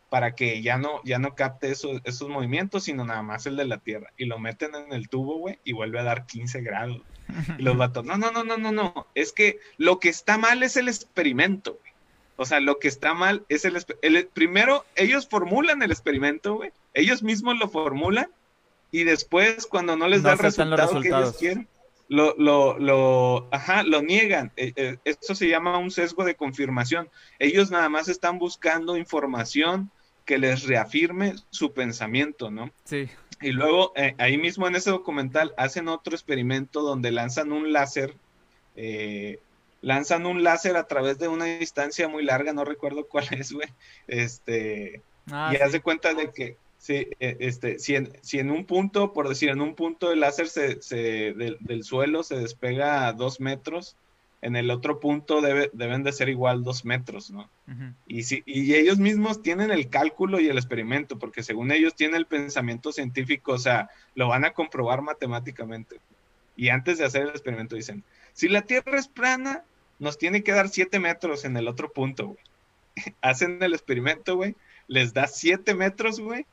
para 0.08 0.34
que 0.34 0.62
ya 0.62 0.78
no, 0.78 1.02
ya 1.04 1.18
no 1.18 1.34
capte 1.34 1.70
esos, 1.70 2.00
esos 2.04 2.28
movimientos, 2.28 2.84
sino 2.84 3.04
nada 3.04 3.22
más 3.22 3.46
el 3.46 3.56
de 3.56 3.66
la 3.66 3.78
Tierra. 3.78 4.12
Y 4.16 4.24
lo 4.24 4.38
meten 4.38 4.74
en 4.74 4.92
el 4.92 5.08
tubo, 5.08 5.38
güey, 5.38 5.58
y 5.64 5.72
vuelve 5.72 5.98
a 6.00 6.04
dar 6.04 6.26
15 6.26 6.62
grados. 6.62 7.02
Y 7.58 7.62
los 7.62 7.76
vatos, 7.76 8.04
no, 8.04 8.16
no, 8.16 8.30
no, 8.30 8.42
no, 8.42 8.56
no, 8.56 8.72
no. 8.72 9.06
Es 9.14 9.32
que 9.32 9.58
lo 9.76 10.00
que 10.00 10.08
está 10.08 10.38
mal 10.38 10.62
es 10.62 10.76
el 10.76 10.88
experimento, 10.88 11.78
güey. 11.80 11.92
O 12.36 12.44
sea, 12.44 12.60
lo 12.60 12.78
que 12.78 12.88
está 12.88 13.14
mal 13.14 13.44
es 13.48 13.64
el, 13.64 13.76
el 14.00 14.26
primero, 14.28 14.84
ellos 14.94 15.26
formulan 15.28 15.82
el 15.82 15.90
experimento, 15.90 16.54
güey. 16.54 16.70
Ellos 16.94 17.22
mismos 17.22 17.58
lo 17.58 17.68
formulan 17.68 18.28
y 18.92 19.04
después 19.04 19.66
cuando 19.66 19.96
no 19.96 20.08
les 20.08 20.22
da 20.22 20.32
el 20.32 20.38
resultado 20.38 21.00
que 21.00 21.08
ellos 21.08 21.36
quieren, 21.36 21.68
lo, 22.08 22.34
lo, 22.38 22.78
lo, 22.78 23.48
ajá, 23.50 23.82
lo 23.82 24.02
niegan. 24.02 24.52
E, 24.56 24.72
e, 24.76 24.98
eso 25.04 25.34
se 25.34 25.48
llama 25.48 25.78
un 25.78 25.90
sesgo 25.90 26.24
de 26.24 26.36
confirmación. 26.36 27.10
Ellos 27.38 27.70
nada 27.70 27.88
más 27.88 28.08
están 28.08 28.38
buscando 28.38 28.96
información 28.96 29.90
que 30.28 30.36
les 30.36 30.64
reafirme 30.64 31.36
su 31.48 31.72
pensamiento, 31.72 32.50
¿no? 32.50 32.70
Sí. 32.84 33.08
Y 33.40 33.52
luego, 33.52 33.94
eh, 33.96 34.14
ahí 34.18 34.36
mismo 34.36 34.68
en 34.68 34.76
ese 34.76 34.90
documental, 34.90 35.54
hacen 35.56 35.88
otro 35.88 36.14
experimento 36.14 36.82
donde 36.82 37.10
lanzan 37.10 37.50
un 37.50 37.72
láser, 37.72 38.14
eh, 38.76 39.38
lanzan 39.80 40.26
un 40.26 40.44
láser 40.44 40.76
a 40.76 40.86
través 40.86 41.18
de 41.18 41.28
una 41.28 41.46
distancia 41.46 42.08
muy 42.08 42.24
larga, 42.24 42.52
no 42.52 42.66
recuerdo 42.66 43.08
cuál 43.08 43.26
es, 43.30 43.52
güey, 43.52 43.70
este, 44.06 45.00
ah, 45.32 45.50
y 45.54 45.62
hace 45.62 45.80
cuenta 45.80 46.12
de 46.12 46.30
que, 46.30 46.58
sí, 46.76 47.08
e, 47.20 47.38
este, 47.40 47.78
si 47.78 47.94
en, 47.94 48.12
si 48.20 48.38
en 48.38 48.50
un 48.50 48.66
punto, 48.66 49.14
por 49.14 49.30
decir, 49.30 49.48
en 49.48 49.62
un 49.62 49.74
punto 49.74 50.12
el 50.12 50.20
láser 50.20 50.48
se, 50.48 50.82
se 50.82 51.32
del, 51.32 51.56
del, 51.60 51.84
suelo 51.84 52.22
se 52.22 52.36
despega 52.36 53.06
a 53.06 53.14
dos 53.14 53.40
metros, 53.40 53.96
en 54.40 54.56
el 54.56 54.70
otro 54.70 55.00
punto 55.00 55.40
debe, 55.40 55.70
deben 55.72 56.04
de 56.04 56.12
ser 56.12 56.28
igual 56.28 56.62
dos 56.62 56.84
metros, 56.84 57.30
¿no? 57.30 57.48
y, 58.06 58.22
si, 58.22 58.42
y 58.46 58.74
ellos 58.74 58.98
mismos 58.98 59.42
tienen 59.42 59.70
el 59.70 59.88
cálculo 59.88 60.40
y 60.40 60.48
el 60.48 60.56
experimento, 60.56 61.18
porque 61.18 61.42
según 61.42 61.72
ellos 61.72 61.94
tienen 61.94 62.16
el 62.16 62.26
pensamiento 62.26 62.92
científico, 62.92 63.52
o 63.52 63.58
sea, 63.58 63.90
lo 64.14 64.28
van 64.28 64.44
a 64.44 64.52
comprobar 64.52 65.02
matemáticamente. 65.02 65.96
Y 66.56 66.68
antes 66.68 66.98
de 66.98 67.04
hacer 67.04 67.22
el 67.22 67.28
experimento 67.30 67.76
dicen, 67.76 68.04
si 68.32 68.48
la 68.48 68.62
Tierra 68.62 68.98
es 68.98 69.08
plana, 69.08 69.64
nos 69.98 70.18
tiene 70.18 70.42
que 70.42 70.52
dar 70.52 70.68
siete 70.68 71.00
metros 71.00 71.44
en 71.44 71.56
el 71.56 71.66
otro 71.66 71.92
punto, 71.92 72.28
güey. 72.28 72.38
Hacen 73.20 73.62
el 73.62 73.74
experimento, 73.74 74.36
güey, 74.36 74.54
les 74.86 75.12
da 75.12 75.26
siete 75.26 75.74
metros, 75.74 76.20
güey, 76.20 76.46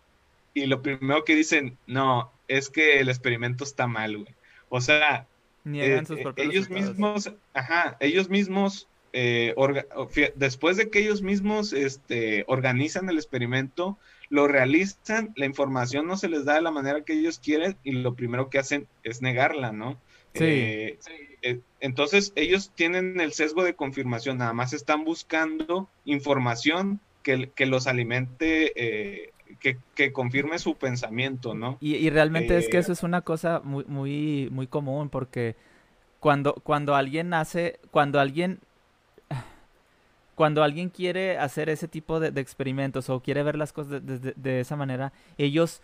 y 0.56 0.66
lo 0.66 0.82
primero 0.82 1.24
que 1.24 1.36
dicen, 1.36 1.78
no, 1.86 2.32
es 2.48 2.70
que 2.70 3.00
el 3.00 3.10
experimento 3.10 3.64
está 3.64 3.88
mal, 3.88 4.18
güey. 4.18 4.34
O 4.70 4.82
sea, 4.82 5.28
eh, 5.74 6.04
eh, 6.08 6.34
ellos 6.38 6.70
mismos, 6.70 7.32
ajá, 7.54 7.98
ellos 8.00 8.30
mismos, 8.30 8.88
eh, 9.14 9.56
después 10.36 10.78
de 10.78 10.90
que 10.90 11.00
ellos 11.00 11.22
mismos 11.22 11.74
este, 11.74 12.44
organizan 12.48 13.10
el 13.10 13.18
experimento, 13.18 13.98
lo 14.30 14.48
realizan, 14.48 15.34
la 15.36 15.46
información 15.46 16.08
no 16.08 16.18
se 16.18 16.30
les 16.30 16.46
da 16.46 16.56
de 16.56 16.62
la 16.62 16.72
manera 16.72 17.02
que 17.02 17.14
ellos 17.14 17.40
quieren 17.40 17.78
y 17.84 17.94
lo 17.94 18.14
primero 18.14 18.50
que 18.50 18.60
hacen 18.60 18.88
es 19.04 19.22
negarla, 19.22 19.72
¿no? 19.72 20.00
Sí. 20.34 20.98
entonces 21.80 22.34
ellos 22.36 22.70
tienen 22.76 23.22
el 23.22 23.32
sesgo 23.32 23.64
de 23.64 23.74
confirmación, 23.74 24.40
nada 24.40 24.52
más 24.52 24.74
están 24.74 25.06
buscando 25.06 25.88
información 26.04 27.00
que, 27.24 27.50
que 27.56 27.66
los 27.66 27.88
alimente 27.88 29.25
que, 29.60 30.12
confirme 30.12 30.60
su 30.60 30.76
pensamiento, 30.76 31.54
¿no? 31.54 31.78
Y, 31.82 32.10
realmente 32.10 32.58
es 32.58 32.70
que 32.70 32.78
eso 32.78 32.92
eh, 32.92 32.94
es 32.94 33.04
una 33.04 33.22
cosa 33.22 33.62
muy, 33.64 33.84
muy, 33.86 34.50
muy 34.52 34.68
común, 34.68 35.10
porque 35.10 35.56
cuando, 36.20 36.54
cuando 36.56 36.96
alguien 36.96 37.34
hace, 37.34 37.80
cuando 37.92 38.20
alguien, 38.20 38.60
cuando 40.36 40.64
alguien 40.64 40.90
quiere 40.90 41.38
hacer 41.38 41.70
ese 41.70 41.88
tipo 41.88 42.20
de, 42.20 42.40
experimentos 42.40 43.10
o 43.10 43.22
quiere 43.22 43.44
ver 43.44 43.58
las 43.58 43.74
cosas 43.74 44.02
de, 44.04 44.60
esa 44.60 44.76
manera, 44.76 45.14
ellos 45.38 45.82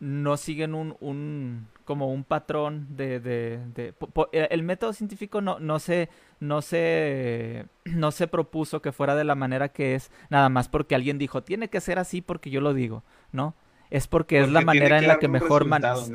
no 0.00 0.36
siguen 0.36 0.74
un, 0.74 0.96
un 1.00 1.68
como 1.84 2.12
un 2.12 2.22
patrón 2.22 2.86
de, 2.90 3.18
de, 3.18 3.60
de 3.74 3.94
eh, 4.32 4.48
el 4.50 4.62
método 4.62 4.92
científico 4.92 5.40
no, 5.40 5.58
no 5.58 5.78
se 5.78 6.08
no 6.38 6.62
se 6.62 7.66
no 7.84 8.10
se 8.10 8.28
propuso 8.28 8.80
que 8.80 8.92
fuera 8.92 9.16
de 9.16 9.24
la 9.24 9.34
manera 9.34 9.70
que 9.70 9.94
es 9.94 10.10
nada 10.30 10.48
más 10.48 10.68
porque 10.68 10.94
alguien 10.94 11.18
dijo 11.18 11.42
tiene 11.42 11.68
que 11.68 11.80
ser 11.80 11.98
así 11.98 12.20
porque 12.20 12.50
yo 12.50 12.60
lo 12.60 12.74
digo 12.74 13.02
no 13.32 13.54
es 13.90 14.06
porque, 14.06 14.40
es 14.40 14.50
la 14.50 14.60
manera 14.60 14.98
en 14.98 15.08
la 15.08 15.18
que 15.18 15.28
mejor 15.28 15.66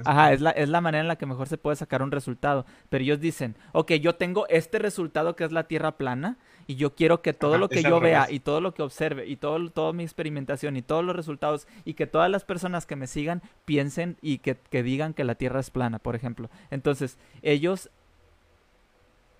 Ajá, 0.06 0.34
es 0.34 0.42
la, 0.42 0.52
es 0.52 0.70
la 0.70 0.82
manera 0.82 1.02
en 1.02 1.08
la 1.08 1.16
que 1.16 1.26
mejor 1.26 1.48
se 1.48 1.58
puede 1.58 1.76
sacar 1.76 2.04
un 2.04 2.12
resultado. 2.12 2.66
Pero 2.90 3.04
ellos 3.04 3.20
dicen 3.20 3.56
ok 3.72 3.94
yo 3.94 4.16
tengo 4.16 4.48
este 4.50 4.80
resultado 4.80 5.36
que 5.36 5.44
es 5.44 5.52
la 5.52 5.64
tierra 5.64 5.98
plana 5.98 6.38
y 6.68 6.76
yo 6.76 6.96
quiero 6.96 7.22
que 7.22 7.34
todo 7.34 7.58
lo 7.58 7.70
que 7.70 7.84
yo 7.84 8.00
vea 8.00 8.28
y 8.30 8.40
todo 8.40 8.62
lo 8.62 8.74
que 8.74 8.82
observe 8.82 9.28
y 9.28 9.36
todo, 9.36 9.70
toda 9.70 9.94
mi 9.94 10.04
experimentación 10.04 10.78
y 10.78 10.82
todos 10.82 11.04
los 11.04 11.16
resultados 11.16 11.68
y 11.86 11.94
que 11.94 12.08
todas 12.08 12.30
las 12.30 12.44
personas 12.44 12.86
que 12.86 12.96
me 12.96 13.08
sigan 13.08 13.42
piensen 13.66 14.18
y 14.22 14.40
que, 14.40 14.58
digan 14.84 15.14
que 15.14 15.24
la 15.24 15.36
Tierra 15.36 15.60
es 15.60 15.70
plana, 15.70 16.00
por 16.00 16.16
ejemplo. 16.16 16.50
Entonces, 16.72 17.18
ellos 17.42 17.90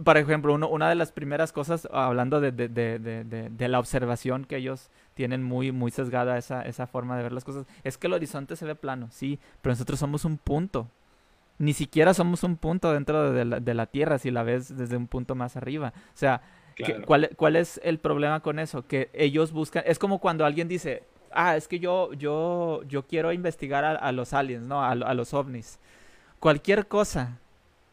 por 0.04 0.18
ejemplo, 0.18 0.54
una 0.54 0.90
de 0.90 0.96
las 0.96 1.12
primeras 1.12 1.54
cosas, 1.54 1.88
hablando 1.92 2.42
de, 2.42 2.52
de, 2.52 2.68
de, 2.68 3.24
de, 3.24 3.68
la 3.68 3.80
observación 3.80 4.44
que 4.44 4.58
ellos 4.58 4.90
tienen 5.14 5.44
muy, 5.44 5.72
muy 5.72 5.92
sesgada 5.92 6.38
esa, 6.38 6.64
esa 6.64 6.88
forma 6.88 7.16
de 7.16 7.24
ver 7.24 7.32
las 7.32 7.44
cosas, 7.44 7.68
es 7.84 7.98
que 7.98 8.08
el 8.08 8.14
horizonte 8.14 8.56
se 8.56 8.66
ve 8.66 8.74
plano, 8.74 9.10
sí, 9.12 9.40
pero 9.62 9.74
nosotros 9.74 10.00
somos 10.00 10.26
un 10.26 10.38
punto. 10.38 10.88
Ni 11.60 11.74
siquiera 11.74 12.16
somos 12.16 12.44
un 12.44 12.58
punto 12.58 12.92
dentro 12.92 13.32
de 13.32 13.46
la, 13.46 13.60
de 13.60 13.74
la 13.76 13.86
Tierra 13.86 14.18
si 14.18 14.32
la 14.32 14.42
ves 14.42 14.76
desde 14.76 14.98
un 14.98 15.08
punto 15.08 15.36
más 15.36 15.56
arriba. 15.56 15.94
O 15.96 16.18
sea, 16.18 16.42
¿Cuál, 17.06 17.30
¿Cuál 17.36 17.56
es 17.56 17.80
el 17.84 18.00
problema 18.00 18.40
con 18.42 18.60
eso? 18.60 18.88
Que 18.88 19.10
ellos 19.14 19.52
buscan, 19.52 19.84
es 19.86 20.00
como 20.00 20.20
cuando 20.20 20.46
alguien 20.46 20.68
dice, 20.68 21.04
ah, 21.34 21.56
es 21.56 21.68
que 21.68 21.80
yo, 21.80 22.14
yo, 22.14 22.82
yo 22.88 23.06
quiero 23.06 23.32
investigar 23.32 23.84
a, 23.84 24.12
los 24.12 24.34
aliens, 24.34 24.66
¿no? 24.66 24.84
A, 24.84 25.14
los 25.14 25.34
ovnis. 25.34 25.80
Cualquier 26.40 26.88
cosa, 26.88 27.40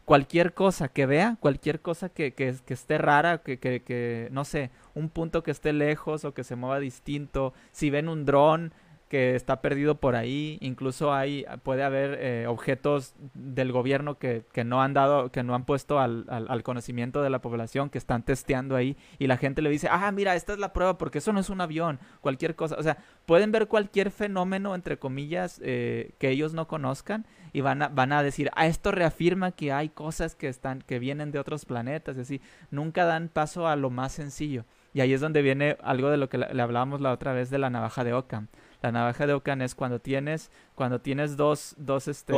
cualquier 0.04 0.54
cosa 0.54 0.88
que 0.88 1.06
vea, 1.06 1.36
cualquier 1.40 1.80
cosa 1.80 2.08
que, 2.08 2.32
que, 2.32 2.54
que 2.64 2.74
esté 2.74 2.98
rara, 2.98 3.38
que, 3.38 4.28
no 4.30 4.44
sé, 4.44 4.70
un 4.94 5.08
punto 5.08 5.42
que 5.42 5.50
esté 5.50 5.72
lejos 5.72 6.24
o 6.24 6.34
que 6.34 6.44
se 6.44 6.56
mueva 6.56 6.80
distinto, 6.80 7.52
si 7.72 7.90
ven 7.90 8.08
un 8.08 8.24
dron, 8.24 8.72
que 9.10 9.34
está 9.34 9.60
perdido 9.60 9.96
por 9.96 10.14
ahí. 10.14 10.56
Incluso 10.60 11.12
hay, 11.12 11.44
puede 11.64 11.82
haber 11.82 12.16
eh, 12.20 12.46
objetos 12.46 13.16
del 13.34 13.72
gobierno 13.72 14.18
que, 14.18 14.44
que, 14.52 14.62
no 14.62 14.80
han 14.80 14.94
dado, 14.94 15.32
que 15.32 15.42
no 15.42 15.56
han 15.56 15.64
puesto 15.64 15.98
al, 15.98 16.26
al, 16.28 16.62
conocimiento 16.62 17.20
de 17.20 17.28
la 17.28 17.40
población, 17.40 17.90
que 17.90 17.98
están 17.98 18.22
testeando 18.22 18.76
ahí, 18.76 18.96
y 19.18 19.26
la 19.26 19.36
gente 19.36 19.62
le 19.62 19.70
dice, 19.70 19.88
ah, 19.90 20.12
mira, 20.12 20.36
esta 20.36 20.52
es 20.52 20.60
la 20.60 20.72
prueba, 20.72 20.96
porque 20.96 21.18
eso 21.18 21.32
no 21.32 21.40
es 21.40 21.50
un 21.50 21.60
avión, 21.60 21.98
cualquier 22.20 22.54
cosa. 22.54 22.76
O 22.78 22.82
sea, 22.84 22.98
pueden 23.26 23.50
ver 23.50 23.66
cualquier 23.66 24.12
fenómeno, 24.12 24.76
entre 24.76 25.00
comillas, 25.00 25.60
eh, 25.64 26.14
que 26.18 26.30
ellos 26.30 26.54
no 26.54 26.68
conozcan, 26.68 27.26
y 27.52 27.62
van 27.62 27.82
a, 27.82 27.88
van 27.88 28.12
a 28.12 28.22
decir, 28.22 28.48
ah, 28.54 28.68
esto 28.68 28.92
reafirma 28.92 29.50
que 29.50 29.72
hay 29.72 29.88
cosas 29.88 30.36
que 30.36 30.46
están, 30.46 30.82
que 30.82 31.00
vienen 31.00 31.32
de 31.32 31.40
otros 31.40 31.64
planetas, 31.64 32.16
y 32.16 32.20
así. 32.20 32.40
Nunca 32.70 33.06
dan 33.06 33.28
paso 33.28 33.66
a 33.66 33.74
lo 33.74 33.90
más 33.90 34.12
sencillo. 34.12 34.64
Y 34.92 35.00
ahí 35.00 35.12
es 35.12 35.20
donde 35.20 35.42
viene 35.42 35.76
algo 35.82 36.10
de 36.10 36.16
lo 36.16 36.28
que 36.28 36.38
le 36.38 36.62
hablábamos 36.62 37.00
la 37.00 37.12
otra 37.12 37.32
vez 37.32 37.50
de 37.50 37.58
la 37.58 37.70
navaja 37.70 38.04
de 38.04 38.12
Ockham. 38.12 38.48
La 38.82 38.92
navaja 38.92 39.26
de 39.26 39.34
Ockham 39.34 39.62
es 39.62 39.74
cuando 39.74 40.00
tienes, 40.00 40.50
cuando 40.74 41.00
tienes 41.00 41.36
dos, 41.36 41.74
dos, 41.76 42.08
este... 42.08 42.34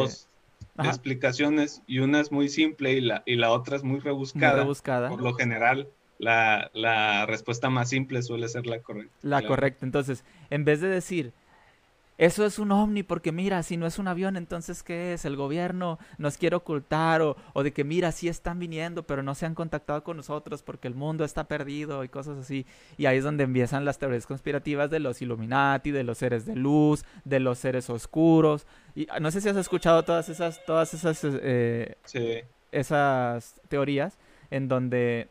explicaciones 0.78 1.82
y 1.86 2.00
una 2.00 2.20
es 2.20 2.32
muy 2.32 2.48
simple 2.48 2.92
y 2.92 3.00
la, 3.00 3.22
y 3.26 3.36
la 3.36 3.50
otra 3.50 3.76
es 3.76 3.84
muy 3.84 4.00
rebuscada. 4.00 4.58
rebuscada. 4.58 5.08
Por 5.08 5.22
lo 5.22 5.34
general, 5.34 5.88
la, 6.18 6.70
la, 6.74 7.26
respuesta 7.26 7.70
más 7.70 7.88
simple 7.88 8.22
suele 8.22 8.48
ser 8.48 8.66
la 8.66 8.80
correcta. 8.80 9.14
La 9.22 9.42
correcta. 9.42 9.84
Entonces, 9.84 10.24
en 10.50 10.64
vez 10.64 10.80
de 10.80 10.88
decir, 10.88 11.32
eso 12.22 12.46
es 12.46 12.60
un 12.60 12.70
ovni, 12.70 13.02
porque 13.02 13.32
mira, 13.32 13.64
si 13.64 13.76
no 13.76 13.84
es 13.84 13.98
un 13.98 14.06
avión, 14.06 14.36
entonces 14.36 14.84
¿qué 14.84 15.12
es? 15.12 15.24
El 15.24 15.34
gobierno 15.34 15.98
nos 16.18 16.38
quiere 16.38 16.54
ocultar, 16.54 17.20
o, 17.20 17.36
o 17.52 17.64
de 17.64 17.72
que 17.72 17.82
mira, 17.82 18.12
sí 18.12 18.28
están 18.28 18.60
viniendo, 18.60 19.02
pero 19.02 19.24
no 19.24 19.34
se 19.34 19.44
han 19.44 19.56
contactado 19.56 20.04
con 20.04 20.18
nosotros 20.18 20.62
porque 20.62 20.86
el 20.86 20.94
mundo 20.94 21.24
está 21.24 21.48
perdido 21.48 22.04
y 22.04 22.08
cosas 22.08 22.38
así. 22.38 22.64
Y 22.96 23.06
ahí 23.06 23.18
es 23.18 23.24
donde 23.24 23.42
empiezan 23.42 23.84
las 23.84 23.98
teorías 23.98 24.28
conspirativas 24.28 24.88
de 24.88 25.00
los 25.00 25.20
Illuminati, 25.20 25.90
de 25.90 26.04
los 26.04 26.18
seres 26.18 26.46
de 26.46 26.54
luz, 26.54 27.04
de 27.24 27.40
los 27.40 27.58
seres 27.58 27.90
oscuros. 27.90 28.68
Y 28.94 29.08
ah, 29.10 29.18
no 29.18 29.32
sé 29.32 29.40
si 29.40 29.48
has 29.48 29.56
escuchado 29.56 30.04
todas 30.04 30.28
esas, 30.28 30.64
todas 30.64 30.94
esas, 30.94 31.24
eh, 31.24 31.96
esas 32.70 33.60
teorías 33.66 34.16
en 34.52 34.68
donde, 34.68 35.28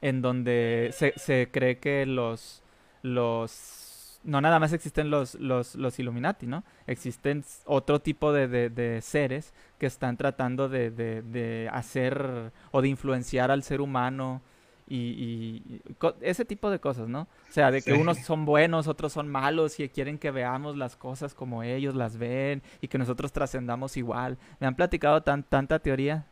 en 0.00 0.22
donde 0.22 0.88
se, 0.94 1.12
se 1.18 1.50
cree 1.52 1.76
que 1.76 2.06
los, 2.06 2.62
los 3.02 3.77
no 4.24 4.40
nada 4.40 4.58
más 4.58 4.72
existen 4.72 5.10
los, 5.10 5.34
los, 5.36 5.74
los 5.74 5.98
Illuminati, 5.98 6.46
¿no? 6.46 6.64
Existen 6.86 7.44
otro 7.64 8.00
tipo 8.00 8.32
de, 8.32 8.48
de, 8.68 9.00
seres 9.00 9.52
que 9.78 9.86
están 9.86 10.16
tratando 10.16 10.68
de, 10.68 10.90
de, 10.90 11.68
hacer 11.72 12.52
o 12.70 12.82
de 12.82 12.88
influenciar 12.88 13.50
al 13.50 13.62
ser 13.62 13.80
humano 13.80 14.42
y, 14.88 15.80
ese 16.20 16.44
tipo 16.44 16.70
de 16.70 16.78
cosas, 16.78 17.08
¿no? 17.08 17.22
O 17.48 17.52
sea, 17.52 17.70
de 17.70 17.82
que 17.82 17.92
unos 17.92 18.18
son 18.18 18.44
buenos, 18.44 18.86
otros 18.88 19.12
son 19.12 19.28
malos 19.28 19.78
y 19.80 19.88
quieren 19.88 20.18
que 20.18 20.30
veamos 20.30 20.76
las 20.76 20.96
cosas 20.96 21.34
como 21.34 21.62
ellos 21.62 21.94
las 21.94 22.16
ven 22.16 22.62
y 22.80 22.88
que 22.88 22.98
nosotros 22.98 23.32
trascendamos 23.32 23.96
igual. 23.96 24.38
Me 24.60 24.66
han 24.66 24.74
platicado 24.74 25.22
tan, 25.22 25.42
tanta 25.42 25.78
teoría 25.78 26.26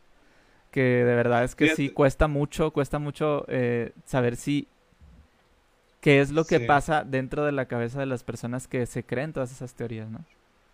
que 0.71 0.81
de 0.81 1.15
verdad 1.15 1.43
es 1.43 1.55
que 1.55 1.75
sí 1.75 1.89
cuesta 1.89 2.27
mucho, 2.27 2.71
cuesta 2.71 2.99
mucho 2.99 3.45
eh, 3.47 3.93
saber 4.05 4.35
si 4.35 4.67
qué 6.01 6.21
es 6.21 6.31
lo 6.31 6.45
que 6.45 6.59
pasa 6.59 7.03
dentro 7.03 7.45
de 7.45 7.51
la 7.51 7.67
cabeza 7.67 7.99
de 7.99 8.05
las 8.05 8.23
personas 8.23 8.67
que 8.67 8.85
se 8.85 9.03
creen 9.03 9.33
todas 9.33 9.51
esas 9.51 9.73
teorías, 9.73 10.09
¿no? 10.09 10.25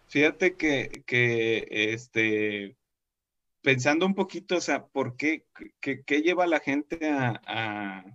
Fíjate 0.07 0.55
que, 0.55 1.03
que 1.05 1.67
este, 1.69 2.75
pensando 3.63 4.05
un 4.05 4.13
poquito, 4.13 4.57
o 4.57 4.61
sea, 4.61 4.85
¿por 4.85 5.15
qué, 5.15 5.45
qué, 5.79 6.21
lleva 6.21 6.43
a 6.43 6.47
la 6.47 6.59
gente 6.59 7.09
a, 7.09 8.05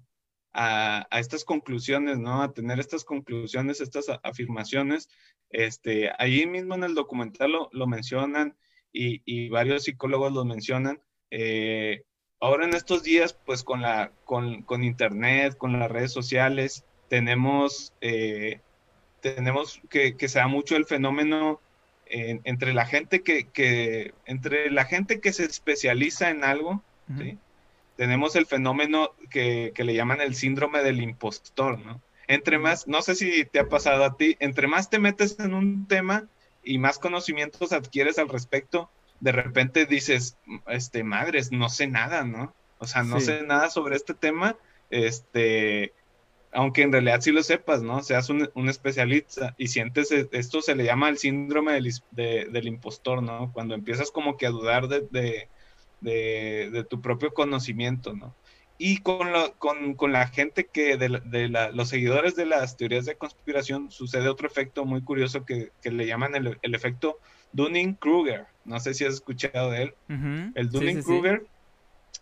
a, 0.53 1.19
estas 1.19 1.45
conclusiones, 1.45 2.19
¿no? 2.19 2.43
A 2.43 2.53
tener 2.53 2.79
estas 2.79 3.05
conclusiones, 3.05 3.81
estas 3.81 4.07
afirmaciones. 4.23 5.09
Este, 5.51 6.11
ahí 6.19 6.47
mismo 6.47 6.75
en 6.75 6.85
el 6.85 6.95
documental 6.95 7.53
lo, 7.73 7.87
mencionan 7.87 8.57
y, 8.93 9.23
y, 9.25 9.49
varios 9.49 9.85
psicólogos 9.85 10.33
lo 10.33 10.45
mencionan. 10.45 11.03
Eh, 11.31 12.05
ahora 12.41 12.67
en 12.67 12.75
estos 12.75 13.03
días, 13.03 13.33
pues 13.33 13.65
con 13.65 13.81
la, 13.81 14.13
con, 14.25 14.63
con 14.63 14.85
internet, 14.85 15.57
con 15.57 15.79
las 15.79 15.91
redes 15.91 16.13
sociales, 16.13 16.85
tenemos, 17.09 17.93
eh, 18.01 18.61
tenemos 19.21 19.81
que, 19.89 20.17
que 20.17 20.29
se 20.29 20.39
da 20.39 20.49
mucho 20.49 20.77
el 20.77 20.85
fenómeno 20.85 21.61
entre 22.11 22.73
la 22.73 22.87
gente 22.87 23.23
que, 23.23 24.15
entre 24.27 24.71
la 24.71 24.85
gente 24.85 25.21
que 25.21 25.33
se 25.33 25.45
especializa 25.45 26.31
en 26.31 26.45
algo, 26.45 26.83
tenemos 27.97 28.37
el 28.37 28.47
fenómeno 28.47 29.11
que, 29.31 29.73
le 29.77 29.95
llaman 29.95 30.21
el 30.21 30.35
síndrome 30.35 30.83
del 30.83 31.01
impostor, 31.01 31.79
¿no? 31.79 32.01
Entre 32.27 32.59
más, 32.59 32.87
no 32.87 33.01
sé 33.01 33.15
si 33.15 33.45
te 33.47 33.59
ha 33.59 33.69
pasado 33.69 34.05
a 34.05 34.17
ti, 34.17 34.37
entre 34.39 34.69
más 34.69 34.91
te 34.91 34.99
metes 34.99 35.39
en 35.41 35.55
un 35.55 35.89
tema 35.89 36.27
y 36.63 36.79
más 36.79 36.99
conocimientos 36.99 37.73
adquieres 37.73 38.19
al 38.19 38.29
respecto, 38.29 38.91
de 39.21 39.33
repente 39.33 39.87
dices, 39.87 40.37
este, 40.67 41.03
madres, 41.03 41.51
no 41.51 41.69
sé 41.71 41.87
nada, 41.87 42.25
¿no? 42.25 42.55
O 42.79 42.87
sea, 42.87 43.03
no 43.03 43.21
sé 43.21 43.43
nada 43.43 43.71
sobre 43.71 43.97
este 43.97 44.15
tema, 44.15 44.57
este, 44.91 45.93
aunque 46.53 46.83
en 46.83 46.93
realidad 46.93 47.21
sí 47.21 47.33
lo 47.33 47.43
sepas, 47.43 47.83
¿no? 47.83 48.03
Seas 48.03 48.31
un, 48.31 48.49
un 48.55 48.69
especialista 48.69 49.55
y 49.59 49.69
sientes, 49.69 50.11
e, 50.13 50.29
esto 50.33 50.63
se 50.63 50.75
le 50.75 50.85
llama 50.85 51.09
el 51.09 51.19
síndrome 51.19 51.73
del, 51.73 51.93
del 52.51 52.67
impostor, 52.67 53.23
¿no? 53.23 53.53
Cuando 53.53 53.75
empiezas 53.75 54.11
como 54.11 54.37
que 54.37 54.47
a 54.47 54.51
dudar 54.51 54.89
de, 54.89 55.49
de, 56.01 56.71
de, 56.71 56.85
tu 56.85 57.01
propio 57.01 57.33
conocimiento, 57.33 58.15
¿no? 58.15 58.35
Y 58.79 58.99
con, 58.99 59.29
con, 59.59 59.95
con 59.95 60.13
la 60.13 60.29
gente 60.29 60.67
que, 60.67 60.97
de, 60.97 61.49
la, 61.49 61.71
los 61.73 61.89
seguidores 61.89 62.37
de 62.37 62.47
las 62.47 62.77
teorías 62.77 63.07
de 63.07 63.17
conspiración, 63.17 63.91
sucede 63.91 64.29
otro 64.29 64.47
efecto 64.47 64.85
muy 64.85 65.03
curioso 65.03 65.45
que, 65.45 65.73
que 65.83 65.91
le 65.91 66.07
llaman 66.07 66.37
el, 66.37 66.59
el 66.63 66.75
efecto 66.75 67.19
Dunning-Kruger. 67.53 68.47
No 68.65 68.79
sé 68.79 68.95
si 68.95 69.05
has 69.05 69.15
escuchado 69.15 69.73
de 69.73 69.83
él. 69.83 69.95
El 70.55 70.71
Dunning-Kruger, 70.71 71.45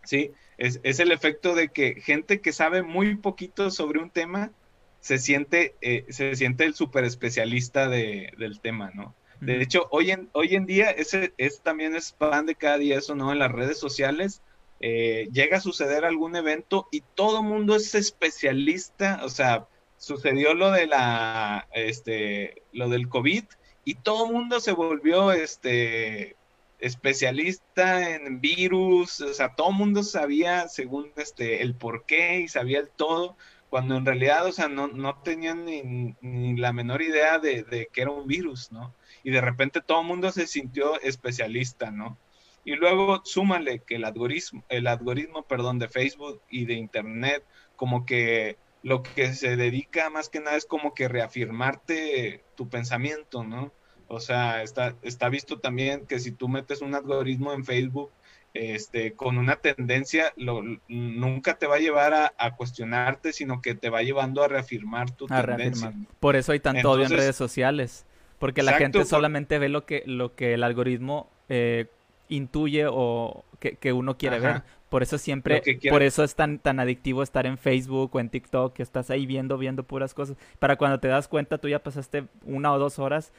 sí, 0.03 0.31
es, 0.57 0.79
es, 0.83 0.99
el 0.99 1.11
efecto 1.11 1.55
de 1.55 1.69
que 1.69 2.01
gente 2.01 2.41
que 2.41 2.51
sabe 2.51 2.83
muy 2.83 3.15
poquito 3.15 3.69
sobre 3.71 3.99
un 3.99 4.09
tema 4.09 4.51
se 4.99 5.17
siente, 5.17 5.75
eh, 5.81 6.05
se 6.09 6.35
siente 6.35 6.65
el 6.65 6.73
super 6.73 7.03
especialista 7.03 7.87
de, 7.87 8.33
del 8.37 8.59
tema, 8.59 8.91
¿no? 8.93 9.15
De 9.39 9.61
hecho, 9.61 9.87
hoy 9.91 10.11
en, 10.11 10.29
hoy 10.33 10.55
en 10.55 10.65
día 10.65 10.89
ese 10.89 11.33
es, 11.37 11.61
también 11.61 11.95
es 11.95 12.11
pan 12.11 12.47
de 12.47 12.55
cada 12.55 12.79
día 12.79 12.97
eso, 12.97 13.13
¿no? 13.13 13.31
En 13.31 13.39
las 13.39 13.51
redes 13.51 13.79
sociales 13.79 14.41
eh, 14.79 15.29
llega 15.31 15.57
a 15.57 15.61
suceder 15.61 16.05
algún 16.05 16.35
evento 16.35 16.87
y 16.91 17.01
todo 17.15 17.43
mundo 17.43 17.75
es 17.75 17.93
especialista, 17.93 19.21
o 19.23 19.29
sea, 19.29 19.67
sucedió 19.97 20.53
lo 20.55 20.71
de 20.71 20.87
la, 20.87 21.67
este, 21.73 22.63
lo 22.73 22.89
del 22.89 23.09
COVID 23.09 23.43
y 23.85 23.95
todo 23.95 24.27
mundo 24.27 24.59
se 24.59 24.71
volvió, 24.71 25.31
este, 25.31 26.35
especialista 26.79 28.15
en 28.15 28.39
virus, 28.39 29.21
o 29.21 29.33
sea, 29.33 29.55
todo 29.55 29.69
el 29.69 29.75
mundo 29.75 30.03
sabía 30.03 30.67
según 30.67 31.11
este 31.17 31.61
el 31.63 31.75
por 31.75 32.05
qué 32.05 32.41
y 32.41 32.47
sabía 32.47 32.79
el 32.79 32.89
todo, 32.89 33.35
cuando 33.69 33.97
en 33.97 34.05
realidad, 34.05 34.45
o 34.45 34.51
sea, 34.51 34.67
no, 34.67 34.87
no 34.87 35.21
tenían 35.21 35.65
ni, 35.65 36.55
la 36.55 36.73
menor 36.73 37.01
idea 37.01 37.39
de, 37.39 37.63
de, 37.63 37.87
que 37.91 38.01
era 38.01 38.11
un 38.11 38.27
virus, 38.27 38.71
¿no? 38.71 38.93
Y 39.23 39.31
de 39.31 39.41
repente 39.41 39.81
todo 39.81 40.01
el 40.01 40.07
mundo 40.07 40.31
se 40.31 40.47
sintió 40.47 40.99
especialista, 41.01 41.91
¿no? 41.91 42.17
Y 42.63 42.75
luego 42.75 43.21
súmale 43.23 43.79
que 43.79 43.95
el 43.95 44.05
algoritmo, 44.05 44.63
el 44.69 44.87
algoritmo, 44.87 45.43
perdón, 45.43 45.79
de 45.79 45.87
Facebook 45.89 46.41
y 46.49 46.65
de 46.65 46.73
Internet, 46.73 47.43
como 47.75 48.05
que 48.05 48.57
lo 48.83 49.03
que 49.03 49.33
se 49.33 49.55
dedica 49.55 50.09
más 50.09 50.29
que 50.29 50.39
nada 50.39 50.57
es 50.57 50.65
como 50.65 50.93
que 50.93 51.07
reafirmarte 51.07 52.43
tu 52.55 52.69
pensamiento, 52.69 53.43
¿no? 53.43 53.71
O 54.07 54.19
sea, 54.19 54.63
está, 54.63 54.95
está 55.01 55.29
visto 55.29 55.59
también 55.59 56.05
que 56.05 56.19
si 56.19 56.31
tú 56.31 56.47
metes 56.47 56.81
un 56.81 56.95
algoritmo 56.95 57.53
en 57.53 57.65
Facebook 57.65 58.11
este, 58.53 59.13
con 59.13 59.37
una 59.37 59.57
tendencia, 59.57 60.33
lo, 60.35 60.63
nunca 60.87 61.57
te 61.57 61.67
va 61.67 61.75
a 61.75 61.79
llevar 61.79 62.33
a, 62.37 62.55
cuestionarte, 62.55 63.33
sino 63.33 63.61
que 63.61 63.75
te 63.75 63.89
va 63.89 64.01
llevando 64.01 64.43
a 64.43 64.47
reafirmar 64.47 65.11
tu 65.11 65.27
tendencia. 65.27 65.93
Por 66.19 66.35
eso 66.35 66.53
hay 66.53 66.59
tanto 66.59 66.89
odio 66.89 67.05
en 67.05 67.11
redes 67.11 67.35
sociales, 67.35 68.05
porque 68.39 68.63
la 68.63 68.73
gente 68.73 69.05
solamente 69.05 69.59
ve 69.59 69.69
lo 69.69 69.85
que, 69.85 70.03
lo 70.05 70.35
que 70.35 70.53
el 70.53 70.63
algoritmo 70.63 71.29
eh, 71.49 71.87
intuye 72.29 72.85
o 72.89 73.45
que, 73.59 73.93
uno 73.93 74.17
quiere 74.17 74.39
ver. 74.39 74.63
Por 74.89 75.03
eso 75.03 75.17
siempre, 75.17 75.61
por 75.89 76.01
eso 76.01 76.23
es 76.23 76.35
tan, 76.35 76.59
tan 76.59 76.79
adictivo 76.79 77.21
estar 77.21 77.45
en 77.45 77.57
Facebook 77.57 78.15
o 78.15 78.19
en 78.21 78.29
TikTok, 78.29 78.73
que 78.73 78.83
estás 78.83 79.09
ahí 79.09 79.25
viendo, 79.25 79.57
viendo 79.57 79.83
puras 79.83 80.13
cosas. 80.13 80.37
Para 80.59 80.77
cuando 80.77 80.99
te 80.99 81.09
das 81.09 81.27
cuenta, 81.27 81.57
tú 81.57 81.67
ya 81.67 81.79
pasaste 81.79 82.25
una 82.45 82.71
o 82.71 82.79
dos 82.79 82.97
horas 82.97 83.33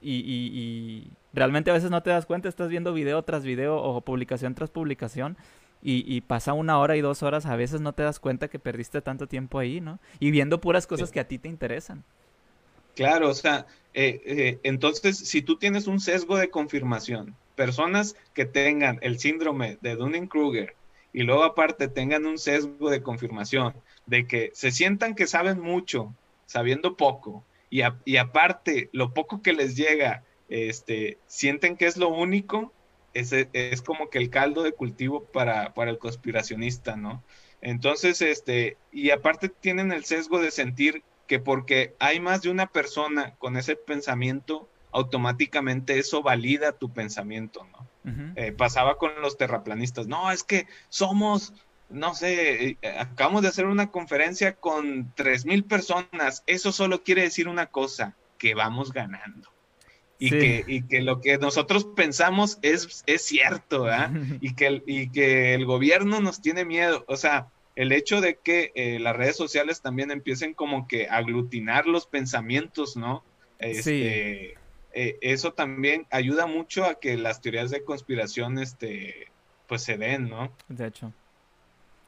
y, 0.00 0.14
y, 0.14 1.10
realmente 1.32 1.70
a 1.70 1.74
veces 1.74 1.90
no 1.90 2.02
te 2.02 2.10
das 2.10 2.26
cuenta, 2.26 2.48
estás 2.48 2.68
viendo 2.68 2.92
video 2.92 3.22
tras 3.22 3.44
video 3.44 3.76
o 3.76 4.00
publicación 4.00 4.54
tras 4.54 4.70
publicación 4.70 5.36
y, 5.82 6.04
y, 6.06 6.20
pasa 6.20 6.52
una 6.52 6.78
hora 6.78 6.96
y 6.96 7.00
dos 7.00 7.22
horas, 7.22 7.46
a 7.46 7.56
veces 7.56 7.80
no 7.80 7.92
te 7.92 8.02
das 8.02 8.20
cuenta 8.20 8.48
que 8.48 8.58
perdiste 8.58 9.00
tanto 9.00 9.26
tiempo 9.26 9.58
ahí, 9.58 9.80
¿no? 9.80 9.98
Y 10.20 10.30
viendo 10.30 10.60
puras 10.60 10.86
cosas 10.86 11.10
que 11.10 11.20
a 11.20 11.26
ti 11.26 11.38
te 11.38 11.48
interesan. 11.48 12.04
Claro, 12.94 13.30
o 13.30 13.34
sea, 13.34 13.66
eh, 13.94 14.20
eh, 14.24 14.60
entonces 14.62 15.18
si 15.18 15.42
tú 15.42 15.56
tienes 15.56 15.86
un 15.86 15.98
sesgo 15.98 16.36
de 16.36 16.50
confirmación, 16.50 17.34
personas 17.54 18.16
que 18.34 18.44
tengan 18.44 18.98
el 19.02 19.18
síndrome 19.18 19.78
de 19.80 19.96
Dunning-Kruger 19.96 20.74
y 21.12 21.22
luego 21.22 21.44
aparte 21.44 21.88
tengan 21.88 22.26
un 22.26 22.38
sesgo 22.38 22.90
de 22.90 23.02
confirmación, 23.02 23.74
de 24.06 24.26
que 24.26 24.50
se 24.54 24.70
sientan 24.70 25.14
que 25.14 25.26
saben 25.26 25.60
mucho, 25.60 26.14
sabiendo 26.46 26.96
poco, 26.96 27.44
y, 27.72 28.16
aparte, 28.18 28.90
lo 28.92 29.14
poco 29.14 29.40
que 29.40 29.54
les 29.54 29.76
llega, 29.76 30.24
este, 30.50 31.16
sienten 31.26 31.78
que 31.78 31.86
es 31.86 31.96
lo 31.96 32.10
único, 32.10 32.70
es, 33.14 33.32
es 33.32 33.80
como 33.80 34.10
que 34.10 34.18
el 34.18 34.28
caldo 34.28 34.62
de 34.62 34.72
cultivo 34.72 35.24
para, 35.24 35.72
para 35.72 35.90
el 35.90 35.98
conspiracionista, 35.98 36.96
¿no? 36.96 37.24
Entonces, 37.62 38.20
este, 38.20 38.76
y 38.92 39.08
aparte 39.08 39.48
tienen 39.48 39.90
el 39.90 40.04
sesgo 40.04 40.38
de 40.38 40.50
sentir 40.50 41.02
que 41.26 41.38
porque 41.38 41.94
hay 41.98 42.20
más 42.20 42.42
de 42.42 42.50
una 42.50 42.66
persona 42.66 43.36
con 43.36 43.56
ese 43.56 43.74
pensamiento, 43.74 44.68
automáticamente 44.90 45.98
eso 45.98 46.22
valida 46.22 46.72
tu 46.72 46.92
pensamiento, 46.92 47.66
¿no? 47.72 47.88
Eh, 48.36 48.52
pasaba 48.52 48.98
con 48.98 49.12
los 49.22 49.38
terraplanistas, 49.38 50.08
no, 50.08 50.30
es 50.30 50.42
que 50.42 50.66
somos 50.90 51.54
no 51.92 52.14
sé, 52.14 52.70
eh, 52.70 52.76
acabamos 52.98 53.42
de 53.42 53.48
hacer 53.48 53.66
una 53.66 53.90
conferencia 53.90 54.54
con 54.54 55.12
tres 55.14 55.44
mil 55.46 55.64
personas. 55.64 56.42
Eso 56.46 56.72
solo 56.72 57.02
quiere 57.02 57.22
decir 57.22 57.48
una 57.48 57.66
cosa, 57.66 58.16
que 58.38 58.54
vamos 58.54 58.92
ganando. 58.92 59.48
Y, 60.18 60.30
que, 60.30 60.64
y 60.68 60.82
que 60.82 61.00
lo 61.00 61.20
que 61.20 61.36
nosotros 61.38 61.84
pensamos 61.84 62.58
es, 62.62 63.02
es 63.06 63.22
cierto, 63.22 63.84
¿verdad? 63.84 64.12
y, 64.40 64.54
que, 64.54 64.82
y 64.86 65.10
que 65.10 65.54
el 65.54 65.66
gobierno 65.66 66.20
nos 66.20 66.40
tiene 66.40 66.64
miedo. 66.64 67.04
O 67.08 67.16
sea, 67.16 67.48
el 67.74 67.92
hecho 67.92 68.20
de 68.20 68.36
que 68.36 68.72
eh, 68.74 68.98
las 69.00 69.16
redes 69.16 69.36
sociales 69.36 69.80
también 69.80 70.10
empiecen 70.10 70.54
como 70.54 70.86
que 70.86 71.08
a 71.08 71.16
aglutinar 71.16 71.86
los 71.86 72.06
pensamientos, 72.06 72.96
¿no? 72.96 73.24
Este, 73.58 74.54
eh, 74.92 75.18
eso 75.20 75.52
también 75.52 76.06
ayuda 76.10 76.46
mucho 76.46 76.84
a 76.84 77.00
que 77.00 77.16
las 77.16 77.40
teorías 77.40 77.70
de 77.70 77.84
conspiración, 77.84 78.58
este, 78.58 79.28
pues 79.66 79.82
se 79.82 79.96
den, 79.96 80.28
¿no? 80.28 80.52
De 80.68 80.86
hecho. 80.86 81.12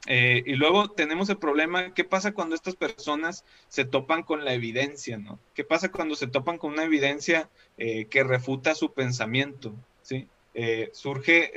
Eh, 0.07 0.43
y 0.45 0.53
luego 0.53 0.89
tenemos 0.89 1.29
el 1.29 1.37
problema, 1.37 1.93
¿qué 1.93 2.03
pasa 2.03 2.33
cuando 2.33 2.55
estas 2.55 2.75
personas 2.75 3.43
se 3.67 3.85
topan 3.85 4.23
con 4.23 4.45
la 4.45 4.53
evidencia, 4.53 5.17
¿no? 5.17 5.39
¿Qué 5.53 5.63
pasa 5.63 5.91
cuando 5.91 6.15
se 6.15 6.27
topan 6.27 6.57
con 6.57 6.73
una 6.73 6.83
evidencia 6.83 7.49
eh, 7.77 8.05
que 8.05 8.23
refuta 8.23 8.75
su 8.75 8.93
pensamiento, 8.93 9.73
¿sí? 10.01 10.27
Eh, 10.53 10.89
surge 10.93 11.51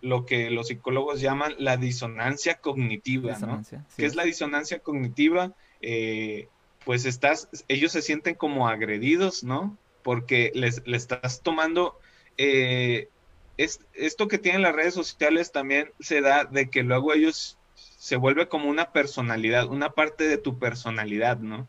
lo 0.00 0.24
que 0.24 0.48
los 0.50 0.68
psicólogos 0.68 1.20
llaman 1.20 1.54
la 1.58 1.76
disonancia 1.76 2.54
cognitiva, 2.54 3.36
¿no? 3.38 3.62
¿Qué 3.96 4.06
es 4.06 4.14
la 4.14 4.24
disonancia 4.24 4.78
cognitiva? 4.78 5.54
pues 6.84 7.04
estás, 7.04 7.48
ellos 7.68 7.92
se 7.92 8.00
sienten 8.00 8.34
como 8.34 8.66
agredidos, 8.66 9.44
¿no? 9.44 9.76
Porque 10.02 10.50
les, 10.54 10.86
les 10.86 11.02
estás 11.02 11.42
tomando 11.42 11.98
es, 12.38 13.80
esto 13.92 14.28
que 14.28 14.38
tienen 14.38 14.62
las 14.62 14.74
redes 14.74 14.94
sociales 14.94 15.52
también 15.52 15.92
se 16.00 16.22
da 16.22 16.46
de 16.46 16.70
que 16.70 16.82
luego 16.82 17.12
ellos 17.12 17.58
se 18.00 18.16
vuelve 18.16 18.48
como 18.48 18.70
una 18.70 18.92
personalidad, 18.92 19.68
una 19.68 19.90
parte 19.90 20.26
de 20.26 20.38
tu 20.38 20.58
personalidad, 20.58 21.38
¿no? 21.38 21.68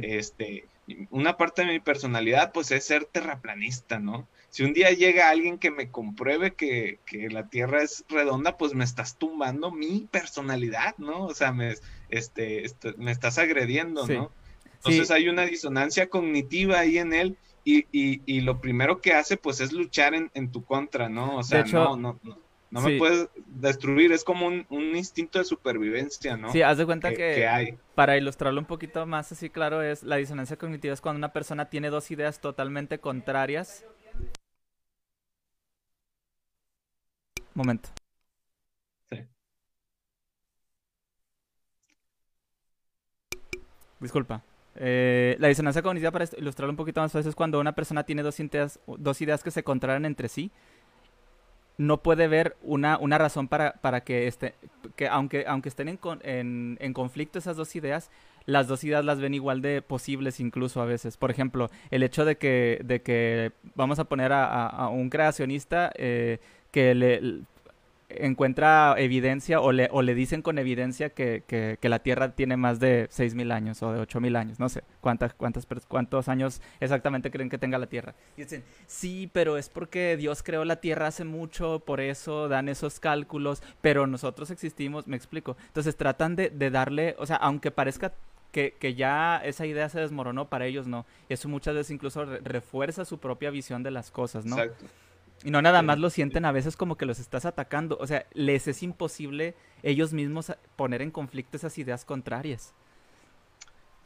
Este, 0.00 0.64
una 1.10 1.36
parte 1.36 1.66
de 1.66 1.72
mi 1.72 1.80
personalidad, 1.80 2.50
pues 2.52 2.70
es 2.70 2.86
ser 2.86 3.04
terraplanista, 3.04 3.98
¿no? 3.98 4.26
Si 4.48 4.62
un 4.62 4.72
día 4.72 4.90
llega 4.92 5.28
alguien 5.28 5.58
que 5.58 5.70
me 5.70 5.90
compruebe 5.90 6.54
que, 6.54 6.98
la 7.30 7.50
Tierra 7.50 7.82
es 7.82 8.06
redonda, 8.08 8.56
pues 8.56 8.72
me 8.72 8.84
estás 8.84 9.18
tumbando 9.18 9.70
mi 9.70 10.08
personalidad, 10.10 10.96
¿no? 10.96 11.26
O 11.26 11.34
sea, 11.34 11.52
me, 11.52 11.74
este, 12.08 12.64
me 12.96 13.12
estás 13.12 13.36
agrediendo, 13.36 14.06
¿no? 14.06 14.32
Entonces 14.76 15.10
hay 15.10 15.28
una 15.28 15.44
disonancia 15.44 16.08
cognitiva 16.08 16.78
ahí 16.78 16.96
en 16.96 17.12
él 17.12 17.36
y, 17.64 17.80
y, 17.92 18.22
y, 18.24 18.40
lo 18.40 18.62
primero 18.62 19.02
que 19.02 19.12
hace, 19.12 19.36
pues, 19.36 19.60
es 19.60 19.74
luchar 19.74 20.14
en, 20.14 20.30
en 20.32 20.50
tu 20.50 20.64
contra, 20.64 21.10
¿no? 21.10 21.36
O 21.36 21.42
sea, 21.42 21.64
no, 21.64 21.96
no, 21.98 22.18
no 22.22 22.45
no 22.70 22.80
me 22.80 22.98
puedes 22.98 23.28
destruir, 23.46 24.12
es 24.12 24.24
como 24.24 24.46
un, 24.46 24.66
instinto 24.96 25.38
de 25.38 25.44
supervivencia, 25.44 26.36
¿no? 26.36 26.50
Sí, 26.50 26.62
haz 26.62 26.78
de 26.78 26.86
cuenta 26.86 27.12
que, 27.12 27.46
hay. 27.46 27.78
para 27.94 28.16
ilustrarlo 28.16 28.60
un 28.60 28.66
poquito 28.66 29.06
más 29.06 29.30
así 29.32 29.50
claro, 29.50 29.82
es 29.82 30.02
la 30.02 30.16
disonancia 30.16 30.56
cognitiva 30.56 30.92
es 30.92 31.00
cuando 31.00 31.18
una 31.18 31.32
persona 31.32 31.66
tiene 31.66 31.90
dos 31.90 32.10
ideas 32.10 32.40
totalmente 32.40 32.98
contrarias. 32.98 33.84
Momento. 37.54 37.88
Sí. 39.08 39.16
Disculpa. 44.00 44.42
Eh, 44.78 45.36
la 45.38 45.48
disonancia 45.48 45.80
cognitiva, 45.80 46.10
para 46.10 46.26
ilustrarlo 46.36 46.70
un 46.70 46.76
poquito 46.76 47.00
más 47.00 47.12
fácil, 47.12 47.30
es 47.30 47.34
cuando 47.34 47.58
una 47.60 47.74
persona 47.74 48.04
tiene 48.04 48.22
dos 48.22 48.38
ideas, 48.40 48.78
dos 48.86 49.22
ideas 49.22 49.42
que 49.42 49.50
se 49.50 49.62
contrarian 49.62 50.04
entre 50.04 50.28
sí 50.28 50.50
no 51.78 52.02
puede 52.02 52.28
ver 52.28 52.56
una, 52.62 52.98
una 52.98 53.18
razón 53.18 53.48
para, 53.48 53.72
para 53.74 54.00
que, 54.02 54.26
este, 54.26 54.54
que 54.96 55.08
aunque, 55.08 55.44
aunque 55.46 55.68
estén 55.68 55.88
en, 55.88 55.98
en, 56.22 56.78
en, 56.80 56.92
conflicto 56.92 57.38
esas 57.38 57.56
dos 57.56 57.76
ideas, 57.76 58.10
las 58.46 58.68
dos 58.68 58.82
ideas 58.84 59.04
las 59.04 59.20
ven 59.20 59.34
igual 59.34 59.60
de 59.60 59.82
posibles 59.82 60.40
incluso 60.40 60.80
a 60.80 60.86
veces. 60.86 61.16
Por 61.16 61.30
ejemplo, 61.30 61.70
el 61.90 62.02
hecho 62.02 62.24
de 62.24 62.36
que, 62.36 62.80
de 62.84 63.02
que 63.02 63.52
vamos 63.74 63.98
a 63.98 64.04
poner 64.04 64.32
a, 64.32 64.66
a, 64.66 64.88
un 64.88 65.10
creacionista 65.10 65.92
eh, 65.96 66.38
que 66.70 66.94
le, 66.94 67.42
encuentra 68.08 68.94
evidencia 68.98 69.60
o 69.60 69.72
le, 69.72 69.88
o 69.90 70.02
le 70.02 70.14
dicen 70.14 70.42
con 70.42 70.58
evidencia 70.58 71.10
que, 71.10 71.78
la 71.82 71.98
Tierra 72.00 72.34
tiene 72.34 72.56
más 72.56 72.80
de 72.80 73.08
6.000 73.08 73.52
años 73.52 73.82
o 73.82 73.92
de 73.92 74.00
8.000 74.00 74.36
años, 74.36 74.60
no 74.60 74.68
sé 74.68 74.82
cuántas, 75.00 75.34
cuántas, 75.34 75.66
cuántos 75.88 76.28
años 76.28 76.60
exactamente 76.80 77.30
creen 77.30 77.48
que 77.48 77.58
tenga 77.58 77.78
la 77.78 77.86
Tierra. 77.86 78.14
Y 78.36 78.42
dicen, 78.42 78.64
sí, 78.86 79.30
pero 79.32 79.56
es 79.56 79.68
porque 79.68 80.16
Dios 80.16 80.42
creó 80.42 80.64
la 80.64 80.76
Tierra 80.76 81.08
hace 81.08 81.24
mucho, 81.24 81.80
por 81.80 82.00
eso 82.00 82.48
dan 82.48 82.68
esos 82.68 83.00
cálculos, 83.00 83.62
pero 83.80 84.06
nosotros 84.06 84.50
existimos, 84.50 85.06
me 85.06 85.16
explico. 85.16 85.56
Entonces 85.68 85.96
tratan 85.96 86.36
de, 86.36 86.50
de 86.50 86.70
darle, 86.70 87.14
o 87.18 87.26
sea, 87.26 87.36
aunque 87.36 87.70
parezca 87.70 88.12
que, 88.52 88.74
que, 88.78 88.94
ya 88.94 89.38
esa 89.44 89.66
idea 89.66 89.88
se 89.88 90.00
desmoronó, 90.00 90.48
para 90.48 90.66
ellos 90.66 90.86
no. 90.86 91.04
Eso 91.28 91.48
muchas 91.48 91.74
veces 91.74 91.90
incluso 91.90 92.24
refuerza 92.24 93.04
su 93.04 93.18
propia 93.18 93.50
visión 93.50 93.82
de 93.82 93.90
las 93.90 94.10
cosas, 94.10 94.46
¿no? 94.46 94.58
Exacto. 94.58 94.86
Y 95.44 95.50
no 95.50 95.62
nada 95.62 95.82
más 95.82 95.98
lo 95.98 96.10
sienten 96.10 96.44
a 96.44 96.52
veces 96.52 96.76
como 96.76 96.96
que 96.96 97.06
los 97.06 97.18
estás 97.18 97.44
atacando. 97.44 97.96
O 98.00 98.06
sea, 98.06 98.26
les 98.32 98.66
es 98.68 98.82
imposible 98.82 99.54
ellos 99.82 100.12
mismos 100.12 100.52
poner 100.76 101.02
en 101.02 101.10
conflicto 101.10 101.56
esas 101.56 101.76
ideas 101.78 102.04
contrarias. 102.04 102.74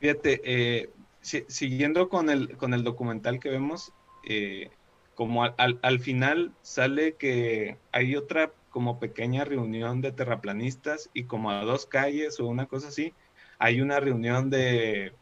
Fíjate, 0.01 0.41
eh, 0.45 0.91
siguiendo 1.21 2.09
con 2.09 2.31
el, 2.31 2.57
con 2.57 2.75
el 2.75 2.85
documental 2.85 3.39
que 3.39 3.51
vemos, 3.51 3.93
eh, 4.25 4.71
como 5.15 5.45
al, 5.45 5.79
al, 5.83 6.01
final 6.01 6.53
sale 6.63 7.15
que 7.15 7.77
hay 7.93 8.17
otra 8.17 8.53
como 8.71 8.99
pequeña 8.99 9.45
reunión 9.45 10.01
de 10.01 10.13
terraplanistas 10.13 11.11
y 11.13 11.25
como 11.25 11.51
a 11.51 11.63
dos 11.65 11.87
calles 11.87 12.41
o 12.41 12.47
una 12.47 12.67
cosa 12.67 12.89
así, 12.89 13.13
hay 13.59 13.83
una 13.83 14.01
reunión 14.01 14.49
de, 14.49 15.13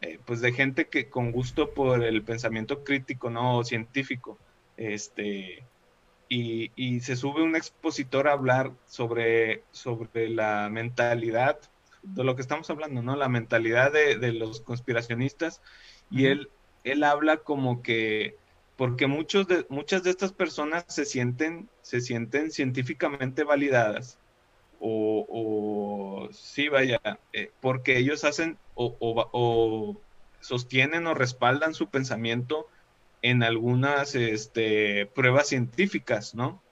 eh, 0.00 0.18
pues 0.24 0.40
de 0.40 0.52
gente 0.52 0.86
que 0.86 1.08
con 1.10 1.32
gusto 1.32 1.70
por 1.70 2.04
el 2.04 2.22
pensamiento 2.22 2.84
crítico, 2.84 3.30
no 3.30 3.64
científico 3.64 4.38
este, 4.80 5.62
y, 6.28 7.00
se 7.00 7.16
sube 7.16 7.42
un 7.42 7.54
expositor 7.54 8.28
a 8.28 8.32
hablar 8.32 8.72
sobre, 8.86 9.62
sobre 9.72 10.30
la 10.30 10.70
mentalidad 10.70 11.58
de 12.02 12.24
lo 12.24 12.34
que 12.34 12.42
estamos 12.42 12.70
hablando, 12.70 13.02
¿no? 13.02 13.14
La 13.14 13.28
mentalidad 13.28 13.92
de, 13.92 14.32
los 14.32 14.62
conspiracionistas. 14.62 15.60
Y 16.10 16.26
él, 16.26 16.48
él 16.84 17.04
habla 17.04 17.38
como 17.38 17.82
que, 17.82 18.36
porque 18.76 19.06
muchos 19.06 19.46
de, 19.48 19.66
muchas 19.68 20.02
de 20.02 20.10
estas 20.10 20.32
personas 20.32 20.86
se 20.88 21.04
sienten, 21.04 21.68
se 21.82 22.00
sienten 22.00 22.50
científicamente 22.50 23.44
validadas. 23.44 24.18
O, 24.80 26.28
sí, 26.32 26.70
vaya, 26.70 27.00
eh, 27.34 27.50
porque 27.60 27.98
ellos 27.98 28.24
hacen 28.24 28.56
o, 28.74 28.96
o 28.98 30.00
sostienen 30.40 31.06
o 31.06 31.12
respaldan 31.12 31.74
su 31.74 31.90
pensamiento 31.90 32.66
en 33.22 33.42
algunas 33.42 34.14
este, 34.14 35.06
pruebas 35.06 35.48
científicas, 35.48 36.34
¿no? 36.34 36.62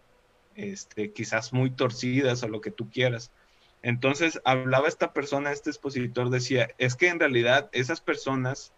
Este, 0.54 1.12
quizás 1.12 1.52
muy 1.52 1.70
torcidas 1.70 2.42
o 2.42 2.48
lo 2.48 2.60
que 2.60 2.70
tú 2.70 2.90
quieras. 2.90 3.30
Entonces, 3.82 4.40
hablaba 4.44 4.88
esta 4.88 5.12
persona, 5.12 5.52
este 5.52 5.70
expositor 5.70 6.30
decía, 6.30 6.70
es 6.78 6.96
que 6.96 7.08
en 7.08 7.20
realidad 7.20 7.68
esas 7.72 8.00
personas 8.00 8.72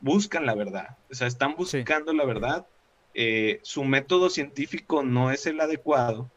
buscan 0.00 0.46
la 0.46 0.54
verdad, 0.54 0.96
o 1.10 1.14
sea, 1.14 1.26
están 1.26 1.54
buscando 1.56 2.12
la 2.12 2.24
verdad, 2.24 2.66
eh, 3.14 3.60
su 3.62 3.84
método 3.84 4.30
científico 4.30 5.02
no 5.02 5.30
es 5.30 5.46
el 5.46 5.60
adecuado, 5.60 6.30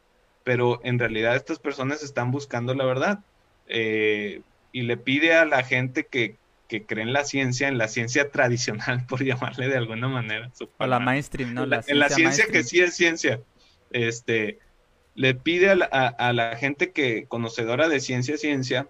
pero 0.44 0.80
en 0.84 0.98
realidad 0.98 1.34
estas 1.34 1.58
personas 1.58 2.02
están 2.02 2.30
buscando 2.30 2.74
la 2.74 2.84
verdad. 2.84 3.20
Eh, 3.66 4.42
y 4.72 4.82
le 4.82 4.96
pide 4.96 5.34
a 5.34 5.44
la 5.44 5.62
gente 5.62 6.04
que, 6.04 6.36
que 6.68 6.86
creen 6.86 7.12
la 7.12 7.24
ciencia, 7.24 7.68
en 7.68 7.78
la 7.78 7.88
ciencia 7.88 8.30
tradicional, 8.30 9.06
por 9.08 9.24
llamarle 9.24 9.68
de 9.68 9.76
alguna 9.76 10.08
manera. 10.08 10.50
O 10.78 10.86
la 10.86 11.00
mainstream, 11.00 11.54
¿no? 11.54 11.66
La 11.66 11.82
en 11.86 11.98
la 11.98 12.08
ciencia 12.08 12.46
que 12.46 12.62
sí 12.62 12.80
es 12.80 12.94
ciencia. 12.94 13.40
Este, 13.90 14.58
le 15.14 15.34
pide 15.34 15.70
a 15.70 16.32
la, 16.32 16.56
gente 16.56 16.90
que, 16.90 17.26
conocedora 17.26 17.88
de 17.88 18.00
ciencia, 18.00 18.36
ciencia, 18.36 18.88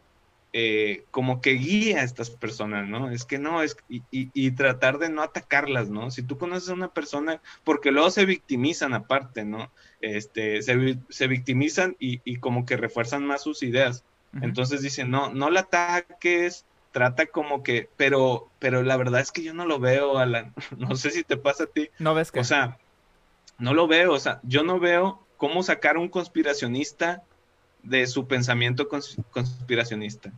eh, 0.57 1.05
como 1.11 1.41
que 1.41 1.51
guía 1.53 2.01
a 2.01 2.05
estas 2.05 2.31
personas, 2.31 2.89
¿no? 2.89 3.11
Es 3.11 3.25
que 3.25 3.39
no, 3.39 3.63
es, 3.63 3.77
y, 3.89 4.03
y, 4.11 4.51
tratar 4.53 4.99
de 4.99 5.11
no 5.11 5.23
atacarlas, 5.23 5.91
¿no? 5.91 6.11
Si 6.11 6.23
tú 6.23 6.39
conoces 6.39 6.69
a 6.69 6.75
una 6.75 6.95
persona, 6.95 7.43
porque 7.65 7.91
luego 7.91 8.11
se 8.11 8.25
victimizan 8.25 8.95
aparte, 8.95 9.45
¿no? 9.45 9.71
Este, 10.01 10.63
se, 10.63 10.99
se 11.09 11.27
victimizan 11.27 11.97
y, 11.99 12.21
y, 12.25 12.37
como 12.37 12.65
que 12.65 12.77
refuerzan 12.77 13.27
más 13.27 13.43
sus 13.43 13.63
ideas. 13.63 14.05
Entonces 14.43 14.83
dicen, 14.83 15.11
no, 15.11 15.33
no 15.33 15.49
la 15.51 15.61
ataques, 15.61 16.67
trata 16.95 17.27
como 17.27 17.65
que, 17.65 17.89
pero, 17.97 18.49
pero 18.61 18.85
la 18.85 18.97
verdad 18.97 19.21
es 19.21 19.33
que 19.33 19.43
yo 19.43 19.53
no 19.53 19.67
lo 19.67 19.81
veo, 19.81 20.17
Alan. 20.17 20.55
No 20.79 20.95
sé 20.95 21.11
si 21.11 21.25
te 21.25 21.37
pasa 21.37 21.65
a 21.65 21.67
ti. 21.67 21.91
No 21.99 22.15
ves 22.15 22.31
que. 22.31 22.39
O 22.39 22.45
sea, 22.45 22.79
no 23.59 23.75
lo 23.75 23.89
veo, 23.89 24.13
o 24.13 24.21
sea, 24.21 24.39
yo 24.45 24.63
no 24.63 24.79
veo 24.79 25.21
cómo 25.37 25.65
sacar 25.65 25.99
un 25.99 26.09
conspiracionista 26.09 27.25
de 27.83 28.07
su 28.07 28.29
pensamiento 28.29 28.89
conspiracionista. 28.89 30.29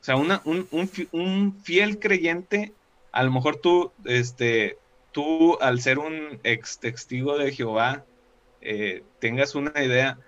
O 0.00 0.04
sea, 0.04 0.16
una, 0.16 0.42
un, 0.44 0.68
un, 1.12 1.56
fiel 1.62 2.00
creyente, 2.00 2.72
a 3.12 3.22
lo 3.22 3.30
mejor 3.30 3.56
tú, 3.56 3.92
este, 4.04 4.76
tú 5.12 5.56
al 5.60 5.80
ser 5.80 6.00
un 6.00 6.40
ex 6.42 6.80
testigo 6.80 7.38
de 7.38 7.52
Jehová, 7.52 8.04
eh, 8.60 9.04
tengas 9.20 9.54
una 9.54 9.72
idea, 9.82 10.18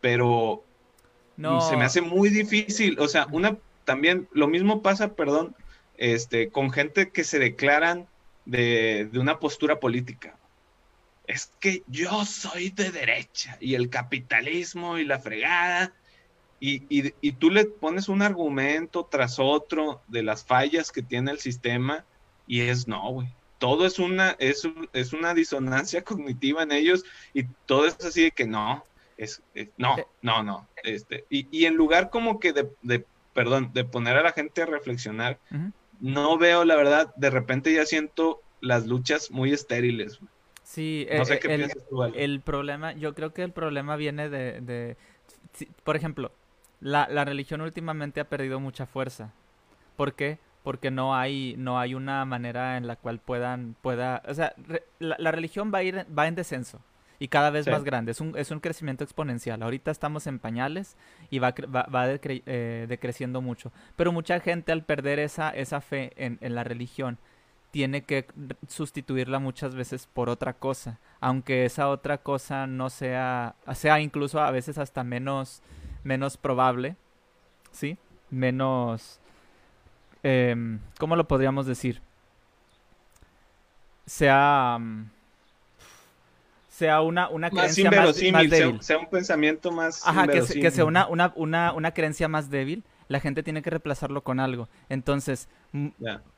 pero 0.00 0.64
no. 1.36 1.60
se 1.60 1.76
me 1.76 1.84
hace 1.84 2.00
muy 2.00 2.30
difícil. 2.30 2.98
O 2.98 3.06
sea, 3.06 3.28
una, 3.30 3.56
también 3.86 4.28
lo 4.32 4.48
mismo 4.48 4.82
pasa, 4.82 5.14
perdón, 5.14 5.56
este, 5.96 6.50
con 6.50 6.70
gente 6.70 7.10
que 7.10 7.24
se 7.24 7.38
declaran 7.38 8.06
de, 8.44 9.08
una 9.14 9.38
postura 9.38 9.80
política. 9.80 10.36
Es 11.26 11.52
que 11.60 11.82
yo 11.86 12.24
soy 12.24 12.70
de 12.70 12.90
derecha 12.90 13.56
y 13.60 13.74
el 13.74 13.88
capitalismo 13.88 14.98
y 14.98 15.04
la 15.04 15.18
fregada. 15.18 15.94
Y, 16.58 16.82
y, 16.88 17.32
tú 17.32 17.50
le 17.50 17.66
pones 17.66 18.08
un 18.08 18.22
argumento 18.22 19.04
tras 19.04 19.38
otro 19.38 20.00
de 20.08 20.22
las 20.22 20.44
fallas 20.44 20.90
que 20.90 21.02
tiene 21.02 21.30
el 21.30 21.38
sistema 21.38 22.04
y 22.46 22.62
es 22.62 22.88
no, 22.88 23.10
güey. 23.10 23.28
todo 23.58 23.84
es 23.84 23.98
una, 23.98 24.36
es, 24.38 24.66
es 24.94 25.12
una 25.12 25.34
disonancia 25.34 26.02
cognitiva 26.04 26.62
en 26.62 26.72
ellos 26.72 27.04
y 27.34 27.44
todo 27.66 27.86
es 27.86 28.02
así 28.02 28.22
de 28.22 28.30
que 28.30 28.46
no, 28.46 28.84
es, 29.18 29.42
no, 29.76 29.98
eh. 29.98 30.06
no, 30.22 30.42
no, 30.42 30.66
este, 30.82 31.26
y, 31.28 31.46
y, 31.50 31.66
en 31.66 31.74
lugar 31.74 32.08
como 32.08 32.40
que 32.40 32.54
de, 32.54 32.70
de, 32.80 33.04
perdón, 33.36 33.70
de 33.72 33.84
poner 33.84 34.16
a 34.16 34.22
la 34.24 34.32
gente 34.32 34.62
a 34.62 34.66
reflexionar, 34.66 35.38
no 36.00 36.38
veo 36.38 36.64
la 36.64 36.74
verdad, 36.74 37.14
de 37.14 37.30
repente 37.30 37.72
ya 37.72 37.86
siento 37.86 38.42
las 38.60 38.86
luchas 38.86 39.30
muy 39.30 39.52
estériles. 39.52 40.18
Sí, 40.64 41.06
no 41.16 41.24
sé 41.24 41.34
eh, 41.34 41.38
qué 41.38 41.54
el, 41.54 41.60
piensas 41.60 41.88
tú, 41.88 42.02
el 42.02 42.40
problema, 42.40 42.92
yo 42.94 43.14
creo 43.14 43.32
que 43.32 43.44
el 43.44 43.52
problema 43.52 43.94
viene 43.94 44.28
de, 44.28 44.60
de 44.60 44.96
por 45.84 45.94
ejemplo, 45.94 46.32
la, 46.80 47.06
la 47.08 47.24
religión 47.24 47.60
últimamente 47.60 48.18
ha 48.18 48.28
perdido 48.28 48.58
mucha 48.58 48.86
fuerza. 48.86 49.32
¿Por 49.96 50.14
qué? 50.14 50.40
porque 50.66 50.90
no 50.90 51.14
hay 51.14 51.54
no 51.56 51.78
hay 51.78 51.94
una 51.94 52.24
manera 52.24 52.76
en 52.76 52.88
la 52.88 52.96
cual 52.96 53.20
puedan 53.20 53.76
pueda 53.82 54.20
o 54.26 54.34
sea 54.34 54.52
la, 54.98 55.30
religión 55.30 55.70
va 55.72 55.78
a 55.78 55.82
ir 55.84 56.04
va 56.18 56.26
en 56.26 56.34
descenso 56.34 56.80
y 57.18 57.28
cada 57.28 57.50
vez 57.50 57.66
más 57.66 57.84
grande. 57.84 58.12
Es 58.12 58.20
un 58.20 58.36
es 58.36 58.50
un 58.50 58.60
crecimiento 58.60 59.04
exponencial. 59.04 59.62
Ahorita 59.62 59.90
estamos 59.90 60.26
en 60.26 60.38
pañales 60.38 60.96
y 61.30 61.38
va 61.38 61.54
va, 61.74 61.84
va 61.84 62.06
eh, 62.08 62.86
decreciendo 62.88 63.40
mucho. 63.40 63.72
Pero 63.96 64.12
mucha 64.12 64.40
gente 64.40 64.72
al 64.72 64.84
perder 64.84 65.18
esa 65.18 65.50
esa 65.50 65.80
fe 65.80 66.12
en, 66.16 66.38
en 66.40 66.54
la 66.54 66.64
religión 66.64 67.18
tiene 67.70 68.04
que 68.04 68.26
sustituirla 68.68 69.38
muchas 69.38 69.74
veces 69.74 70.08
por 70.12 70.28
otra 70.28 70.54
cosa. 70.54 70.98
Aunque 71.20 71.64
esa 71.64 71.88
otra 71.88 72.18
cosa 72.18 72.66
no 72.66 72.90
sea 72.90 73.56
sea 73.74 74.00
incluso 74.00 74.40
a 74.40 74.50
veces 74.50 74.78
hasta 74.78 75.04
menos 75.04 75.62
menos 76.04 76.36
probable 76.36 76.96
sí 77.72 77.98
menos 78.30 79.20
eh, 80.28 80.78
¿cómo 80.98 81.14
lo 81.14 81.28
podríamos 81.28 81.66
decir? 81.66 82.02
Sea, 84.06 84.76
mm, 84.80 85.10
sea 86.76 87.00
una, 87.00 87.30
una 87.30 87.48
creencia 87.48 87.90
más, 87.90 88.18
débil. 88.18 88.82
Sea, 88.82 88.98
un 88.98 89.08
pensamiento 89.08 89.72
más 89.72 90.06
Ajá, 90.06 90.28
que, 90.28 90.42
sea 90.42 90.84
una, 90.84 91.06
una, 91.06 91.32
una, 91.34 91.72
una 91.72 91.92
creencia 91.92 92.28
más 92.28 92.50
débil, 92.50 92.84
la 93.08 93.18
gente 93.18 93.42
tiene 93.42 93.62
que 93.62 93.70
reemplazarlo 93.70 94.22
con 94.22 94.40
algo. 94.40 94.68
Entonces, 94.90 95.48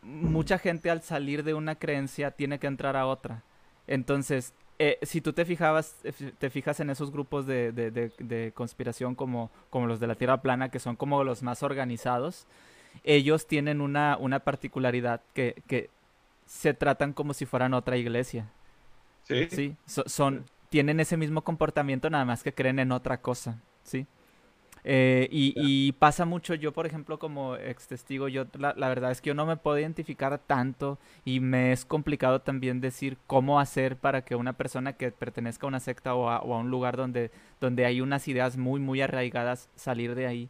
mucha 0.01 0.59
gente 0.59 0.91
al 0.91 1.03
salir 1.03 1.43
de 1.43 1.55
una 1.55 1.75
creencia 1.75 2.31
tiene 2.31 2.61
que 2.61 2.69
entrar 2.69 2.97
a 2.97 3.07
otra. 3.07 3.43
Entonces, 3.89 4.55
eh, 4.79 5.01
si 5.03 5.21
tú 5.21 5.33
te 5.33 5.45
fijabas, 5.45 5.97
eh, 6.05 6.13
te 6.39 6.51
fijas 6.51 6.79
en 6.79 6.91
esos 6.91 7.11
grupos 7.11 7.45
de, 7.45 7.73
de, 7.73 7.91
de, 7.91 8.13
de, 8.21 8.53
conspiración 8.53 9.17
como, 9.17 9.51
como 9.71 9.89
los 9.89 9.99
de 9.99 10.07
la 10.07 10.15
Tierra 10.15 10.41
plana, 10.41 10.69
que 10.69 10.79
son 10.79 10.95
como 10.95 11.25
los 11.25 11.43
más 11.43 11.65
organizados, 11.65 12.47
ellos 13.03 13.49
tienen 13.49 13.81
una, 13.81 14.17
una 14.21 14.39
particularidad 14.39 15.21
que, 15.35 15.65
que 15.67 15.91
se 16.47 16.75
tratan 16.75 17.13
como 17.13 17.35
si 17.35 17.45
fueran 17.45 17.75
otra 17.75 17.97
iglesia. 17.97 18.53
Sí. 19.29 19.47
Sí, 19.51 19.77
son, 19.87 20.45
tienen 20.71 21.01
ese 21.01 21.17
mismo 21.17 21.43
comportamiento, 21.43 22.11
nada 22.11 22.25
más 22.25 22.43
que 22.43 22.55
creen 22.55 22.79
en 22.79 22.93
otra 22.93 23.21
cosa, 23.21 23.61
¿sí? 23.85 24.07
Eh, 24.85 25.29
y, 25.31 25.53
y, 25.57 25.93
pasa 25.93 26.25
mucho, 26.25 26.55
yo 26.55 26.73
por 26.73 26.87
ejemplo 26.87 27.19
como 27.19 27.57
ex 27.57 27.89
testigo, 27.89 28.29
yo 28.29 28.47
la, 28.59 28.75
la, 28.77 28.89
verdad 28.89 29.11
es 29.11 29.21
que 29.21 29.29
yo 29.29 29.35
no 29.35 29.45
me 29.45 29.57
puedo 29.57 29.79
identificar 29.79 30.39
tanto 30.39 30.99
y 31.25 31.41
me 31.41 31.73
es 31.73 31.85
complicado 31.85 32.41
también 32.41 32.81
decir 32.81 33.19
cómo 33.27 33.61
hacer 33.61 33.97
para 33.97 34.23
que 34.25 34.37
una 34.37 34.55
persona 34.55 34.95
que 34.95 35.11
pertenezca 35.11 35.67
a 35.67 35.69
una 35.69 35.81
secta 35.81 36.15
o 36.15 36.31
a, 36.31 36.39
o 36.41 36.55
a 36.55 36.59
un 36.59 36.71
lugar 36.71 36.97
donde, 36.97 37.31
donde 37.61 37.85
hay 37.85 38.01
unas 38.01 38.29
ideas 38.29 38.57
muy, 38.57 38.81
muy 38.81 39.03
arraigadas, 39.03 39.69
salir 39.77 40.15
de 40.15 40.27
ahí. 40.27 40.49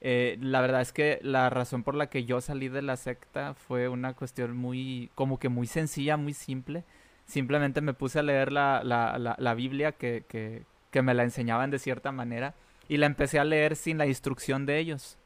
Eh, 0.00 0.38
la 0.40 0.60
verdad 0.60 0.82
es 0.82 0.92
que 0.92 1.18
la 1.22 1.50
razón 1.50 1.82
por 1.82 1.94
la 1.94 2.08
que 2.10 2.24
yo 2.24 2.40
salí 2.40 2.68
de 2.68 2.82
la 2.82 2.96
secta 2.96 3.54
fue 3.54 3.88
una 3.88 4.14
cuestión 4.14 4.56
muy, 4.56 5.10
como 5.14 5.38
que 5.38 5.48
muy 5.48 5.66
sencilla, 5.66 6.16
muy 6.16 6.34
simple. 6.34 6.84
Simplemente 7.26 7.80
me 7.80 7.94
puse 7.94 8.18
a 8.18 8.22
leer 8.22 8.52
la, 8.52 8.82
la, 8.84 9.36
la, 9.38 9.54
Biblia 9.54 9.92
que, 9.92 10.24
que, 10.28 10.62
que, 10.90 11.02
me 11.02 11.14
la 11.14 11.22
enseñaban 11.22 11.70
de 11.70 11.78
cierta 11.78 12.12
manera 12.12 12.54
y 12.88 12.98
la 12.98 13.06
empecé 13.06 13.38
a 13.38 13.44
leer 13.44 13.76
sin 13.76 13.98
la 13.98 14.06
instrucción 14.06 14.66
de 14.66 14.78
ellos. 14.78 15.16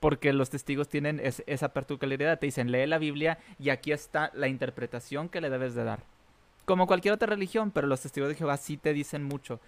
Porque 0.00 0.32
los 0.32 0.48
testigos 0.48 0.88
tienen 0.88 1.20
esa 1.22 1.74
particularidad. 1.74 2.38
Te 2.38 2.46
dicen, 2.46 2.72
lee 2.72 2.86
la 2.86 2.96
Biblia 2.96 3.38
y 3.58 3.68
aquí 3.68 3.92
está 3.92 4.30
la 4.34 4.48
interpretación 4.48 5.28
que 5.28 5.42
le 5.42 5.50
debes 5.50 5.74
de 5.74 5.84
dar. 5.84 6.04
Como 6.64 6.86
cualquier 6.86 7.12
otra 7.12 7.26
religión, 7.26 7.70
pero 7.70 7.86
los 7.86 8.00
testigos 8.00 8.30
de 8.30 8.34
Jehová 8.34 8.56
sí 8.56 8.78
te 8.78 8.94
dicen 8.94 9.22
mucho 9.22 9.60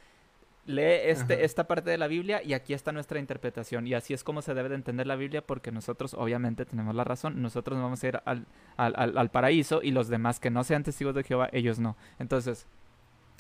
lee 0.65 1.01
este, 1.05 1.45
esta 1.45 1.67
parte 1.67 1.91
de 1.91 1.99
la 1.99 2.07
Biblia 2.07 2.43
y 2.43 2.53
aquí 2.53 2.75
está 2.75 2.93
nuestra 2.93 3.19
interpretación. 3.19 3.87
Y 3.87 3.95
así 3.95 4.15
es 4.15 4.25
como 4.25 4.43
se 4.43 4.55
debe 4.55 4.69
de 4.69 4.77
entender 4.77 5.07
la 5.07 5.17
Biblia 5.17 5.43
porque 5.43 5.73
nosotros 5.73 6.15
obviamente 6.15 6.65
tenemos 6.65 6.95
la 6.95 7.05
razón. 7.05 7.43
Nosotros 7.43 7.77
nos 7.77 7.85
vamos 7.85 8.03
a 8.05 8.09
ir 8.09 8.21
al, 8.25 8.47
al, 8.77 9.19
al, 9.19 9.31
paraíso 9.31 9.83
y 9.83 9.91
los 9.91 10.09
demás 10.09 10.41
que 10.41 10.51
no 10.51 10.65
sean 10.65 10.85
testigos 10.85 11.15
de 11.15 11.25
Jehová, 11.25 11.49
ellos 11.53 11.79
no. 11.79 11.97
Entonces, 12.19 12.67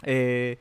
eh, 0.02 0.58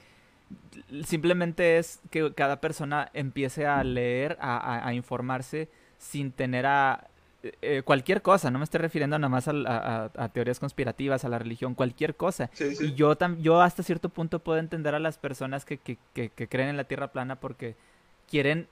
simplemente 1.06 1.78
es 1.78 2.02
que 2.10 2.34
cada 2.34 2.62
persona 2.62 3.10
empiece 3.14 3.66
a 3.66 3.84
leer, 3.84 4.38
a, 4.40 4.88
a 4.88 4.94
informarse 4.94 5.70
sin 5.98 6.32
tener 6.32 6.66
a 6.66 7.11
eh, 7.44 7.82
cualquier 7.84 8.22
cosa, 8.22 8.52
no 8.52 8.60
me 8.60 8.64
estoy 8.64 8.82
refiriendo 8.82 9.18
nada 9.18 9.30
más 9.30 9.48
a, 9.48 10.30
teorías 10.34 10.60
conspirativas, 10.60 11.26
a 11.26 11.30
la 11.30 11.40
religión, 11.40 11.74
cualquier 11.74 12.16
cosa. 12.16 12.52
Y 12.60 12.94
yo, 12.94 13.18
yo 13.40 13.62
hasta 13.62 13.84
cierto 13.84 14.10
punto 14.10 14.40
puedo 14.40 14.60
entender 14.60 14.94
a 14.94 15.00
las 15.00 15.18
personas 15.18 15.66
que, 15.66 15.78
que, 15.78 15.98
que, 16.14 16.30
que, 16.30 16.48
creen 16.48 16.70
en 16.70 16.78
la 16.78 16.84
Tierra 16.84 17.12
plana 17.12 17.38
porque 17.38 17.76
quieren 18.30 18.68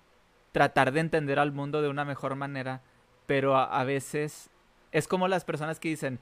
tratar 0.51 0.91
de 0.91 0.99
entender 0.99 1.39
al 1.39 1.51
mundo 1.51 1.81
de 1.81 1.89
una 1.89 2.05
mejor 2.05 2.35
manera, 2.35 2.81
pero 3.25 3.57
a 3.57 3.83
veces 3.83 4.49
es 4.91 5.07
como 5.07 5.27
las 5.27 5.45
personas 5.45 5.79
que 5.79 5.89
dicen, 5.89 6.19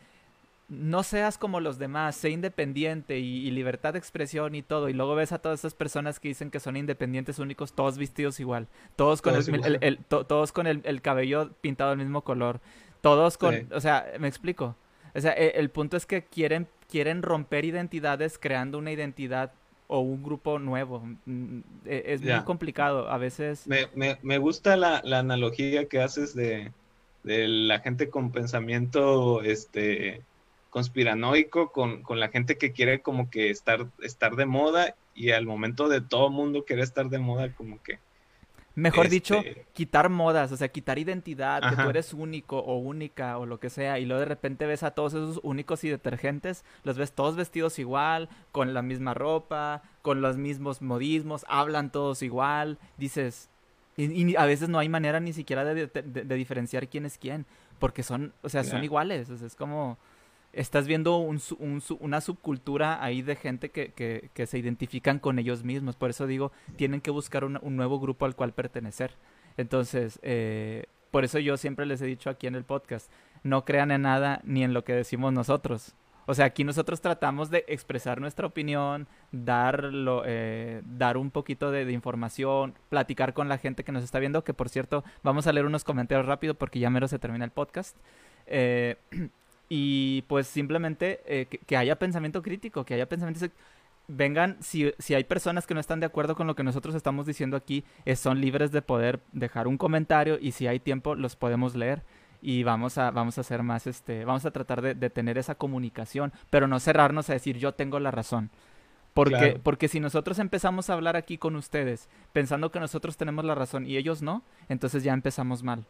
no 0.70 1.04
seas 1.04 1.38
como 1.38 1.60
los 1.62 1.78
demás, 1.78 2.16
sé 2.16 2.30
independiente 2.30 3.20
y, 3.20 3.50
libertad 3.52 3.94
de 3.94 4.00
expresión 4.00 4.54
y 4.54 4.62
todo. 4.62 4.90
Y 4.90 4.94
luego 4.94 5.16
ves 5.16 5.32
a 5.32 5.40
todas 5.40 5.60
esas 5.60 5.74
personas 5.74 6.20
que 6.20 6.28
dicen 6.28 6.52
que 6.52 6.60
son 6.60 6.76
independientes 6.76 7.40
únicos, 7.40 7.74
todos 7.74 7.98
vestidos 7.98 8.40
igual, 8.40 8.68
todos 8.96 9.22
con, 9.22 9.36
el, 9.36 10.00
todos 10.08 10.52
con 10.52 10.68
el, 10.68 11.02
cabello 11.02 11.52
pintado 11.62 11.92
del 11.92 12.00
mismo 12.00 12.24
color, 12.24 12.60
todos 13.02 13.38
con, 13.38 13.68
o 13.72 13.80
sea, 13.80 14.06
me 14.20 14.28
explico. 14.28 14.76
O 15.16 15.22
sea, 15.22 15.32
e, 15.34 15.54
el, 15.56 15.70
punto 15.70 15.96
es 15.96 16.06
que 16.06 16.26
quieren, 16.26 16.68
quieren 16.90 17.22
romper 17.22 17.64
identidades 17.64 18.38
creando 18.38 18.78
una 18.78 18.92
identidad 18.92 19.54
o 19.88 20.02
un 20.02 20.22
grupo 20.22 20.60
nuevo. 20.60 21.02
Mm, 21.26 21.60
e, 21.86 22.04
es 22.08 22.22
muy 22.22 22.44
complicado. 22.44 23.10
A 23.10 23.18
veces... 23.18 23.66
Me, 23.68 23.88
me, 23.96 24.20
me 24.22 24.38
gusta 24.38 24.76
la, 24.76 25.02
la, 25.06 25.20
analogía 25.20 25.88
que 25.88 26.02
haces 26.02 26.36
de, 26.36 26.74
de 27.24 27.48
la 27.48 27.80
gente 27.80 28.10
con 28.10 28.32
pensamiento, 28.32 29.42
este 29.44 30.22
conspiranoico 30.78 31.72
con, 31.72 32.04
con, 32.04 32.20
la 32.20 32.30
gente 32.30 32.60
que 32.60 32.72
quiere 32.72 33.02
como 33.02 33.32
que 33.32 33.50
estar, 33.50 33.88
estar 34.04 34.36
de 34.36 34.46
moda 34.46 34.94
y 35.16 35.32
al 35.32 35.48
momento 35.48 35.90
de 35.90 36.02
todo 36.02 36.30
mundo 36.30 36.66
quiere 36.66 36.84
estar 36.84 37.10
de 37.10 37.18
moda 37.18 37.52
como 37.56 37.82
que... 37.82 37.98
Mejor 38.76 39.10
dicho, 39.10 39.38
este 39.38 39.66
quitar 39.74 40.10
modas, 40.10 40.52
o 40.52 40.56
sea, 40.56 40.68
quitar 40.68 41.00
identidad, 41.00 41.68
que 41.68 41.82
tú 41.82 41.90
eres 41.90 42.14
único 42.14 42.60
o 42.60 42.78
única 42.78 43.40
o 43.40 43.48
lo 43.48 43.60
que 43.60 43.72
sea, 43.72 43.98
y 43.98 44.06
luego 44.06 44.20
de 44.20 44.28
repente 44.28 44.68
ves 44.68 44.84
a 44.84 44.92
todos 44.92 45.16
esos 45.16 45.40
únicos 45.42 45.84
y 45.84 45.90
detergentes, 45.90 46.64
los 46.84 46.96
ves 46.96 47.12
todos 47.12 47.36
vestidos 47.36 47.80
igual, 47.80 48.30
con 48.52 48.76
la 48.76 48.84
misma 48.84 49.16
ropa, 49.16 49.82
con 50.04 50.22
los 50.22 50.38
mismos 50.38 50.84
modismos, 50.84 51.44
hablan 51.50 51.92
todos 51.92 52.22
igual, 52.22 52.78
dices, 52.98 53.50
y, 53.96 54.36
a 54.36 54.46
veces 54.46 54.70
no 54.70 54.78
hay 54.78 54.90
manera 54.90 55.20
ni 55.20 55.34
siquiera 55.34 55.66
de, 55.66 55.88
de, 55.88 56.36
diferenciar 56.36 56.88
quién 56.88 57.08
es 57.08 57.18
quién, 57.18 57.48
porque 57.80 58.04
son, 58.04 58.32
o 58.44 58.50
sea, 58.50 58.64
son 58.64 58.84
iguales, 58.84 59.32
o 59.32 59.38
sea, 59.38 59.48
es 59.48 59.56
como 59.56 59.98
estás 60.58 60.88
viendo 60.88 61.18
un, 61.18 61.40
un, 61.60 61.82
una 62.00 62.20
subcultura 62.20 63.04
ahí 63.04 63.22
de 63.22 63.36
gente 63.36 63.70
que, 63.70 63.92
que, 64.34 64.46
se 64.48 64.58
identifican 64.58 65.20
con 65.20 65.40
ellos 65.40 65.64
mismos. 65.64 65.96
Por 65.96 66.10
eso 66.10 66.26
digo, 66.26 66.52
tienen 66.76 67.00
que 67.00 67.12
buscar 67.12 67.46
un, 67.46 67.60
nuevo 67.62 68.00
grupo 68.00 68.26
al 68.26 68.36
cual 68.36 68.54
pertenecer. 68.54 69.12
Entonces, 69.56 70.20
eh, 70.24 70.86
por 71.12 71.24
eso 71.24 71.40
yo 71.40 71.58
siempre 71.58 71.86
les 71.86 72.02
he 72.02 72.06
dicho 72.06 72.30
aquí 72.30 72.48
en 72.48 72.56
el 72.56 72.64
podcast, 72.64 73.12
no 73.44 73.66
crean 73.66 73.92
en 73.92 74.02
nada 74.02 74.42
ni 74.44 74.64
en 74.64 74.74
lo 74.74 74.84
que 74.84 74.94
decimos 74.94 75.32
nosotros. 75.32 75.96
O 76.26 76.34
sea, 76.34 76.46
aquí 76.46 76.66
nosotros 76.66 77.00
tratamos 77.00 77.50
de 77.50 77.64
expresar 77.68 78.20
nuestra 78.20 78.48
opinión, 78.48 79.08
darlo, 79.32 80.24
eh, 80.26 80.82
dar 80.86 81.16
un 81.16 81.32
poquito 81.32 81.72
de, 81.72 81.86
de, 81.86 81.94
información, 81.94 82.74
platicar 82.90 83.34
con 83.34 83.48
la 83.48 83.58
gente 83.58 83.86
que 83.86 83.94
nos 83.94 84.04
está 84.04 84.20
viendo, 84.20 84.44
que 84.44 84.54
por 84.54 84.68
cierto, 84.68 85.06
vamos 85.24 85.48
a 85.48 85.54
leer 85.54 85.66
unos 85.66 85.86
comentarios 85.86 86.26
rápido 86.26 86.56
porque 86.56 86.80
ya 86.80 86.90
mero 86.90 87.08
se 87.08 87.20
termina 87.20 87.46
el 87.46 87.52
podcast. 87.52 87.96
Eh, 88.48 88.98
y 89.70 90.24
pues 90.24 90.48
simplemente 90.48 91.22
eh, 91.26 91.46
que, 91.46 91.78
haya 91.78 91.98
pensamiento 91.98 92.42
crítico, 92.42 92.86
que 92.86 92.94
haya 92.94 93.08
pensamiento... 93.08 93.48
Vengan, 94.10 94.56
si, 94.62 94.94
si 95.00 95.16
hay 95.16 95.26
personas 95.26 95.68
que 95.68 95.74
no 95.74 95.82
están 95.82 96.00
de 96.00 96.06
acuerdo 96.06 96.36
con 96.36 96.48
lo 96.48 96.56
que 96.56 96.64
nosotros 96.64 96.96
estamos 96.96 97.26
diciendo 97.26 97.58
aquí, 97.58 97.84
eh, 98.06 98.16
son 98.16 98.40
libres 98.40 98.72
de 98.72 98.82
poder 98.82 99.20
dejar 99.34 99.68
un 99.68 99.78
comentario 99.78 100.38
y 100.40 100.54
si 100.54 100.66
hay 100.66 100.80
tiempo 100.80 101.14
los 101.14 101.36
podemos 101.36 101.76
leer 101.76 102.04
y 102.42 102.64
vamos 102.64 102.98
a, 102.98 103.12
vamos 103.12 103.38
a 103.38 103.42
hacer 103.42 103.64
más, 103.64 103.86
este, 103.86 104.24
vamos 104.24 104.46
a 104.46 104.52
tratar 104.52 104.82
de, 104.82 104.96
de 104.96 105.10
tener 105.10 105.38
esa 105.38 105.56
comunicación, 105.56 106.32
pero 106.50 106.68
no 106.70 106.80
cerrarnos 106.80 107.30
a 107.30 107.34
decir 107.34 107.58
yo 107.58 107.74
tengo 107.74 108.00
la 108.00 108.12
razón. 108.12 108.50
Porque, 109.18 109.36
claro. 109.36 109.60
porque 109.64 109.88
si 109.88 110.00
nosotros 110.00 110.38
empezamos 110.38 110.92
a 110.92 110.94
hablar 110.94 111.16
aquí 111.16 111.40
con 111.40 111.56
ustedes 111.56 112.08
pensando 112.34 112.72
que 112.72 112.80
nosotros 112.80 113.18
tenemos 113.18 113.46
la 113.46 113.56
razón 113.56 113.88
y 113.88 113.98
ellos 113.98 114.22
no, 114.22 114.44
entonces 114.70 115.04
ya 115.04 115.12
empezamos 115.12 115.64
mal. 115.64 115.86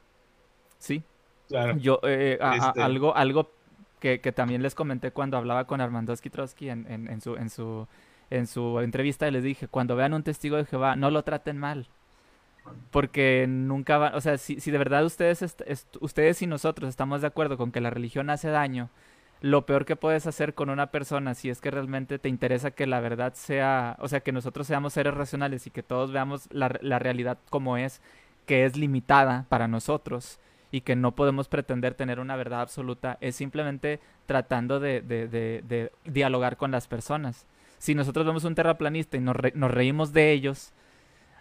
¿Sí? 0.78 1.04
Claro. 1.50 1.78
Yo, 1.78 2.00
eh, 2.04 2.38
a, 2.40 2.56
este... 2.56 2.82
a, 2.82 2.86
algo, 2.86 3.14
algo 3.18 3.52
que, 4.00 4.20
también 4.32 4.62
les 4.62 4.76
comenté 4.76 5.12
cuando 5.12 5.38
hablaba 5.38 5.66
con 5.66 5.82
Armando 5.82 6.16
Trotsky 6.16 6.70
en, 6.70 6.86
en, 6.88 7.22
su, 7.22 7.36
en, 7.36 7.50
su, 7.50 7.88
en 8.30 8.48
su 8.48 8.80
entrevista, 8.80 9.30
les 9.32 9.44
dije, 9.44 9.68
cuando 9.68 9.96
vean 9.96 10.14
un 10.14 10.24
testigo 10.24 10.58
de 10.58 10.66
Jehová, 10.66 10.96
no 10.96 11.12
lo 11.12 11.24
traten 11.24 11.58
mal. 11.58 11.88
Porque 12.92 13.46
nunca 13.48 13.98
va, 13.98 14.12
o 14.14 14.22
sea, 14.22 14.38
si, 14.38 14.60
si 14.60 14.72
de 14.72 14.78
verdad 14.78 15.06
ustedes, 15.06 15.56
ustedes 16.02 16.42
y 16.42 16.48
nosotros 16.48 16.90
estamos 16.90 17.22
de 17.22 17.28
acuerdo 17.28 17.58
con 17.58 17.72
que 17.72 17.80
la 17.80 17.90
religión 17.90 18.30
hace 18.30 18.50
daño, 18.50 18.90
lo 19.42 19.66
peor 19.66 19.86
que 19.86 19.96
puedes 19.96 20.28
hacer 20.28 20.54
con 20.54 20.70
una 20.70 20.88
persona, 20.88 21.34
si 21.34 21.50
es 21.50 21.62
que 21.62 21.72
realmente 21.72 22.20
te 22.20 22.28
interesa 22.28 22.72
que 22.72 22.88
la 22.88 23.00
verdad 23.00 23.34
sea, 23.36 23.96
o 24.00 24.08
sea, 24.08 24.20
que 24.20 24.32
nosotros 24.32 24.68
seamos 24.68 24.94
seres 24.94 25.14
racionales 25.14 25.66
y 25.68 25.70
que 25.72 25.84
todos 25.84 26.12
veamos 26.12 26.50
la, 26.52 26.78
la 26.82 27.00
realidad 27.00 27.38
como 27.50 27.78
es, 27.78 28.02
que 28.46 28.66
es 28.66 28.76
limitada 28.76 29.46
para 29.50 29.68
nosotros, 29.68 30.40
y 30.72 30.82
que 30.82 30.96
no 30.96 31.16
podemos 31.16 31.48
pretender 31.48 31.94
tener 31.94 32.20
una 32.20 32.36
verdad 32.36 32.62
absoluta 32.62 33.18
es 33.22 33.36
simplemente 33.36 34.00
tratando 34.26 34.80
de, 34.80 35.02
de, 35.02 35.28
de, 35.28 35.92
dialogar 36.06 36.58
con 36.58 36.72
las 36.72 36.88
personas. 36.88 37.46
Si 37.78 37.96
nosotros 37.96 38.26
vemos 38.26 38.44
un 38.44 38.56
terraplanista 38.56 39.18
y 39.18 39.22
nos, 39.22 39.38
nos 39.54 39.72
reímos 39.72 40.14
de 40.14 40.32
ellos, 40.32 40.74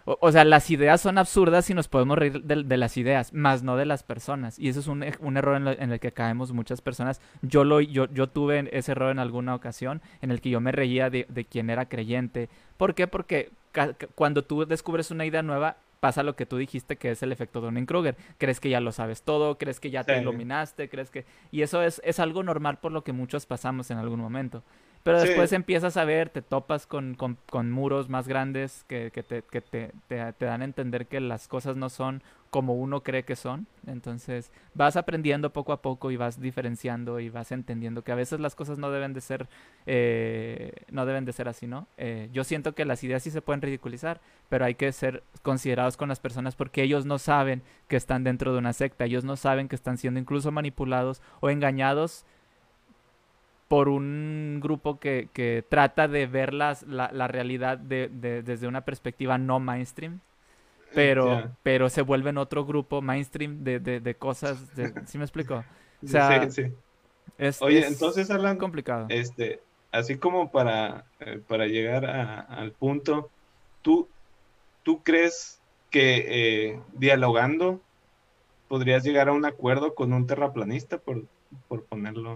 o, 0.05 0.31
sea, 0.31 0.45
las 0.45 0.71
ideas 0.71 1.01
son 1.01 1.17
absurdas 1.17 1.69
y 1.69 1.73
nos 1.73 1.89
podemos 1.89 2.17
reír 2.17 2.41
de, 2.41 2.77
las 2.77 2.95
ideas, 2.95 3.33
más 3.33 3.61
no 3.63 3.75
de 3.75 3.85
las 3.85 4.03
personas. 4.03 4.57
Y 4.57 4.69
eso 4.69 4.79
es 4.79 4.87
un, 4.87 5.03
un 5.19 5.35
error 5.35 5.57
en, 5.77 5.91
el 5.91 5.99
que 5.99 6.13
caemos 6.13 6.53
muchas 6.53 6.79
personas. 6.79 7.19
Yo, 7.41 7.65
lo, 7.65 7.81
yo, 7.81 8.05
yo 8.13 8.27
tuve 8.27 8.69
ese 8.71 8.93
error 8.93 9.11
en 9.11 9.19
alguna 9.19 9.53
ocasión 9.53 10.01
en 10.21 10.31
el 10.31 10.39
que 10.39 10.49
yo 10.49 10.61
me 10.61 10.71
reía 10.71 11.09
de, 11.09 11.25
de 11.27 11.43
quien 11.43 11.69
era 11.69 11.89
creyente. 11.89 12.47
¿Por 12.77 12.95
qué? 12.95 13.07
Porque 13.07 13.51
cuando 14.15 14.45
tú 14.45 14.65
descubres 14.65 15.11
una 15.11 15.25
idea 15.25 15.43
nueva, 15.43 15.75
pasa 15.99 16.23
lo 16.23 16.35
que 16.35 16.45
tú 16.45 16.57
dijiste 16.57 16.95
que 16.95 17.11
es 17.11 17.23
el 17.23 17.31
efecto 17.31 17.61
Dunning-Kruger. 17.61 18.15
Crees 18.37 18.59
que 18.59 18.69
ya 18.69 18.79
lo 18.79 18.91
sabes 18.91 19.23
todo, 19.23 19.57
crees 19.57 19.79
que 19.79 19.89
ya 19.89 20.03
te 20.03 20.19
iluminaste, 20.19 20.89
crees 20.89 21.09
que... 21.09 21.25
Y 21.51 21.61
eso 21.61 21.81
es, 21.81 22.01
es 22.03 22.19
algo 22.19 22.43
normal 22.43 22.77
por 22.79 22.91
lo 22.91 23.03
que 23.03 23.13
muchos 23.13 23.45
pasamos 23.45 23.91
en 23.91 23.97
algún 23.97 24.19
momento. 24.19 24.63
Pero 25.03 25.21
después 25.21 25.53
empiezas 25.53 25.95
a 25.95 26.03
ver, 26.03 26.29
te 26.29 26.41
topas 26.41 26.85
con, 26.85 27.15
con, 27.15 27.71
muros 27.71 28.09
más 28.09 28.27
grandes 28.27 28.83
que, 28.89 29.09
que, 29.11 29.23
te, 29.23 29.41
que 29.41 29.61
te, 29.61 29.91
te, 30.07 30.45
dan 30.45 30.61
a 30.61 30.65
entender 30.65 31.07
que 31.07 31.21
las 31.21 31.47
cosas 31.47 31.77
no 31.77 31.89
son 31.89 32.21
como 32.49 32.73
uno 32.75 33.01
cree 33.03 33.23
que 33.23 33.35
son. 33.35 33.67
Entonces 33.85 34.51
vas 34.73 34.95
aprendiendo 34.95 35.51
poco 35.51 35.71
a 35.71 35.81
poco 35.81 36.11
y 36.11 36.17
vas 36.17 36.39
diferenciando 36.39 37.19
y 37.19 37.29
vas 37.29 37.51
entendiendo 37.51 38.03
que 38.03 38.11
a 38.11 38.15
veces 38.15 38.39
las 38.39 38.55
cosas 38.55 38.77
no 38.77 38.91
deben 38.91 39.13
de 39.13 39.21
ser, 39.21 39.47
eh, 39.85 40.71
no 40.91 41.05
deben 41.05 41.25
de 41.25 41.33
ser 41.33 41.47
así, 41.47 41.67
¿no? 41.67 41.87
Eh, 41.97 42.29
yo 42.33 42.43
siento 42.43 42.73
que 42.75 42.85
las 42.85 43.03
ideas 43.03 43.23
sí 43.23 43.31
se 43.31 43.41
pueden 43.41 43.61
ridiculizar, 43.61 44.21
pero 44.49 44.65
hay 44.65 44.75
que 44.75 44.91
ser 44.91 45.23
considerados 45.41 45.97
con 45.97 46.09
las 46.09 46.19
personas 46.19 46.55
porque 46.55 46.83
ellos 46.83 47.05
no 47.05 47.17
saben 47.19 47.61
que 47.87 47.95
están 47.95 48.23
dentro 48.23 48.53
de 48.53 48.59
una 48.59 48.73
secta, 48.73 49.05
ellos 49.05 49.23
no 49.23 49.35
saben 49.35 49.67
que 49.67 49.75
están 49.75 49.97
siendo 49.97 50.19
incluso 50.19 50.51
manipulados 50.51 51.21
o 51.39 51.49
engañados 51.49 52.25
por 53.67 53.89
un 53.89 54.59
grupo 54.61 54.99
que, 54.99 55.29
que 55.33 55.63
trata 55.67 56.07
de 56.07 56.25
ver 56.25 56.53
las, 56.53 56.83
la, 56.83 57.11
la 57.11 57.27
realidad 57.27 57.77
de, 57.77 58.09
de, 58.09 58.41
desde 58.41 58.67
una 58.67 58.81
perspectiva 58.81 59.37
no 59.37 59.59
mainstream, 59.59 60.21
pero, 60.93 61.51
pero 61.63 61.89
se 61.89 62.01
vuelven 62.01 62.37
otro 62.37 62.65
grupo 62.65 63.01
mainstream 63.01 63.63
de, 63.63 63.79
de 63.79 64.15
cosas, 64.15 64.57
¿sí 65.05 65.17
me 65.17 65.23
explico? 65.23 65.63
O 66.03 66.07
sea, 66.07 66.49
sí, 66.49 66.63
sí. 66.63 66.73
Es, 67.37 67.61
Oye, 67.61 67.85
entonces, 67.85 68.31
Alan, 68.31 68.57
complicado. 68.57 69.07
Este, 69.09 69.61
así 69.91 70.17
como 70.17 70.51
para, 70.51 71.05
eh, 71.19 71.39
para 71.47 71.67
llegar 71.67 72.05
a, 72.05 72.39
al 72.39 72.71
punto, 72.71 73.29
¿tú, 73.81 74.07
¿tú 74.83 75.03
crees 75.03 75.59
que 75.89 76.25
eh, 76.69 76.79
dialogando 76.93 77.79
podrías 78.67 79.03
llegar 79.03 79.29
a 79.29 79.33
un 79.33 79.45
acuerdo 79.45 79.93
con 79.93 80.13
un 80.13 80.27
terraplanista, 80.27 80.97
por, 80.97 81.23
por 81.67 81.83
ponerlo 81.83 82.33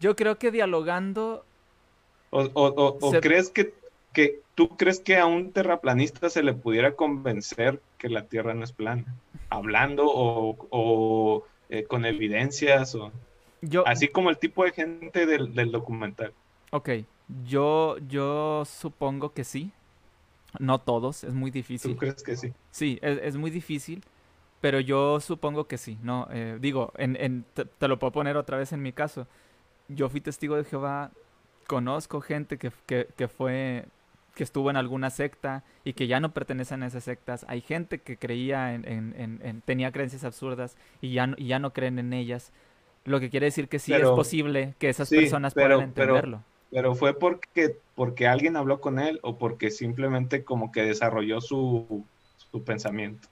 yo 0.00 0.16
creo 0.16 0.38
que 0.38 0.50
dialogando... 0.50 1.44
¿O, 2.30 2.42
o, 2.54 3.10
crees 3.20 3.50
que, 3.50 3.74
que 4.12 4.40
tú 4.60 4.76
crees 4.76 5.00
que 5.00 5.16
a 5.16 5.24
un 5.24 5.52
terraplanista 5.52 6.28
se 6.28 6.42
le 6.42 6.52
pudiera 6.52 6.94
convencer 6.94 7.80
que 7.96 8.10
la 8.10 8.26
Tierra 8.26 8.52
no 8.52 8.62
es 8.62 8.72
plana? 8.72 9.06
Hablando 9.48 10.04
o, 10.06 11.46
eh, 11.70 11.84
con 11.84 12.04
evidencias 12.04 12.94
o... 12.94 13.10
Yo... 13.62 13.88
Así 13.88 14.08
como 14.08 14.28
el 14.28 14.36
tipo 14.36 14.62
de 14.64 14.72
gente 14.72 15.24
del, 15.24 15.72
documental. 15.72 16.34
Ok, 16.72 16.90
yo, 17.46 17.96
yo 18.06 18.64
supongo 18.66 19.32
que 19.32 19.44
sí. 19.44 19.72
No 20.58 20.78
todos, 20.78 21.24
es 21.24 21.32
muy 21.32 21.50
difícil. 21.50 21.92
¿Tú 21.92 21.96
crees 21.96 22.22
que 22.22 22.36
sí? 22.36 22.52
Sí, 22.70 22.98
es, 23.00 23.36
muy 23.38 23.50
difícil, 23.50 24.04
pero 24.60 24.78
yo 24.78 25.20
supongo 25.20 25.64
que 25.68 25.78
sí. 25.78 25.96
No, 26.02 26.28
eh, 26.32 26.58
digo, 26.60 26.92
en, 26.98 27.16
en 27.18 27.46
te, 27.54 27.88
lo 27.88 27.98
puedo 27.98 28.12
poner 28.12 28.36
otra 28.36 28.58
vez 28.58 28.74
en 28.74 28.82
mi 28.82 28.92
caso 28.92 29.26
yo 29.88 30.10
fui 30.10 30.20
testigo 30.20 30.56
de 30.56 30.64
Jehová, 30.64 31.12
conozco 31.66 32.20
gente 32.20 32.58
que, 32.58 32.70
que, 32.86 33.28
fue 33.28 33.86
que 34.40 34.44
estuvo 34.44 34.70
en 34.70 34.78
alguna 34.78 35.10
secta 35.10 35.64
y 35.84 35.92
que 35.92 36.06
ya 36.06 36.18
no 36.18 36.32
pertenecen 36.32 36.82
a 36.82 36.86
esas 36.86 37.04
sectas. 37.04 37.44
Hay 37.46 37.60
gente 37.60 37.98
que 37.98 38.16
creía 38.16 38.72
en, 38.72 38.86
en, 38.86 39.60
tenía 39.66 39.92
creencias 39.92 40.24
absurdas 40.24 40.78
y 41.02 41.12
ya, 41.12 41.34
y 41.36 41.48
ya 41.48 41.58
no 41.58 41.74
creen 41.74 41.98
en 41.98 42.14
ellas. 42.14 42.50
Lo 43.04 43.20
que 43.20 43.28
quiere 43.28 43.44
decir 43.44 43.68
que 43.68 43.78
sí 43.78 43.92
es 43.92 44.08
posible 44.08 44.72
que 44.78 44.88
esas 44.88 45.10
personas 45.10 45.52
puedan 45.52 45.82
entenderlo. 45.82 46.42
Pero, 46.70 46.94
fue 46.94 47.12
porque, 47.12 47.76
porque 47.94 48.28
alguien 48.28 48.56
habló 48.56 48.80
con 48.80 48.98
él 48.98 49.20
o 49.22 49.36
porque 49.36 49.70
simplemente 49.70 50.42
como 50.42 50.72
que 50.72 50.84
desarrolló 50.84 51.42
su, 51.42 52.02
su 52.50 52.64
pensamiento. 52.64 53.28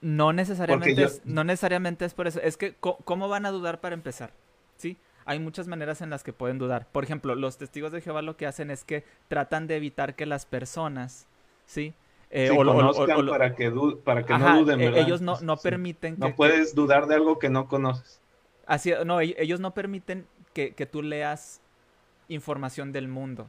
No 0.00 0.32
necesariamente, 0.32 1.02
es, 1.02 1.20
no 1.26 1.44
necesariamente 1.44 2.06
es 2.06 2.14
por 2.14 2.28
eso. 2.28 2.40
Es 2.40 2.56
que, 2.56 2.76
¿cómo 2.80 3.28
van 3.28 3.44
a 3.44 3.50
dudar 3.50 3.82
para 3.82 3.94
empezar? 3.94 4.32
¿sí? 4.78 4.96
Hay 5.26 5.38
muchas 5.38 5.66
maneras 5.66 6.00
en 6.02 6.10
las 6.10 6.22
que 6.22 6.32
pueden 6.32 6.58
dudar. 6.58 6.86
Por 6.90 7.04
ejemplo, 7.04 7.34
los 7.34 7.56
testigos 7.56 7.92
de 7.92 8.00
Jehová 8.00 8.22
lo 8.22 8.36
que 8.36 8.46
hacen 8.46 8.70
es 8.70 8.84
que 8.84 9.04
tratan 9.28 9.66
de 9.66 9.76
evitar 9.76 10.14
que 10.14 10.26
las 10.26 10.46
personas, 10.46 11.26
¿sí? 11.66 11.94
Eh, 12.30 12.50
o, 12.50 12.56
conozcan 12.56 13.26
para 13.26 13.54
que, 13.54 13.72
para 14.04 14.24
que 14.24 14.36
no 14.36 14.58
duden, 14.58 14.78
¿verdad? 14.78 15.00
Ellos 15.00 15.20
no, 15.20 15.40
no 15.40 15.56
permiten 15.56 16.16
que... 16.16 16.20
No 16.20 16.34
puedes 16.34 16.74
dudar 16.74 17.06
de 17.06 17.14
algo 17.14 17.38
que 17.38 17.48
no 17.48 17.68
conoces. 17.68 18.20
Así, 18.66 18.92
no, 19.04 19.20
e-, 19.20 19.36
ellos 19.38 19.60
no 19.60 19.72
permiten 19.72 20.26
que, 20.52 20.74
que 20.74 20.86
tú 20.86 21.02
leas 21.02 21.60
información 22.28 22.92
del 22.92 23.08
mundo 23.08 23.48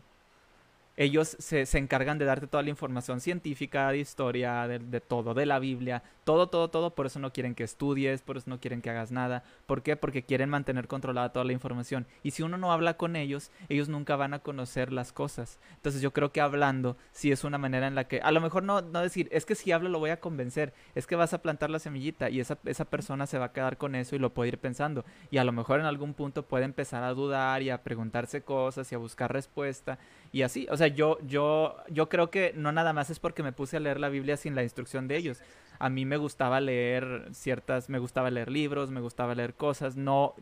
ellos 0.97 1.35
se, 1.39 1.65
se, 1.65 1.77
encargan 1.77 2.17
de 2.17 2.25
darte 2.25 2.47
toda 2.47 2.63
la 2.63 2.69
información 2.69 3.19
científica, 3.19 3.91
de 3.91 3.99
historia, 3.99 4.67
de, 4.67 5.01
todo, 5.01 5.33
de 5.33 5.45
la 5.45 5.59
Biblia, 5.59 6.03
todo, 6.23 6.47
todo, 6.47 6.69
todo. 6.69 6.95
Por 6.95 7.05
eso 7.05 7.19
no 7.19 7.33
quieren 7.33 7.53
que 7.53 7.63
estudies, 7.63 8.21
por 8.21 8.37
eso 8.37 8.49
no 8.49 8.59
quieren 8.59 8.81
que 8.81 8.89
hagas 8.89 9.11
nada. 9.11 9.43
¿Por 9.65 9.83
qué? 9.83 9.97
Porque 9.97 10.23
quieren 10.23 10.49
mantener 10.49 10.87
controlada 10.87 11.33
toda 11.33 11.45
la 11.45 11.51
información. 11.51 12.07
Y 12.23 12.31
si 12.31 12.43
uno 12.43 12.57
no 12.57 12.71
habla 12.71 12.95
con 12.95 13.15
ellos, 13.15 13.51
ellos 13.67 13.89
nunca 13.89 14.15
van 14.15 14.33
a 14.33 14.39
conocer 14.39 14.93
las 14.93 15.11
cosas. 15.11 15.59
Entonces 15.75 16.01
yo 16.01 16.13
creo 16.13 16.31
que 16.31 16.41
hablando 16.41 16.97
sí 17.11 17.31
es 17.31 17.43
una 17.43 17.57
manera 17.57 17.87
en 17.87 17.95
la 17.95 18.07
que, 18.07 18.21
a 18.21 18.31
lo 18.31 18.39
mejor 18.39 18.63
no, 18.63 18.81
no 18.81 19.01
decir, 19.01 19.27
es 19.31 19.45
que 19.45 19.55
si 19.55 19.71
hablo 19.71 19.89
lo 19.89 19.99
voy 19.99 20.11
a 20.11 20.19
convencer, 20.21 20.73
es 20.95 21.07
que 21.07 21.15
vas 21.15 21.33
a 21.33 21.41
plantar 21.41 21.69
la 21.69 21.79
semillita 21.79 22.29
y 22.29 22.39
esa, 22.39 22.57
esa 22.65 22.85
persona 22.85 23.27
se 23.27 23.37
va 23.37 23.45
a 23.45 23.53
quedar 23.53 23.77
con 23.77 23.95
eso 23.95 24.15
y 24.15 24.19
lo 24.19 24.33
puede 24.33 24.49
ir 24.49 24.59
pensando. 24.59 25.03
Y 25.29 25.37
a 25.37 25.43
lo 25.43 25.51
mejor 25.51 25.81
en 25.81 25.85
algún 25.85 26.13
punto 26.13 26.43
puede 26.43 26.63
empezar 26.63 27.03
a 27.03 27.13
dudar 27.13 27.61
y 27.61 27.69
a 27.69 27.83
preguntarse 27.83 28.43
cosas 28.43 28.89
y 28.91 28.95
a 28.95 28.97
buscar 28.97 29.33
respuesta 29.33 29.99
y 30.31 30.43
así. 30.43 30.67
O 30.69 30.77
sea, 30.77 30.84
yo, 30.87 31.17
yo, 31.25 31.77
yo 31.89 32.09
creo 32.09 32.29
que 32.29 32.53
no 32.55 32.71
nada 32.71 32.93
más 32.93 33.09
es 33.09 33.19
porque 33.19 33.43
me 33.43 33.51
puse 33.51 33.77
a 33.77 33.79
leer 33.79 33.99
la 33.99 34.09
Biblia 34.09 34.37
sin 34.37 34.55
la 34.55 34.63
instrucción 34.63 35.07
de 35.07 35.17
ellos. 35.17 35.41
A 35.79 35.89
mí 35.89 36.05
me 36.05 36.17
gustaba 36.17 36.61
leer 36.61 37.29
ciertas, 37.31 37.89
me 37.89 37.99
gustaba 37.99 38.31
leer 38.31 38.51
libros, 38.51 38.91
me 38.91 39.01
gustaba 39.01 39.35
leer 39.35 39.53
cosas. 39.53 39.97
No, 39.97 40.35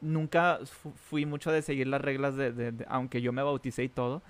nunca 0.00 0.60
fui 1.08 1.26
mucho 1.26 1.50
de 1.50 1.62
seguir 1.62 1.88
las 1.88 2.00
reglas 2.00 2.36
de, 2.36 2.74
aunque 2.88 3.22
yo 3.22 3.32
me 3.32 3.42
bauticé 3.42 3.84
y 3.84 3.88
todo 3.88 4.22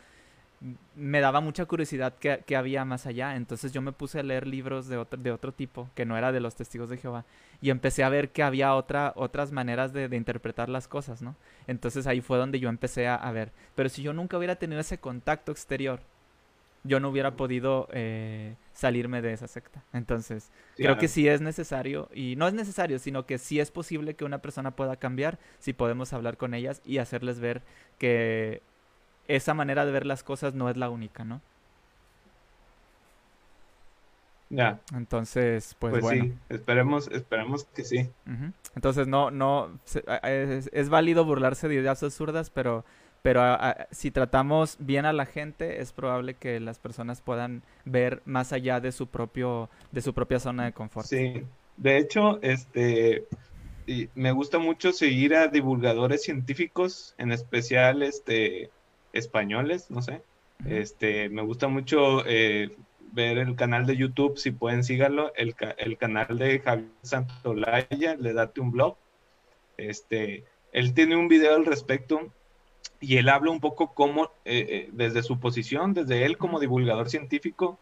me 0.95 1.21
daba 1.21 1.41
mucha 1.41 1.67
curiosidad 1.67 2.15
que, 2.15 2.57
había 2.57 2.85
más 2.85 3.07
allá. 3.07 3.37
Entonces 3.37 3.73
yo 3.73 3.83
me 3.83 3.93
puse 3.93 4.21
a 4.21 4.23
leer 4.23 4.47
libros 4.47 4.89
de 4.89 4.97
otro, 4.97 5.21
de 5.21 5.31
otro 5.31 5.53
tipo, 5.53 5.91
que 5.95 6.07
no 6.07 6.17
era 6.17 6.33
de 6.33 6.41
los 6.41 6.55
testigos 6.55 6.89
de 6.89 6.97
Jehová. 6.97 7.25
Y 7.61 7.71
empecé 7.71 8.03
a 8.03 8.09
ver 8.09 8.31
que 8.31 8.43
había 8.43 8.75
otra, 8.75 9.13
otras 9.17 9.53
maneras 9.53 9.93
de, 9.93 10.05
interpretar 10.17 10.69
las 10.69 10.89
cosas, 10.89 11.23
¿no? 11.23 11.37
Entonces 11.67 12.07
ahí 12.07 12.21
fue 12.21 12.39
donde 12.39 12.61
yo 12.61 12.69
empecé 12.69 13.09
a, 13.09 13.31
ver. 13.33 13.53
Pero 13.75 13.89
si 13.89 14.03
yo 14.03 14.13
nunca 14.13 14.39
hubiera 14.39 14.57
tenido 14.57 14.81
ese 14.81 14.99
contacto 14.99 15.53
exterior, 15.53 16.01
yo 16.83 17.01
no 17.01 17.09
hubiera 17.09 17.37
podido 17.37 17.89
eh, 17.93 18.57
salirme 18.73 19.23
de 19.23 19.33
esa 19.33 19.49
secta. 19.49 19.83
Entonces, 19.93 20.51
creo 20.77 20.99
que 20.99 21.09
sí 21.09 21.27
es 21.29 21.41
necesario, 21.41 22.11
y 22.15 22.37
no 22.37 22.47
es 22.47 22.55
necesario, 22.55 22.99
sino 22.99 23.25
que 23.25 23.39
sí 23.39 23.59
es 23.59 23.71
posible 23.71 24.15
que 24.15 24.25
una 24.25 24.39
persona 24.39 24.77
pueda 24.77 24.97
cambiar 24.97 25.39
si 25.59 25.73
podemos 25.73 26.13
hablar 26.13 26.37
con 26.37 26.53
ellas 26.53 26.83
y 26.85 26.99
hacerles 26.99 27.41
ver 27.41 27.63
que 27.99 28.63
esa 29.29 29.55
manera 29.55 29.85
de 29.85 29.93
ver 29.93 30.07
las 30.07 30.23
cosas 30.23 30.55
no 30.55 30.69
es 30.69 30.77
la 30.77 30.91
única, 30.91 31.25
¿no? 31.25 31.41
Ya. 34.51 34.81
Entonces, 34.95 35.75
pues, 35.79 35.99
pues 35.99 36.21
sí, 36.21 36.33
esperemos, 36.49 37.09
esperemos 37.09 37.65
que 37.65 37.83
sí. 37.83 38.09
Entonces, 38.77 39.09
no, 39.09 39.31
no, 39.31 39.79
es, 40.23 40.89
válido 40.89 41.25
burlarse 41.25 41.67
de 41.67 41.75
ideas 41.75 42.03
absurdas, 42.03 42.51
pero, 42.51 42.85
pero 43.23 43.43
si 43.91 44.11
tratamos 44.11 44.77
bien 44.79 45.07
a 45.07 45.13
la 45.13 45.27
gente, 45.27 45.81
es 45.81 45.93
probable 45.93 46.35
que 46.35 46.61
las 46.61 46.79
personas 46.79 47.21
puedan 47.21 47.63
ver 47.85 48.23
más 48.27 48.53
allá 48.53 48.81
de 48.81 48.93
su 48.93 49.09
propio, 49.09 49.71
de 49.91 50.03
su 50.03 50.15
propia 50.15 50.39
zona 50.39 50.67
de 50.67 50.73
confort. 50.73 51.07
Sí, 51.07 51.43
de 51.77 51.97
hecho, 51.99 52.39
este, 52.43 53.27
me 54.15 54.33
gusta 54.33 54.59
mucho 54.59 54.93
seguir 54.93 55.35
a 55.35 55.49
divulgadores 55.49 56.23
científicos, 56.23 57.15
en 57.19 57.33
especial 57.33 58.03
este, 58.03 58.71
españoles, 59.15 59.91
no 59.91 60.03
sé. 60.03 60.23
Este, 60.67 61.29
me 61.31 61.43
gusta 61.43 61.69
mucho 61.69 62.25
eh, 62.27 62.77
ver 63.13 63.39
el 63.39 63.57
canal 63.57 63.87
de 63.87 63.97
YouTube, 63.97 64.37
si 64.37 64.51
pueden 64.51 64.85
síganlo, 64.85 65.33
el, 65.37 65.55
el 65.79 65.97
canal 65.97 66.39
de 66.39 66.61
Javier 66.61 66.91
Santolaya, 67.03 68.17
le 68.17 68.33
date 68.33 68.61
un 68.61 68.71
blog. 68.71 68.97
Este, 69.77 70.45
él 70.73 70.93
tiene 70.95 71.17
un 71.17 71.29
video 71.29 71.55
al 71.55 71.65
respecto 71.65 72.33
y 73.01 73.17
él 73.17 73.29
habla 73.29 73.51
un 73.51 73.61
poco 73.61 73.95
cómo, 73.95 74.25
eh, 74.45 74.67
eh, 74.69 74.89
desde 74.93 75.23
su 75.23 75.39
posición, 75.39 75.95
desde 75.95 76.25
él 76.25 76.39
como 76.39 76.61
divulgador 76.61 77.11
científico, 77.11 77.79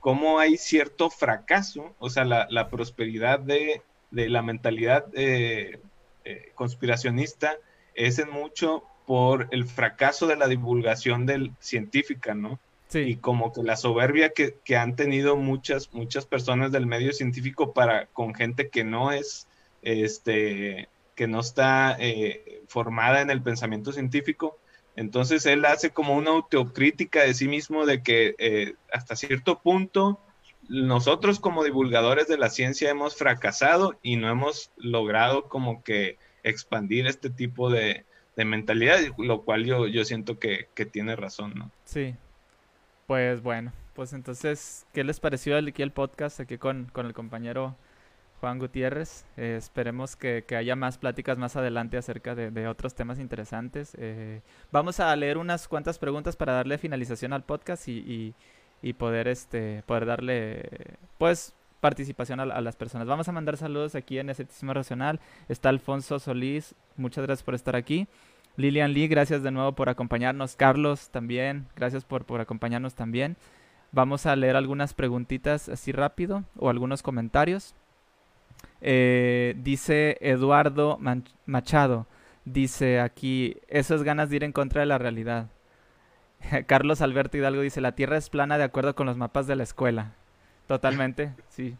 cómo 0.00 0.38
hay 0.38 0.56
cierto 0.56 1.10
fracaso, 1.10 1.94
o 1.98 2.08
sea, 2.08 2.24
la, 2.24 2.46
la 2.50 2.70
prosperidad 2.70 3.40
de, 3.40 3.82
de, 4.10 4.28
la 4.28 4.42
mentalidad 4.42 5.06
eh, 5.14 5.80
conspiracionista 6.54 7.56
es 7.94 8.18
en 8.18 8.30
mucho 8.30 8.84
por 9.10 9.48
el 9.50 9.64
fracaso 9.64 10.28
de 10.28 10.36
la 10.36 10.46
divulgación 10.46 11.26
del 11.26 11.50
científica, 11.58 12.32
¿no? 12.32 12.60
Sí. 12.86 13.00
Y 13.00 13.16
como 13.16 13.52
que 13.52 13.60
la 13.64 13.76
soberbia 13.76 14.28
que, 14.28 14.54
que, 14.64 14.76
han 14.76 14.94
tenido 14.94 15.34
muchas, 15.34 15.92
muchas 15.92 16.26
personas 16.26 16.70
del 16.70 16.86
medio 16.86 17.12
científico 17.12 17.72
para 17.72 18.06
con 18.06 18.34
gente 18.34 18.68
que 18.68 18.84
no 18.84 19.10
es, 19.10 19.48
este, 19.82 20.88
que 21.16 21.26
no 21.26 21.40
está 21.40 21.96
eh, 21.98 22.62
formada 22.68 23.20
en 23.20 23.30
el 23.30 23.42
pensamiento 23.42 23.90
científico. 23.92 24.56
Entonces 24.94 25.44
él 25.44 25.64
hace 25.64 25.90
como 25.90 26.14
una 26.14 26.30
autocrítica 26.30 27.24
de 27.24 27.34
sí 27.34 27.48
mismo 27.48 27.86
de 27.86 28.04
que 28.04 28.36
eh, 28.38 28.74
hasta 28.92 29.16
cierto 29.16 29.58
punto 29.58 30.20
nosotros 30.68 31.40
como 31.40 31.64
divulgadores 31.64 32.28
de 32.28 32.38
la 32.38 32.48
ciencia 32.48 32.90
hemos 32.90 33.16
fracasado 33.16 33.98
y 34.04 34.14
no 34.14 34.30
hemos 34.30 34.70
logrado 34.76 35.48
como 35.48 35.82
que 35.82 36.16
expandir 36.44 37.08
este 37.08 37.28
tipo 37.28 37.70
de, 37.70 38.04
de 38.40 38.46
mentalidad, 38.46 38.98
lo 39.18 39.42
cual 39.42 39.66
yo, 39.66 39.86
yo 39.86 40.02
siento 40.04 40.38
que, 40.38 40.66
tiene 40.90 41.14
razón, 41.14 41.52
¿no? 41.54 41.70
Sí. 41.84 42.14
Pues 43.06 43.42
bueno, 43.42 43.72
pues 43.94 44.14
entonces, 44.14 44.86
¿qué 44.94 45.04
les 45.04 45.20
pareció 45.20 45.58
aquí 45.58 45.82
el 45.82 45.92
podcast 45.92 46.40
aquí 46.40 46.56
con, 46.56 46.86
con 46.86 47.04
el 47.04 47.12
compañero 47.12 47.76
Juan 48.40 48.58
Gutiérrez? 48.58 49.26
Eh, 49.36 49.56
esperemos 49.58 50.16
que, 50.16 50.42
haya 50.56 50.74
más 50.74 50.96
pláticas 50.96 51.36
más 51.36 51.54
adelante 51.56 51.98
acerca 51.98 52.34
de, 52.34 52.66
otros 52.66 52.94
temas 52.94 53.18
interesantes. 53.18 53.94
Eh, 53.98 54.40
vamos 54.72 55.00
a 55.00 55.14
leer 55.16 55.36
unas 55.36 55.68
cuantas 55.68 55.98
preguntas 55.98 56.34
para 56.34 56.54
darle 56.54 56.78
finalización 56.78 57.34
al 57.34 57.44
podcast 57.44 57.88
y, 57.88 58.34
y, 58.80 58.92
poder, 58.94 59.28
este, 59.28 59.82
poder 59.84 60.06
darle, 60.06 60.66
pues, 61.18 61.54
participación 61.80 62.40
a, 62.40 62.44
a, 62.44 62.60
las 62.62 62.76
personas. 62.76 63.06
Vamos 63.06 63.28
a 63.28 63.32
mandar 63.32 63.58
saludos 63.58 63.94
aquí 63.94 64.18
en 64.18 64.30
Escepticismo 64.30 64.72
Racional. 64.72 65.20
Está 65.50 65.68
Alfonso 65.68 66.18
Solís, 66.18 66.74
muchas 66.96 67.26
gracias 67.26 67.44
por 67.44 67.54
estar 67.54 67.76
aquí. 67.76 68.08
Lilian 68.56 68.92
Lee, 68.92 69.08
gracias 69.08 69.42
de 69.42 69.50
nuevo 69.50 69.72
por 69.72 69.88
acompañarnos. 69.88 70.56
Carlos 70.56 71.10
también, 71.10 71.66
gracias 71.76 72.04
por, 72.04 72.24
por 72.24 72.40
acompañarnos 72.40 72.94
también. 72.94 73.36
Vamos 73.92 74.26
a 74.26 74.36
leer 74.36 74.56
algunas 74.56 74.94
preguntitas 74.94 75.68
así 75.68 75.92
rápido 75.92 76.44
o 76.56 76.70
algunos 76.70 77.02
comentarios. 77.02 77.74
Eh, 78.80 79.54
dice 79.58 80.16
Eduardo 80.20 80.98
Machado, 81.46 82.06
dice 82.44 83.00
aquí, 83.00 83.56
eso 83.68 83.94
es 83.94 84.02
ganas 84.02 84.30
de 84.30 84.36
ir 84.36 84.44
en 84.44 84.52
contra 84.52 84.80
de 84.80 84.86
la 84.86 84.98
realidad. 84.98 85.48
Carlos 86.66 87.00
Alberto 87.00 87.36
Hidalgo 87.36 87.62
dice, 87.62 87.80
la 87.80 87.92
Tierra 87.92 88.16
es 88.16 88.30
plana 88.30 88.58
de 88.58 88.64
acuerdo 88.64 88.94
con 88.94 89.06
los 89.06 89.16
mapas 89.16 89.46
de 89.46 89.56
la 89.56 89.62
escuela. 89.64 90.12
Totalmente, 90.66 91.34
sí. 91.48 91.76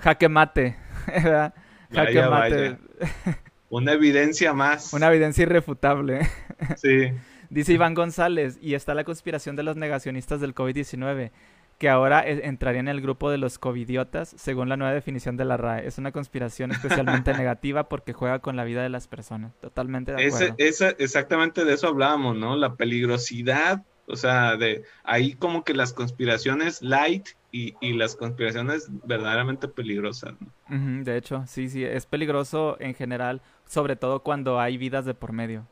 Jaque 0.00 0.28
mate. 0.28 0.76
Jaque 1.92 2.22
mate. 2.22 2.78
Una 3.70 3.92
evidencia 3.92 4.52
más. 4.52 4.92
Una 4.92 5.08
evidencia 5.08 5.42
irrefutable. 5.42 6.28
Sí. 6.76 7.12
Dice 7.50 7.72
Iván 7.72 7.94
González, 7.94 8.58
y 8.60 8.74
está 8.74 8.94
la 8.94 9.04
conspiración 9.04 9.56
de 9.56 9.62
los 9.62 9.76
negacionistas 9.76 10.40
del 10.40 10.54
COVID-19, 10.54 11.30
que 11.78 11.88
ahora 11.88 12.26
e, 12.26 12.46
entraría 12.46 12.80
en 12.80 12.88
el 12.88 13.00
grupo 13.00 13.30
de 13.30 13.38
los 13.38 13.58
covidiotas, 13.58 14.34
según 14.36 14.68
la 14.68 14.76
nueva 14.76 14.92
definición 14.92 15.36
de 15.36 15.44
la 15.44 15.56
RAE. 15.56 15.86
Es 15.86 15.96
una 15.98 16.12
conspiración 16.12 16.72
especialmente 16.72 17.32
negativa 17.38 17.88
porque 17.88 18.12
juega 18.12 18.40
con 18.40 18.56
la 18.56 18.64
vida 18.64 18.82
de 18.82 18.88
las 18.88 19.08
personas. 19.08 19.52
Totalmente 19.60 20.12
de 20.12 20.26
acuerdo. 20.26 20.54
Ese, 20.58 20.96
exactamente 20.98 21.64
de 21.64 21.74
eso 21.74 21.88
hablábamos, 21.88 22.36
¿no? 22.36 22.56
La 22.56 22.74
peligrosidad, 22.74 23.82
o 24.06 24.16
sea, 24.16 24.56
de 24.56 24.82
ahí 25.04 25.34
como 25.34 25.64
que 25.64 25.74
las 25.74 25.92
conspiraciones 25.92 26.82
light 26.82 27.28
y, 27.50 27.74
y 27.80 27.94
las 27.94 28.16
conspiraciones 28.16 28.88
verdaderamente 29.04 29.68
peligrosas. 29.68 30.34
¿no? 30.40 31.04
de 31.04 31.16
hecho, 31.16 31.44
sí, 31.46 31.68
sí, 31.68 31.84
es 31.84 32.06
peligroso 32.06 32.76
en 32.80 32.94
general 32.94 33.40
sobre 33.68 33.96
todo 33.96 34.22
cuando 34.22 34.58
hay 34.60 34.76
vidas 34.76 35.04
de 35.04 35.14
por 35.14 35.32
medio. 35.32 35.66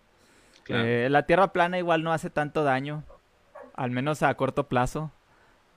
Eh, 0.69 1.09
la 1.11 1.27
tierra 1.27 1.53
plana 1.53 1.79
igual 1.79 2.03
no 2.03 2.13
hace 2.13 2.29
tanto 2.29 2.65
daño, 2.65 3.05
al 3.75 3.91
menos 3.91 4.23
a 4.23 4.35
corto 4.35 4.67
plazo, 4.67 5.13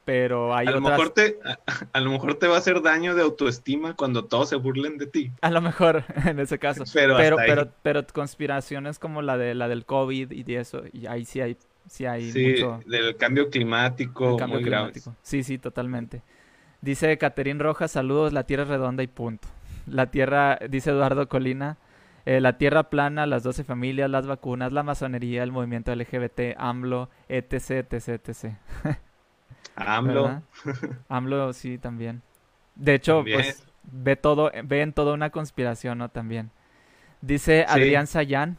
pero 0.04 0.56
hay 0.56 0.68
a 0.68 0.72
Lo 0.72 0.82
mejor 0.82 1.12
te, 1.12 1.40
a, 1.94 2.00
lo 2.00 2.10
mejor 2.10 2.36
te 2.36 2.48
va 2.48 2.56
a 2.56 2.58
hacer 2.58 2.82
daño 2.82 3.14
de 3.14 3.22
autoestima 3.22 3.96
cuando 3.96 4.26
todos 4.26 4.50
se 4.50 4.56
burlen 4.56 4.98
de 4.98 5.06
ti. 5.06 5.32
A 5.42 5.52
lo 5.52 5.62
mejor, 5.62 6.06
en 6.26 6.40
ese 6.40 6.58
caso. 6.58 6.84
Pero, 6.92 7.16
pero, 7.16 7.72
pero, 7.84 8.08
conspiraciones 8.08 8.98
como 8.98 9.22
la 9.22 9.38
de 9.38 9.54
la 9.54 9.68
del 9.68 9.86
COVID 9.86 10.32
y 10.32 10.44
de 10.44 10.58
eso, 10.58 10.84
y 10.92 11.06
ahí 11.06 11.26
sí 11.26 11.42
hay, 11.42 11.58
sí 11.90 12.06
hay 12.06 12.32
sí, 12.32 12.56
del 12.86 13.18
cambio 13.18 13.50
climático, 13.50 14.38
cambio 14.38 14.62
climático. 14.62 15.16
Sí, 15.22 15.44
sí, 15.44 15.58
totalmente. 15.58 16.22
Dice 16.82 17.18
Caterín 17.18 17.60
Rojas, 17.60 17.92
saludos, 17.92 18.32
la 18.32 18.44
tierra 18.44 18.64
es 18.64 18.70
redonda 18.70 19.04
y 19.04 19.08
punto. 19.08 19.48
La 19.86 20.12
tierra, 20.12 20.60
dice 20.70 20.92
Eduardo 20.92 21.28
Colina, 21.28 21.78
eh, 22.26 22.42
la 22.42 22.58
Tierra 22.58 22.92
plana, 22.92 23.26
las 23.26 23.42
12 23.42 23.64
familias, 23.64 24.10
las 24.10 24.28
vacunas, 24.28 24.72
la 24.72 24.84
masonería, 24.84 25.42
el 25.42 25.52
movimiento 25.52 25.96
LGBT, 25.96 26.56
AMLO, 26.58 27.10
etc, 27.28 27.92
etc, 27.92 28.08
etc. 28.10 28.56
AMLO. 29.76 30.44
AMLO, 31.10 31.54
sí, 31.54 31.80
también. 31.80 32.22
De 32.76 32.94
hecho, 32.94 33.24
pues 33.24 33.66
ve 33.84 34.16
todo, 34.16 34.52
ve 34.64 34.82
en 34.82 34.94
toda 34.94 35.14
una 35.14 35.32
conspiración, 35.32 35.98
¿no? 35.98 36.10
También. 36.10 36.52
Dice 37.22 37.66
Adrián 37.68 38.06
Sayán, 38.06 38.58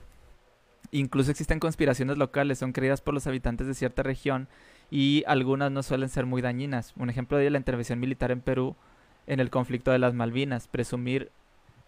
incluso 0.90 1.30
existen 1.30 1.60
conspiraciones 1.60 2.18
locales, 2.18 2.58
son 2.58 2.72
creídas 2.72 3.00
por 3.00 3.14
los 3.14 3.26
habitantes 3.26 3.66
de 3.66 3.74
cierta 3.74 4.02
región 4.02 4.48
y 4.90 5.24
algunas 5.26 5.70
no 5.70 5.82
suelen 5.82 6.08
ser 6.08 6.26
muy 6.26 6.42
dañinas. 6.42 6.94
Un 6.96 7.10
ejemplo 7.10 7.38
de 7.38 7.50
la 7.50 7.58
intervención 7.58 8.00
militar 8.00 8.30
en 8.30 8.40
Perú 8.40 8.76
en 9.26 9.40
el 9.40 9.50
conflicto 9.50 9.90
de 9.92 9.98
las 9.98 10.14
Malvinas, 10.14 10.66
presumir 10.66 11.30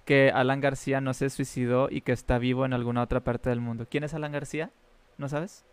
que 0.05 0.31
Alan 0.31 0.61
García 0.61 1.01
no 1.01 1.15
se 1.15 1.31
suicidó 1.31 1.89
y 1.91 2.01
que 2.03 2.13
está 2.13 2.39
vivo 2.39 2.65
en 2.65 2.73
alguna 2.73 3.03
otra 3.03 3.21
parte 3.21 3.51
del 3.51 3.61
mundo. 3.61 3.87
¿Quién 3.91 4.05
es 4.05 4.15
Alan 4.15 4.33
García? 4.33 4.71
¿No 5.19 5.29
sabes? 5.29 5.65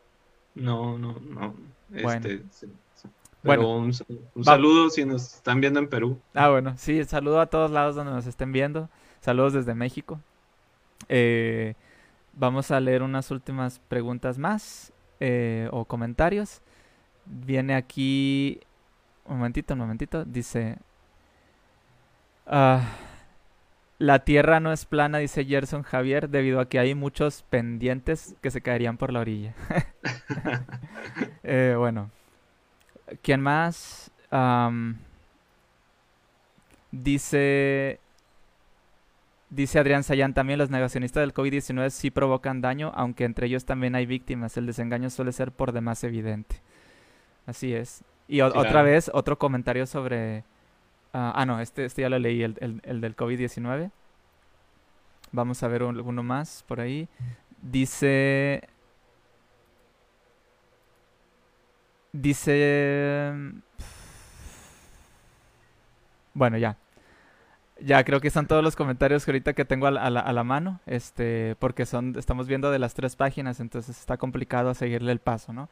No, 0.56 0.98
no, 0.98 1.20
no. 1.20 1.56
Este, 1.94 2.44
bueno. 3.44 3.78
un, 3.78 3.94
saludo 4.44 4.90
si 4.90 5.06
nos 5.06 5.36
están 5.36 5.62
viendo 5.62 5.80
en 5.80 5.88
Perú. 5.88 6.20
Ah, 6.34 6.50
bueno, 6.50 6.74
sí, 6.78 7.04
saludo 7.06 7.40
a 7.40 7.48
todos 7.48 7.72
lados 7.72 7.96
donde 7.96 8.12
nos 8.12 8.26
estén 8.26 8.52
viendo. 8.52 8.90
Saludos 9.22 9.54
desde 9.54 9.74
México. 9.74 10.20
Eh, 11.08 11.76
vamos 12.34 12.72
a 12.72 12.80
leer 12.80 13.04
unas 13.04 13.32
últimas 13.32 13.80
preguntas 13.80 14.38
más 14.38 14.94
eh, 15.20 15.70
o 15.72 15.86
comentarios. 15.86 16.62
Viene 17.26 17.76
aquí, 17.76 18.60
un 19.26 19.38
momentito, 19.38 19.74
un 19.74 19.80
momentito, 19.80 20.26
dice... 20.26 20.78
Uh, 22.48 22.80
la 24.00 24.20
tierra 24.20 24.62
no 24.62 24.72
es 24.72 24.86
plana, 24.86 25.18
dice 25.18 25.44
Gerson 25.44 25.84
Javier, 25.84 26.30
debido 26.30 26.62
a 26.62 26.70
que 26.70 26.80
hay 26.80 26.96
muchos 26.96 27.44
pendientes 27.50 28.34
que 28.42 28.50
se 28.50 28.62
caerían 28.62 28.98
por 28.98 29.14
la 29.14 29.20
orilla. 29.20 29.54
Eh, 31.42 31.74
bueno, 31.76 32.12
¿quién 33.24 33.42
más? 33.42 34.12
dice 36.92 38.00
Dice 39.50 39.80
Adrián 39.80 40.04
Sayán, 40.04 40.34
también 40.34 40.60
los 40.60 40.70
negacionistas 40.70 41.22
del 41.22 41.34
COVID-19 41.34 41.90
sí 41.90 42.12
provocan 42.12 42.62
daño, 42.62 42.92
aunque 42.96 43.26
entre 43.26 43.48
ellos 43.48 43.66
también 43.66 43.96
hay 43.96 44.06
víctimas. 44.06 44.58
El 44.58 44.68
desengaño 44.68 45.10
suele 45.10 45.32
ser 45.32 45.52
por 45.52 45.72
demás 45.72 46.04
evidente. 46.04 46.62
Así 47.46 47.74
es. 47.74 48.04
Y 48.28 48.42
otra 48.42 48.84
vez, 48.84 49.10
otro 49.14 49.40
comentario 49.40 49.88
sobre 49.88 50.44
Ah, 51.14 51.34
ah, 51.36 51.46
no, 51.46 51.60
este, 51.60 51.86
este 51.86 52.04
ya 52.04 52.10
lo 52.10 52.20
leí, 52.20 52.44
el, 52.44 52.54
del 52.56 53.16
COVID-19. 53.16 53.92
Vamos 55.32 55.64
a 55.64 55.68
ver 55.68 55.84
uno 55.84 56.24
más 56.24 56.64
por 56.68 56.80
ahí. 56.80 57.08
Dice... 57.62 58.68
Dice... 62.12 63.34
Bueno, 66.34 66.58
ya. 66.58 66.78
Ya 67.82 68.04
creo 68.04 68.20
que 68.20 68.30
son 68.30 68.48
todos 68.48 68.64
los 68.64 68.76
comentarios 68.76 69.26
que 69.26 69.32
ahorita 69.32 69.54
que 69.54 69.66
tengo 69.66 69.88
a 69.88 69.92
la, 69.92 70.02
a 70.02 70.34
la, 70.34 70.44
mano, 70.44 70.82
este, 70.86 71.56
porque 71.60 71.86
son, 71.86 72.16
estamos 72.18 72.48
viendo 72.48 72.72
de 72.72 72.80
las 72.80 72.94
tres 72.94 73.16
páginas, 73.16 73.60
entonces 73.60 73.98
está 74.00 74.18
complicado 74.18 74.74
seguirle 74.74 75.12
el 75.12 75.20
paso, 75.20 75.54
¿no? 75.54 75.70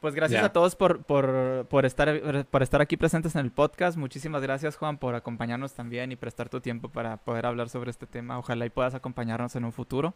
Pues 0.00 0.14
gracias 0.14 0.42
a 0.42 0.50
todos 0.50 0.76
por, 0.76 1.02
por, 1.02 1.66
por, 1.68 1.84
estar, 1.84 2.46
por 2.46 2.62
estar 2.62 2.80
aquí 2.80 2.96
presentes 2.96 3.34
en 3.34 3.42
el 3.42 3.50
podcast. 3.50 3.98
Muchísimas 3.98 4.40
gracias, 4.40 4.76
Juan, 4.76 4.96
por 4.96 5.14
acompañarnos 5.14 5.74
también 5.74 6.10
y 6.10 6.16
prestar 6.16 6.48
tu 6.48 6.60
tiempo 6.60 6.88
para 6.88 7.18
poder 7.18 7.44
hablar 7.44 7.68
sobre 7.68 7.90
este 7.90 8.06
tema. 8.06 8.38
Ojalá 8.38 8.64
y 8.64 8.70
puedas 8.70 8.94
acompañarnos 8.94 9.56
en 9.56 9.64
un 9.66 9.72
futuro. 9.72 10.14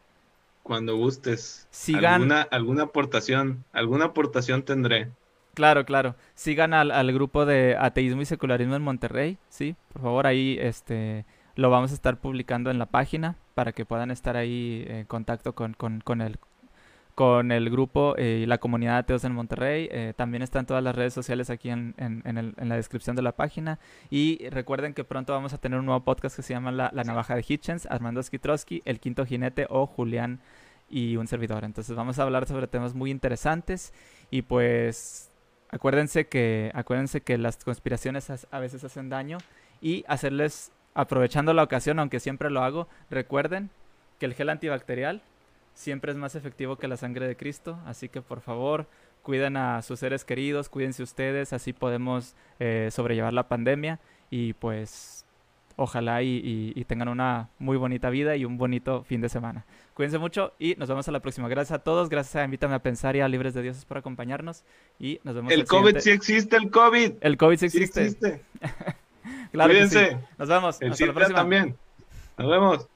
Cuando 0.62 0.96
gustes. 0.96 1.68
Sigan... 1.70 2.14
¿Alguna, 2.14 2.42
alguna 2.42 2.82
aportación, 2.84 3.62
alguna 3.74 4.06
aportación 4.06 4.62
tendré. 4.62 5.10
Claro, 5.55 5.84
claro. 5.84 6.16
Sigan 6.34 6.74
al, 6.74 6.90
al, 6.90 7.12
grupo 7.12 7.46
de 7.46 7.76
ateísmo 7.78 8.22
y 8.22 8.26
secularismo 8.26 8.76
en 8.76 8.82
Monterrey, 8.82 9.38
sí. 9.48 9.76
Por 9.92 10.02
favor, 10.02 10.26
ahí 10.26 10.59
este 10.61 11.24
lo 11.57 11.70
vamos 11.70 11.92
a 11.92 11.94
estar 11.94 12.16
publicando 12.16 12.70
en 12.70 12.78
la 12.78 12.86
página 12.86 13.36
para 13.55 13.72
que 13.72 13.84
puedan 13.84 14.11
estar 14.11 14.36
ahí 14.36 14.84
en 14.88 15.05
contacto 15.05 15.55
con, 15.55 15.74
con, 15.74 16.00
con 16.00 16.20
el 16.20 16.38
con 17.14 17.52
el 17.52 17.70
grupo 17.70 18.14
eh, 18.16 18.40
y 18.42 18.46
la 18.46 18.59
comunidad 18.59 18.94
de 18.94 18.98
ateos 18.98 19.24
en 19.24 19.32
Monterrey. 19.32 19.88
Eh, 19.90 20.14
también 20.16 20.42
están 20.42 20.66
todas 20.66 20.82
las 20.82 20.96
redes 20.96 21.14
sociales 21.14 21.48
aquí 21.48 21.70
en, 21.70 21.94
la 21.96 22.76
descripción 22.76 23.14
de 23.16 23.22
la 23.22 23.32
página. 23.32 23.78
Y 24.11 24.48
recuerden 24.48 24.94
que 24.94 25.05
pronto 25.05 25.32
vamos 25.32 25.52
a 25.52 25.59
tener 25.59 25.78
un 25.78 25.86
nuevo 25.86 26.02
podcast 26.02 26.36
que 26.36 26.42
se 26.42 26.55
llama 26.55 26.72
La, 26.72 26.90
Navaja 26.90 27.36
de 27.36 27.44
Hitchens, 27.46 27.86
Armando 27.86 28.22
Skitrowski, 28.22 28.82
El 28.84 28.98
Quinto 28.98 29.24
Jinete 29.24 29.66
o 29.70 29.86
Julián 29.86 30.40
y 30.90 31.16
un 31.16 31.28
servidor. 31.28 31.64
Entonces 31.64 31.94
vamos 31.94 32.18
a 32.18 32.24
hablar 32.24 32.46
sobre 32.46 32.66
temas 32.66 32.94
muy 32.94 33.11
interesantes 33.11 33.92
y 34.30 34.42
pues 34.42 35.30
acuérdense 35.75 36.27
que, 36.27 36.70
acuérdense 36.72 37.20
que 37.20 37.37
las 37.37 37.57
conspiraciones 37.64 38.31
a 38.31 38.59
veces 38.61 38.85
hacen 38.85 39.09
daño 39.09 39.39
y 39.81 40.05
hacerles, 40.07 40.70
aprovechando 40.95 41.53
la 41.53 41.64
ocasión, 41.64 41.99
aunque 41.99 42.20
siempre 42.20 42.49
lo 42.49 42.62
hago, 42.62 42.87
recuerden 43.11 43.70
que 44.20 44.27
el 44.27 44.35
gel 44.35 44.51
antibacterial 44.51 45.20
siempre 45.75 46.12
es 46.12 46.16
más 46.16 46.37
efectivo 46.37 46.77
que 46.77 46.87
la 46.87 46.97
sangre 46.97 47.27
de 47.27 47.37
Cristo. 47.37 47.81
Así 47.87 48.09
que 48.09 48.22
por 48.22 48.41
favor, 48.41 48.87
cuiden 49.22 49.57
a 49.57 49.83
sus 49.83 49.99
seres 49.99 50.25
queridos, 50.25 50.68
cuídense 50.68 51.03
ustedes, 51.03 51.53
así 51.53 51.72
podemos 51.72 52.37
eh, 52.61 52.91
sobrellevar 52.93 53.33
la 53.33 53.49
pandemia 53.49 53.99
y 54.31 54.53
pues 54.53 55.24
ojalá 55.77 56.22
y, 56.22 56.85
tengan 56.87 57.09
una 57.09 57.49
muy 57.59 57.77
bonita 57.77 58.11
vida 58.11 58.37
y 58.37 58.45
un 58.45 58.59
bonito 58.59 59.05
fin 59.05 59.20
de 59.20 59.29
semana. 59.29 59.64
Cuídense 59.95 60.18
mucho 60.18 60.53
y 60.59 60.75
nos 60.77 60.89
vemos 60.89 61.09
a 61.09 61.12
la 61.12 61.20
próxima. 61.20 61.49
Gracias 61.49 61.79
a 61.79 61.83
todos, 61.83 62.09
gracias 62.09 62.37
a 62.37 62.45
Invítame 62.45 62.75
a 62.75 62.81
Pensar 62.81 63.16
y 63.16 63.20
a 63.20 63.29
Libres 63.29 63.55
de 63.55 63.62
Dioses 63.62 63.85
por 63.85 63.99
acompañarnos 63.99 64.64
y 64.99 65.20
nos 65.25 65.35
vemos. 65.35 65.53
El 65.53 65.64
COVID 65.64 65.99
sí 65.99 66.11
existe, 66.11 66.57
el 66.57 66.70
COVID. 66.70 67.12
El 67.20 67.37
COVID 67.37 67.57
sí 67.59 67.66
existe. 67.66 68.05
existe. 68.05 68.43
Cuídense. 69.53 70.18
Nos 70.39 70.49
vemos. 70.49 70.83
El 70.83 70.93
Hasta 70.93 71.07
la 71.07 71.12
próxima. 71.12 71.39
también. 71.39 71.77
Nos 72.37 72.51
vemos. 72.51 72.89